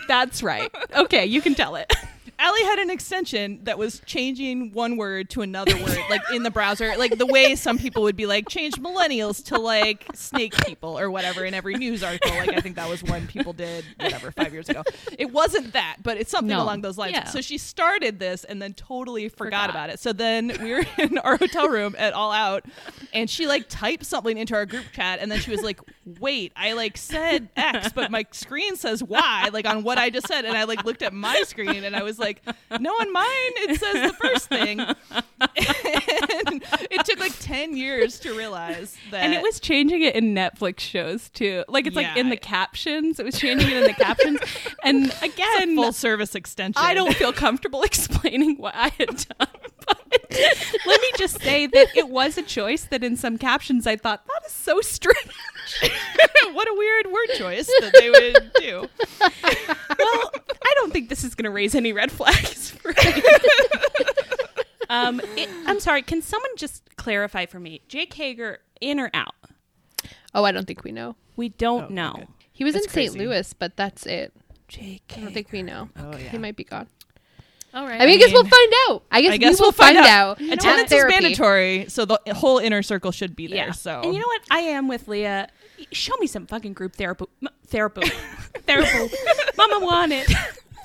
That's 0.07 0.41
right. 0.41 0.73
Okay, 0.95 1.25
you 1.25 1.41
can 1.41 1.53
tell 1.53 1.75
it. 1.75 1.93
Allie 2.39 2.63
had 2.63 2.79
an 2.79 2.89
extension 2.89 3.59
that 3.65 3.77
was 3.77 4.01
changing 4.05 4.71
one 4.71 4.95
word 4.97 5.29
to 5.31 5.41
another 5.41 5.75
word, 5.83 5.97
like 6.09 6.21
in 6.33 6.43
the 6.43 6.49
browser, 6.51 6.95
like 6.97 7.17
the 7.17 7.25
way 7.25 7.53
some 7.55 7.77
people 7.77 8.03
would 8.03 8.15
be 8.15 8.25
like, 8.25 8.47
change 8.47 8.75
millennials 8.75 9.43
to 9.47 9.59
like 9.59 10.05
snake 10.13 10.55
people 10.65 10.97
or 10.97 11.11
whatever 11.11 11.43
in 11.43 11.53
every 11.53 11.75
news 11.75 12.01
article. 12.01 12.31
Like, 12.31 12.49
I 12.53 12.61
think 12.61 12.77
that 12.77 12.87
was 12.89 13.03
one 13.03 13.27
people 13.27 13.51
did, 13.51 13.83
whatever, 13.99 14.31
five 14.31 14.53
years 14.53 14.69
ago. 14.69 14.83
It 15.17 15.31
wasn't 15.33 15.73
that, 15.73 15.97
but 16.01 16.17
it's 16.17 16.31
something 16.31 16.55
No. 16.55 16.63
along 16.63 16.81
those 16.81 16.97
lines. 16.97 17.11
Yeah. 17.13 17.25
So 17.25 17.41
she 17.41 17.57
started 17.57 18.19
this 18.19 18.45
and 18.45 18.61
then 18.61 18.73
totally 18.73 19.27
forgot, 19.27 19.67
Forgot. 19.67 19.69
about 19.69 19.89
it. 19.89 19.99
So 19.99 20.13
then 20.13 20.55
we 20.61 20.73
were 20.73 20.85
in 20.97 21.17
our 21.17 21.35
hotel 21.35 21.67
room 21.67 21.93
at 21.97 22.13
All 22.13 22.31
Out 22.31 22.63
and 23.11 23.29
she 23.29 23.47
like 23.47 23.65
typed 23.67 24.05
something 24.05 24.37
into 24.37 24.55
our 24.55 24.65
group 24.65 24.85
chat 24.93 25.19
and 25.19 25.29
then 25.29 25.39
she 25.39 25.51
was 25.51 25.61
like, 25.61 25.81
wait, 26.21 26.53
I 26.55 26.71
like 26.73 26.95
said 26.97 27.49
X, 27.57 27.91
but 27.91 28.09
my 28.11 28.25
screen 28.31 28.77
says 28.77 29.03
Y, 29.03 29.49
like 29.51 29.67
on 29.67 29.83
what 29.83 29.97
I 29.97 30.09
just 30.09 30.27
said. 30.27 30.45
And 30.45 30.57
I 30.57 30.63
like 30.63 30.85
looked 30.85 31.01
at 31.01 31.11
my 31.13 31.41
screen 31.45 31.83
and 31.83 31.95
I 31.95 32.03
was 32.03 32.17
like, 32.17 32.28
no, 32.79 32.91
on 32.91 33.13
mine 33.13 33.25
it 33.25 33.79
says 33.79 34.11
the 34.11 34.17
first 34.17 34.49
thing. 34.49 34.79
and 34.81 36.63
it 36.91 37.05
took 37.05 37.19
like 37.19 37.33
10 37.39 37.75
years 37.75 38.19
to 38.19 38.33
realize 38.33 38.97
that. 39.11 39.23
And 39.23 39.33
it 39.33 39.41
was 39.41 39.59
changing 39.59 40.01
it 40.01 40.15
in 40.15 40.33
Netflix 40.35 40.79
shows 40.81 41.29
too. 41.29 41.63
Like 41.67 41.87
it's 41.87 41.95
like 41.95 42.15
in 42.17 42.27
Yeah. 42.27 42.31
the 42.33 42.37
captions. 42.37 43.19
It 43.19 43.25
was 43.25 43.37
changing 43.39 43.69
it 43.69 43.77
in 43.77 43.83
the 43.83 43.93
captions. 43.93 44.39
And 44.83 45.13
again, 45.21 45.75
full 45.75 45.93
service 45.93 46.35
extension. 46.35 46.81
I 46.83 46.93
don't 46.93 47.15
feel 47.15 47.33
comfortable 47.33 47.81
explaining 47.83 48.57
what 48.57 48.75
I 48.75 48.89
had 48.89 49.07
done. 49.07 49.47
But 49.87 50.01
let 50.85 51.01
me 51.01 51.11
just 51.17 51.41
say 51.41 51.65
that 51.67 51.87
it 51.95 52.09
was 52.09 52.37
a 52.37 52.43
choice 52.43 52.83
that 52.85 53.03
in 53.03 53.15
some 53.17 53.37
captions 53.37 53.87
I 53.87 53.95
thought 53.95 54.25
that 54.25 54.45
is 54.45 54.51
so 54.51 54.81
strange. 54.81 55.17
what 56.53 56.67
a 56.67 56.73
weird 56.73 57.07
word 57.07 57.27
choice 57.35 57.67
that 57.81 57.93
they 57.93 58.09
would 58.09 58.51
do. 58.59 58.87
well, 59.99 60.31
I 60.65 60.73
don't 60.75 60.91
think 60.93 61.09
this 61.09 61.23
is 61.23 61.35
going 61.35 61.45
to 61.45 61.51
raise 61.51 61.75
any 61.75 61.93
red 61.93 62.11
flags 62.11 62.71
for 62.71 62.89
um, 64.89 65.21
it, 65.37 65.49
I'm 65.65 65.79
sorry. 65.79 66.01
Can 66.01 66.21
someone 66.21 66.51
just 66.57 66.95
clarify 66.97 67.45
for 67.45 67.59
me? 67.59 67.81
Jake 67.87 68.13
Hager, 68.13 68.59
in 68.81 68.99
or 68.99 69.09
out? 69.13 69.35
oh, 70.33 70.43
I 70.43 70.51
don't 70.51 70.65
think 70.65 70.83
we 70.83 70.91
know. 70.91 71.15
We 71.35 71.49
don't 71.49 71.91
Oh, 71.91 71.93
know. 71.93 72.11
okay. 72.15 72.27
He 72.51 72.63
was 72.63 72.73
That's 72.73 72.87
in 72.87 72.91
St. 72.91 73.15
Louis, 73.15 73.53
but 73.53 73.77
that's 73.77 74.05
it. 74.05 74.33
Jake. 74.67 75.13
I 75.17 75.21
don't 75.21 75.33
think 75.33 75.51
we 75.51 75.63
know. 75.63 75.89
Oh, 75.97 76.11
yeah. 76.11 76.29
He 76.29 76.37
might 76.37 76.55
be 76.55 76.63
gone. 76.65 76.87
All 77.73 77.85
right. 77.85 78.01
I 78.01 78.05
mean, 78.05 78.15
I 78.15 78.17
guess 78.17 78.33
we'll 78.33 78.43
find 78.43 78.73
out. 78.89 79.03
I 79.11 79.21
guess, 79.21 79.31
I 79.31 79.37
guess 79.37 79.59
we 79.59 79.63
will 79.63 79.67
we'll 79.67 79.71
find, 79.71 79.97
out. 79.97 80.41
at 80.41 80.53
Attendance 80.53 80.91
is 80.91 81.05
mandatory, 81.05 81.85
so 81.87 82.05
the 82.05 82.19
whole 82.33 82.57
inner 82.57 82.81
circle 82.81 83.11
should 83.11 83.35
be 83.35 83.47
there. 83.47 83.57
yeah. 83.67 83.71
So 83.71 84.01
And 84.01 84.13
you 84.13 84.19
know 84.19 84.27
what? 84.27 84.41
I 84.51 84.59
am 84.59 84.87
with 84.87 85.07
Leah. 85.07 85.49
Show 85.91 86.15
me 86.17 86.27
some 86.27 86.45
fucking 86.47 86.73
group 86.73 86.95
therapy. 86.95 87.25
M- 87.41 87.49
therapy. 87.67 88.07
therapy. 88.67 89.13
Mama 89.57 89.79
want 89.85 90.11
it. 90.11 90.29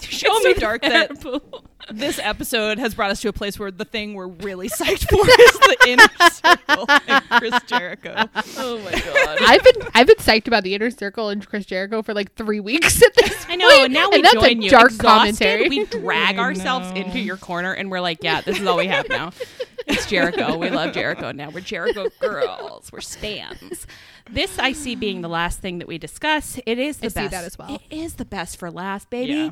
Show 0.00 0.28
It's 0.36 0.44
me 0.44 0.54
so 0.54 0.60
dark 0.60 0.82
that- 0.82 1.10
this 1.90 2.18
episode 2.18 2.78
has 2.78 2.94
brought 2.94 3.10
us 3.10 3.20
to 3.20 3.28
a 3.28 3.32
place 3.32 3.58
where 3.58 3.70
the 3.70 3.84
thing 3.84 4.14
we're 4.14 4.26
really 4.28 4.70
psyched 4.70 5.06
for 5.10 5.20
is 5.20 5.52
the 5.58 5.76
inner 5.86 6.08
circle 6.30 6.86
and 7.06 7.22
Chris 7.38 7.62
Jericho. 7.66 8.14
Oh 8.56 8.78
my 8.78 8.90
god. 8.92 9.38
I've 9.42 9.62
been 9.62 9.88
I've 9.94 10.06
been 10.06 10.16
psyched 10.16 10.46
about 10.46 10.62
the 10.62 10.74
inner 10.74 10.90
circle 10.90 11.28
and 11.28 11.46
Chris 11.46 11.66
Jericho 11.66 12.00
for 12.02 12.14
like 12.14 12.34
three 12.36 12.60
weeks 12.60 13.02
at 13.02 13.12
this 13.14 13.44
I 13.50 13.56
know. 13.56 13.68
point, 13.68 13.84
And 13.84 13.92
now 13.92 14.08
we 14.08 14.16
and 14.16 14.24
that's 14.24 14.32
join 14.34 14.44
a 14.60 14.64
you. 14.64 14.70
dark 14.70 14.92
Exhausted, 14.92 15.04
commentary. 15.06 15.68
We 15.68 15.84
drag 15.84 16.38
ourselves 16.38 16.90
into 16.92 17.18
your 17.20 17.36
corner, 17.36 17.74
and 17.74 17.90
we're 17.90 18.00
like, 18.00 18.18
"Yeah, 18.22 18.40
this 18.40 18.58
is 18.58 18.66
all 18.66 18.78
we 18.78 18.86
have 18.86 19.06
now. 19.10 19.32
It's 19.86 20.06
Jericho. 20.06 20.56
We 20.56 20.70
love 20.70 20.94
Jericho 20.94 21.32
now. 21.32 21.50
We're 21.50 21.60
Jericho 21.60 22.08
girls. 22.18 22.90
We're 22.92 23.02
stands." 23.02 23.86
This 24.30 24.58
I 24.58 24.72
see 24.72 24.94
being 24.96 25.20
the 25.20 25.28
last 25.28 25.60
thing 25.60 25.78
that 25.80 25.86
we 25.88 25.98
discuss. 25.98 26.58
It 26.64 26.78
is 26.78 26.96
the 26.96 27.06
I 27.06 27.08
see 27.08 27.14
best. 27.14 27.30
that 27.32 27.44
as 27.44 27.58
well. 27.58 27.74
It 27.74 27.82
is 27.94 28.14
the 28.14 28.24
best 28.24 28.56
for 28.58 28.70
last, 28.70 29.10
baby. 29.10 29.32
Yeah. 29.32 29.48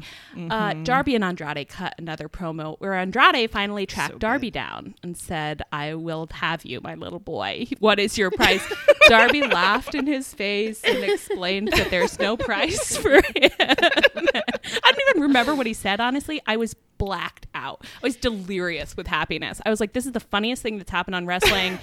Uh, 0.50 0.72
Mm-hmm. 0.72 0.84
Darby 0.84 1.14
and 1.14 1.22
Andrade 1.24 1.68
cut 1.68 1.94
another 1.98 2.28
promo 2.28 2.76
where 2.78 2.94
Andrade 2.94 3.50
finally 3.50 3.84
tracked 3.84 4.14
So 4.14 4.18
Darby 4.18 4.50
down 4.50 4.94
and 5.02 5.16
said, 5.16 5.62
"I 5.72 5.94
will 5.94 6.26
have 6.32 6.64
you, 6.64 6.80
my 6.82 6.94
little 6.94 7.20
boy. 7.20 7.66
What 7.80 7.98
is 8.00 8.16
your 8.16 8.30
price?" 8.30 8.64
Darby 9.08 9.42
laughed 9.42 9.94
in 9.94 10.06
his 10.06 10.32
face 10.32 10.82
and 10.84 10.98
explained 11.04 11.68
that 11.72 11.90
there's 11.90 12.18
no 12.18 12.36
price 12.36 12.96
for 13.02 13.14
him. 13.16 13.50
I 13.60 14.92
don't 14.92 15.00
even 15.10 15.22
remember 15.22 15.54
what 15.54 15.66
he 15.66 15.74
said. 15.74 16.00
Honestly, 16.00 16.40
I 16.46 16.56
was 16.56 16.74
blacked 16.98 17.46
out. 17.54 17.84
I 17.84 17.98
was 18.06 18.14
delirious 18.16 18.96
with 18.96 19.06
happiness. 19.08 19.60
I 19.66 19.70
was 19.70 19.80
like, 19.80 19.92
"This 19.92 20.06
is 20.06 20.12
the 20.12 20.20
funniest 20.20 20.62
thing 20.62 20.78
that's 20.78 20.90
happened 20.90 21.16
on 21.16 21.26
wrestling 21.26 21.78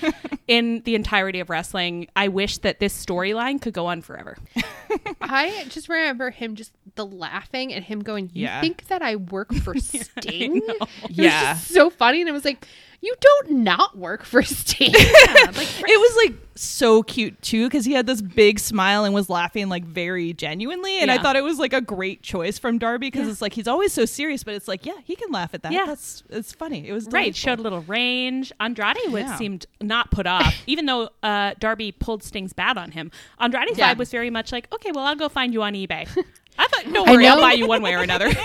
in 0.47 0.81
the 0.85 0.95
entirety 0.95 1.39
of 1.39 1.49
wrestling." 1.49 2.07
I 2.15 2.29
wish 2.29 2.57
that 2.59 2.78
this 2.79 3.05
storyline 3.05 3.61
could 3.61 3.73
go 3.73 3.85
on 3.85 4.01
forever. 4.01 4.37
I 5.21 5.65
just 5.69 5.89
remember 5.89 6.31
him 6.31 6.55
just 6.55 6.71
the 6.99 7.05
laughing 7.05 7.73
and 7.73 7.83
him 7.85 8.01
going, 8.01 8.29
"You 8.33 8.43
Yeah. 8.43 8.59
think 8.61 8.87
that 8.87 9.01
I 9.01 9.15
work 9.15 9.53
for 9.53 9.73
Sting?" 9.79 10.61
Yeah. 11.09 11.53
just 11.53 11.69
so 11.69 11.89
funny, 11.89 12.19
and 12.21 12.29
I 12.29 12.33
was 12.33 12.43
like, 12.45 12.67
"You 13.01 13.15
don't 13.19 13.51
not 13.63 13.97
work 13.97 14.23
for 14.25 14.43
Sting." 14.59 14.91
It 14.93 15.99
was 15.99 16.15
like 16.27 16.37
so 16.55 17.01
cute 17.03 17.41
too 17.41 17.67
because 17.67 17.85
he 17.85 17.93
had 17.93 18.05
this 18.05 18.21
big 18.21 18.59
smile 18.59 19.05
and 19.05 19.13
was 19.13 19.29
laughing 19.29 19.69
like 19.69 19.85
very 19.85 20.33
genuinely, 20.33 20.99
and 20.99 21.09
I 21.09 21.17
thought 21.17 21.37
it 21.37 21.43
was 21.43 21.57
like 21.57 21.71
a 21.71 21.79
great 21.79 22.21
choice 22.21 22.59
from 22.59 22.77
Darby 22.77 23.07
because 23.07 23.27
Yeah. 23.27 23.31
it's 23.31 23.41
like 23.41 23.53
he's 23.53 23.67
always 23.67 23.93
so 23.93 24.03
serious, 24.05 24.43
but 24.43 24.53
it's 24.55 24.67
like 24.67 24.85
yeah, 24.85 24.97
he 25.05 25.15
can 25.15 25.31
laugh 25.31 25.53
at 25.53 25.63
that. 25.63 25.71
Yeah. 25.71 25.85
that's 25.85 26.23
it's 26.29 26.51
funny. 26.51 26.87
It 26.87 26.91
was 26.93 27.05
Right, 27.05 27.33
delightful. 27.33 27.33
showed 27.39 27.59
a 27.59 27.61
little 27.61 27.81
range. 27.83 28.51
Andrade 28.59 28.97
would 29.07 29.21
Yeah. 29.23 29.37
seemed 29.37 29.65
not 29.81 30.11
put 30.11 30.27
off, 30.27 30.53
even 30.67 30.85
though 30.85 31.09
uh, 31.23 31.53
Darby 31.59 31.93
pulled 31.93 32.23
Sting's 32.23 32.51
bat 32.53 32.77
on 32.77 32.91
him. 32.91 33.09
Andrade's 33.39 33.77
Yeah. 33.77 33.93
vibe 33.93 33.97
was 33.97 34.11
very 34.11 34.29
much 34.29 34.51
like, 34.51 34.67
"Okay, 34.73 34.91
well, 34.91 35.05
I'll 35.05 35.15
go 35.15 35.29
find 35.29 35.53
you 35.53 35.63
on 35.63 35.73
eBay." 35.73 36.07
I 36.59 36.67
thought, 36.67 36.93
"Don't 36.93 37.07
I 37.07 37.11
worry, 37.13 37.27
I'll 37.27 37.39
buy 37.39 37.53
you 37.53 37.67
one 37.67 37.81
way 37.81 37.95
or 37.95 38.01
another." 38.01 38.29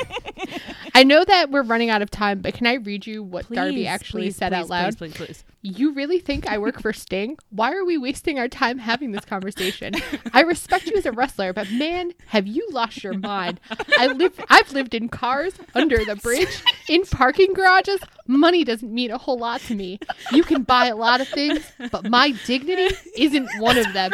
I 0.94 1.02
know 1.02 1.24
that 1.24 1.50
we're 1.50 1.62
running 1.62 1.90
out 1.90 2.02
of 2.02 2.10
time, 2.10 2.40
but 2.40 2.54
can 2.54 2.66
I 2.66 2.74
read 2.74 3.06
you 3.06 3.22
what 3.22 3.50
Darby 3.50 3.86
actually 3.86 4.26
please, 4.26 4.36
said 4.36 4.52
please, 4.52 4.58
out 4.58 4.68
loud? 4.68 4.96
Please, 4.96 5.12
please, 5.12 5.26
please. 5.26 5.44
You 5.62 5.92
really 5.92 6.18
think 6.18 6.46
I 6.46 6.58
work 6.58 6.80
for 6.80 6.92
Sting? 6.92 7.38
Why 7.50 7.72
are 7.72 7.84
we 7.84 7.96
wasting 7.96 8.38
our 8.38 8.48
time 8.48 8.78
having 8.78 9.12
this 9.12 9.24
conversation? 9.24 9.94
I 10.32 10.42
respect 10.42 10.86
you 10.86 10.96
as 10.96 11.06
a 11.06 11.12
wrestler, 11.12 11.52
but 11.52 11.70
man, 11.72 12.12
have 12.26 12.46
you 12.46 12.68
lost 12.70 13.02
your 13.02 13.14
mind? 13.14 13.60
I 13.98 14.08
live 14.08 14.38
I've 14.48 14.72
lived 14.72 14.94
in 14.94 15.08
cars, 15.08 15.54
under 15.74 16.04
the 16.04 16.16
bridge, 16.16 16.62
in 16.88 17.04
parking 17.04 17.54
garages. 17.54 18.00
Money 18.26 18.62
doesn't 18.62 18.92
mean 18.92 19.10
a 19.10 19.18
whole 19.18 19.38
lot 19.38 19.62
to 19.62 19.74
me. 19.74 19.98
You 20.32 20.44
can 20.44 20.62
buy 20.62 20.86
a 20.86 20.96
lot 20.96 21.20
of 21.20 21.28
things, 21.28 21.64
but 21.90 22.08
my 22.08 22.32
dignity 22.46 22.94
isn't 23.16 23.48
one 23.58 23.78
of 23.78 23.92
them. 23.94 24.12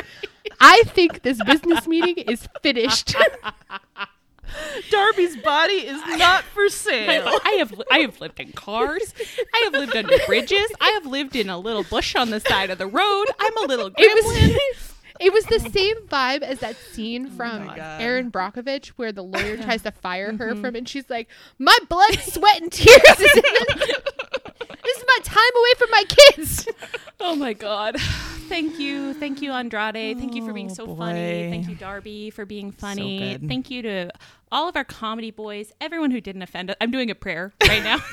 I 0.58 0.82
think 0.86 1.22
this 1.22 1.42
business 1.42 1.86
meeting 1.86 2.16
is 2.24 2.48
finished. 2.62 3.14
Darby's 4.90 5.36
body 5.36 5.74
is 5.74 6.00
not 6.18 6.42
for 6.44 6.68
sale. 6.68 7.38
I 7.44 7.50
have 7.58 7.82
I 7.90 7.98
have 7.98 8.20
lived 8.20 8.40
in 8.40 8.52
cars. 8.52 9.14
I 9.54 9.62
have 9.64 9.72
lived 9.74 9.96
under 9.96 10.16
bridges. 10.26 10.66
I 10.80 10.88
have 10.90 11.06
lived 11.06 11.36
in 11.36 11.48
a 11.48 11.58
little 11.58 11.84
bush 11.84 12.16
on 12.16 12.30
the 12.30 12.40
side 12.40 12.70
of 12.70 12.78
the 12.78 12.86
road. 12.86 13.26
I'm 13.38 13.56
a 13.58 13.66
little 13.66 13.86
It 13.86 13.96
gremlin. 13.96 14.48
was 14.48 14.94
it 15.20 15.32
was 15.32 15.44
the 15.44 15.60
same 15.70 15.96
vibe 16.08 16.42
as 16.42 16.60
that 16.60 16.76
scene 16.76 17.26
oh 17.26 17.36
from 17.36 17.66
my 17.66 17.76
God. 17.76 18.00
Erin 18.00 18.30
Brockovich 18.30 18.88
where 18.96 19.12
the 19.12 19.22
lawyer 19.22 19.56
tries 19.62 19.82
to 19.82 19.92
fire 19.92 20.36
her 20.36 20.52
mm-hmm. 20.52 20.60
from 20.60 20.74
and 20.74 20.88
she's 20.88 21.08
like, 21.08 21.28
My 21.58 21.76
blood, 21.88 22.18
sweat, 22.20 22.60
and 22.60 22.72
tears 22.72 23.20
is 23.20 23.36
in 23.36 23.78
this. 23.78 23.92
This 24.90 24.98
is 24.98 25.04
my 25.06 25.18
time 25.22 25.56
away 25.56 25.72
from 25.78 25.90
my 25.90 26.04
kids. 26.08 26.68
Oh 27.22 27.36
my 27.36 27.52
god. 27.52 27.96
Thank 28.48 28.78
you. 28.78 29.12
Thank 29.12 29.42
you 29.42 29.52
Andrade. 29.52 30.18
Thank 30.18 30.34
you 30.34 30.42
for 30.46 30.54
being 30.54 30.70
Oh, 30.70 30.74
so 30.74 30.86
boy. 30.86 30.96
funny. 30.96 31.50
Thank 31.50 31.68
you 31.68 31.74
Darby 31.74 32.30
for 32.30 32.46
being 32.46 32.72
funny. 32.72 33.18
good. 33.36 33.46
Thank 33.46 33.70
you 33.70 33.82
to 33.82 34.10
all 34.50 34.70
of 34.70 34.74
our 34.74 34.84
comedy 34.84 35.30
boys, 35.30 35.70
everyone 35.82 36.12
who 36.12 36.22
didn't 36.22 36.40
offend 36.40 36.70
us. 36.70 36.76
I'm 36.80 36.90
doing 36.90 37.10
a 37.10 37.14
prayer 37.14 37.52
right 37.68 37.84
now. 37.84 37.98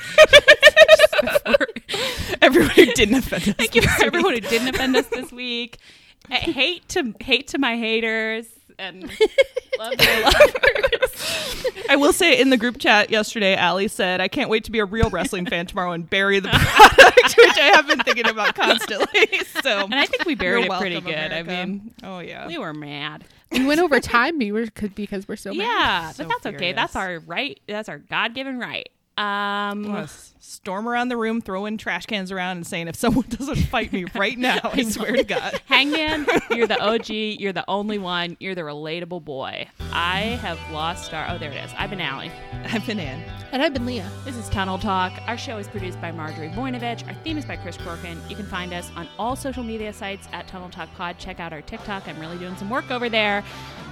Everyone 2.42 2.70
who 2.70 2.86
didn't 2.92 3.14
offend 3.16 3.48
us. 3.48 3.54
Thank 3.56 3.74
you 3.74 3.82
for 3.82 4.04
everyone 4.04 4.34
who 4.34 4.40
didn't 4.40 4.68
offend 4.74 4.94
us 4.94 5.06
this 5.06 5.32
week. 5.32 5.78
I 6.30 6.34
hate 6.36 6.86
to 6.90 7.14
hate 7.20 7.48
to 7.48 7.58
my 7.58 7.76
haters. 7.76 8.46
And 8.78 9.02
love 9.78 9.96
their 9.98 10.22
lovers. 10.24 11.64
I 11.90 11.96
will 11.96 12.12
say 12.12 12.38
in 12.40 12.50
the 12.50 12.56
group 12.56 12.78
chat 12.78 13.10
yesterday, 13.10 13.56
Allie 13.56 13.88
said, 13.88 14.20
I 14.20 14.28
can't 14.28 14.50
wait 14.50 14.64
to 14.64 14.70
be 14.70 14.78
a 14.78 14.84
real 14.84 15.08
wrestling 15.10 15.46
fan 15.46 15.66
tomorrow 15.66 15.92
and 15.92 16.08
bury 16.08 16.38
the 16.40 16.48
product, 16.50 17.36
which 17.36 17.58
I 17.58 17.72
have 17.74 17.86
been 17.86 18.00
thinking 18.00 18.26
about 18.28 18.54
constantly. 18.54 19.28
So 19.62 19.84
And 19.84 19.94
I 19.94 20.04
think 20.06 20.24
we 20.26 20.34
buried 20.34 20.64
You're 20.66 20.74
it 20.74 20.78
pretty 20.80 20.96
welcome, 20.96 21.12
good. 21.12 21.32
I 21.32 21.42
mean, 21.42 21.94
oh 22.02 22.18
yeah. 22.20 22.46
we 22.46 22.58
were 22.58 22.74
mad. 22.74 23.24
we 23.52 23.64
went 23.66 23.80
over 23.80 24.00
time 24.00 24.38
we 24.38 24.52
were, 24.52 24.66
cause- 24.66 25.26
we're 25.26 25.36
so 25.36 25.52
mad. 25.54 25.56
yeah, 25.64 26.10
So 26.12 26.24
but 26.24 26.28
that's 26.42 26.54
okay. 26.56 26.72
That's 26.72 26.94
our 26.96 27.20
right. 27.20 27.58
That's 27.66 27.88
our 27.88 27.98
God 27.98 28.34
given 28.34 28.58
right. 28.58 28.88
Um, 29.16 29.24
I 29.24 29.74
wanna 29.88 30.00
s- 30.02 30.34
storm 30.48 30.88
around 30.88 31.08
the 31.08 31.16
room, 31.16 31.40
throwing 31.40 31.76
trash 31.76 32.06
cans 32.06 32.32
around, 32.32 32.56
and 32.58 32.66
saying, 32.66 32.88
"If 32.88 32.96
someone 32.96 33.26
doesn't 33.28 33.56
fight 33.56 33.92
me 33.92 34.06
right 34.14 34.38
now, 34.48 34.58
I 34.64 34.82
swear 34.82 35.12
to 35.16 35.24
God." 35.24 35.60
Hangman, 35.66 36.26
you're 36.50 36.66
the 36.66 36.80
OG. 36.80 37.08
You're 37.10 37.52
the 37.52 37.64
only 37.68 37.98
one. 37.98 38.36
You're 38.40 38.54
the 38.54 38.62
relatable 38.62 39.24
boy. 39.24 39.68
I 39.92 40.20
have 40.42 40.58
lost 40.72 41.04
star. 41.06 41.26
Oh, 41.28 41.38
there 41.38 41.50
it 41.50 41.64
is. 41.64 41.70
I've 41.76 41.90
been 41.90 42.00
Allie. 42.00 42.32
I've 42.64 42.86
been 42.86 42.98
Ann. 43.00 43.22
And 43.52 43.62
I've 43.62 43.72
been 43.72 43.86
Leah. 43.86 44.10
This 44.24 44.36
is 44.36 44.48
Tunnel 44.50 44.78
Talk. 44.78 45.12
Our 45.26 45.38
show 45.38 45.56
is 45.58 45.66
produced 45.68 46.00
by 46.02 46.12
Marjorie 46.12 46.50
Voinovich. 46.50 47.06
Our 47.08 47.14
theme 47.14 47.38
is 47.38 47.46
by 47.46 47.56
Chris 47.56 47.78
Corkin. 47.78 48.18
You 48.28 48.36
can 48.36 48.44
find 48.46 48.74
us 48.74 48.90
on 48.94 49.08
all 49.18 49.36
social 49.36 49.62
media 49.64 49.92
sites 49.92 50.28
at 50.32 50.46
Tunnel 50.48 50.68
Talk 50.68 50.92
Pod. 50.94 51.18
Check 51.18 51.40
out 51.40 51.52
our 51.54 51.62
TikTok. 51.62 52.06
I'm 52.08 52.18
really 52.20 52.36
doing 52.36 52.56
some 52.56 52.68
work 52.68 52.90
over 52.90 53.08
there. 53.08 53.42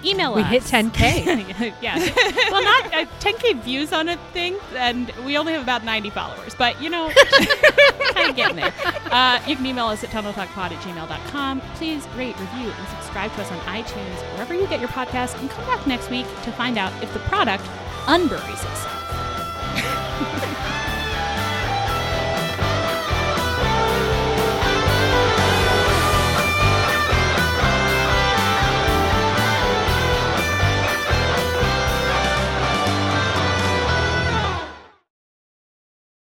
Email 0.04 0.34
We 0.34 0.42
us. 0.42 0.50
We 0.50 0.58
hit 0.58 0.62
10K. 0.64 1.74
yeah. 1.80 1.96
Well, 2.50 2.62
not 2.62 2.94
uh, 2.94 3.06
10K 3.20 3.62
views 3.62 3.94
on 3.94 4.10
a 4.10 4.18
thing, 4.34 4.56
and 4.74 5.10
we 5.24 5.38
only 5.38 5.54
have 5.54 5.62
about 5.62 5.84
90 5.84 6.10
followers 6.10 6.45
hours, 6.46 6.54
but 6.54 6.80
you 6.82 6.90
know, 6.90 7.10
kind 8.12 8.30
of 8.30 8.36
getting 8.36 8.56
there. 8.56 8.72
Uh, 9.10 9.40
you 9.46 9.56
can 9.56 9.66
email 9.66 9.86
us 9.86 10.04
at 10.04 10.10
tunneltalkpod 10.10 10.72
at 10.72 10.82
gmail.com. 10.82 11.60
Please 11.74 12.06
rate, 12.10 12.38
review, 12.38 12.70
and 12.70 12.88
subscribe 12.88 13.32
to 13.34 13.42
us 13.42 13.50
on 13.50 13.58
iTunes, 13.60 14.32
wherever 14.32 14.54
you 14.54 14.66
get 14.66 14.80
your 14.80 14.88
podcast, 14.90 15.38
and 15.40 15.50
come 15.50 15.64
back 15.66 15.86
next 15.86 16.10
week 16.10 16.26
to 16.42 16.52
find 16.52 16.78
out 16.78 16.92
if 17.02 17.12
the 17.12 17.20
product 17.20 17.64
unburies 18.06 18.64
itself. 18.70 20.32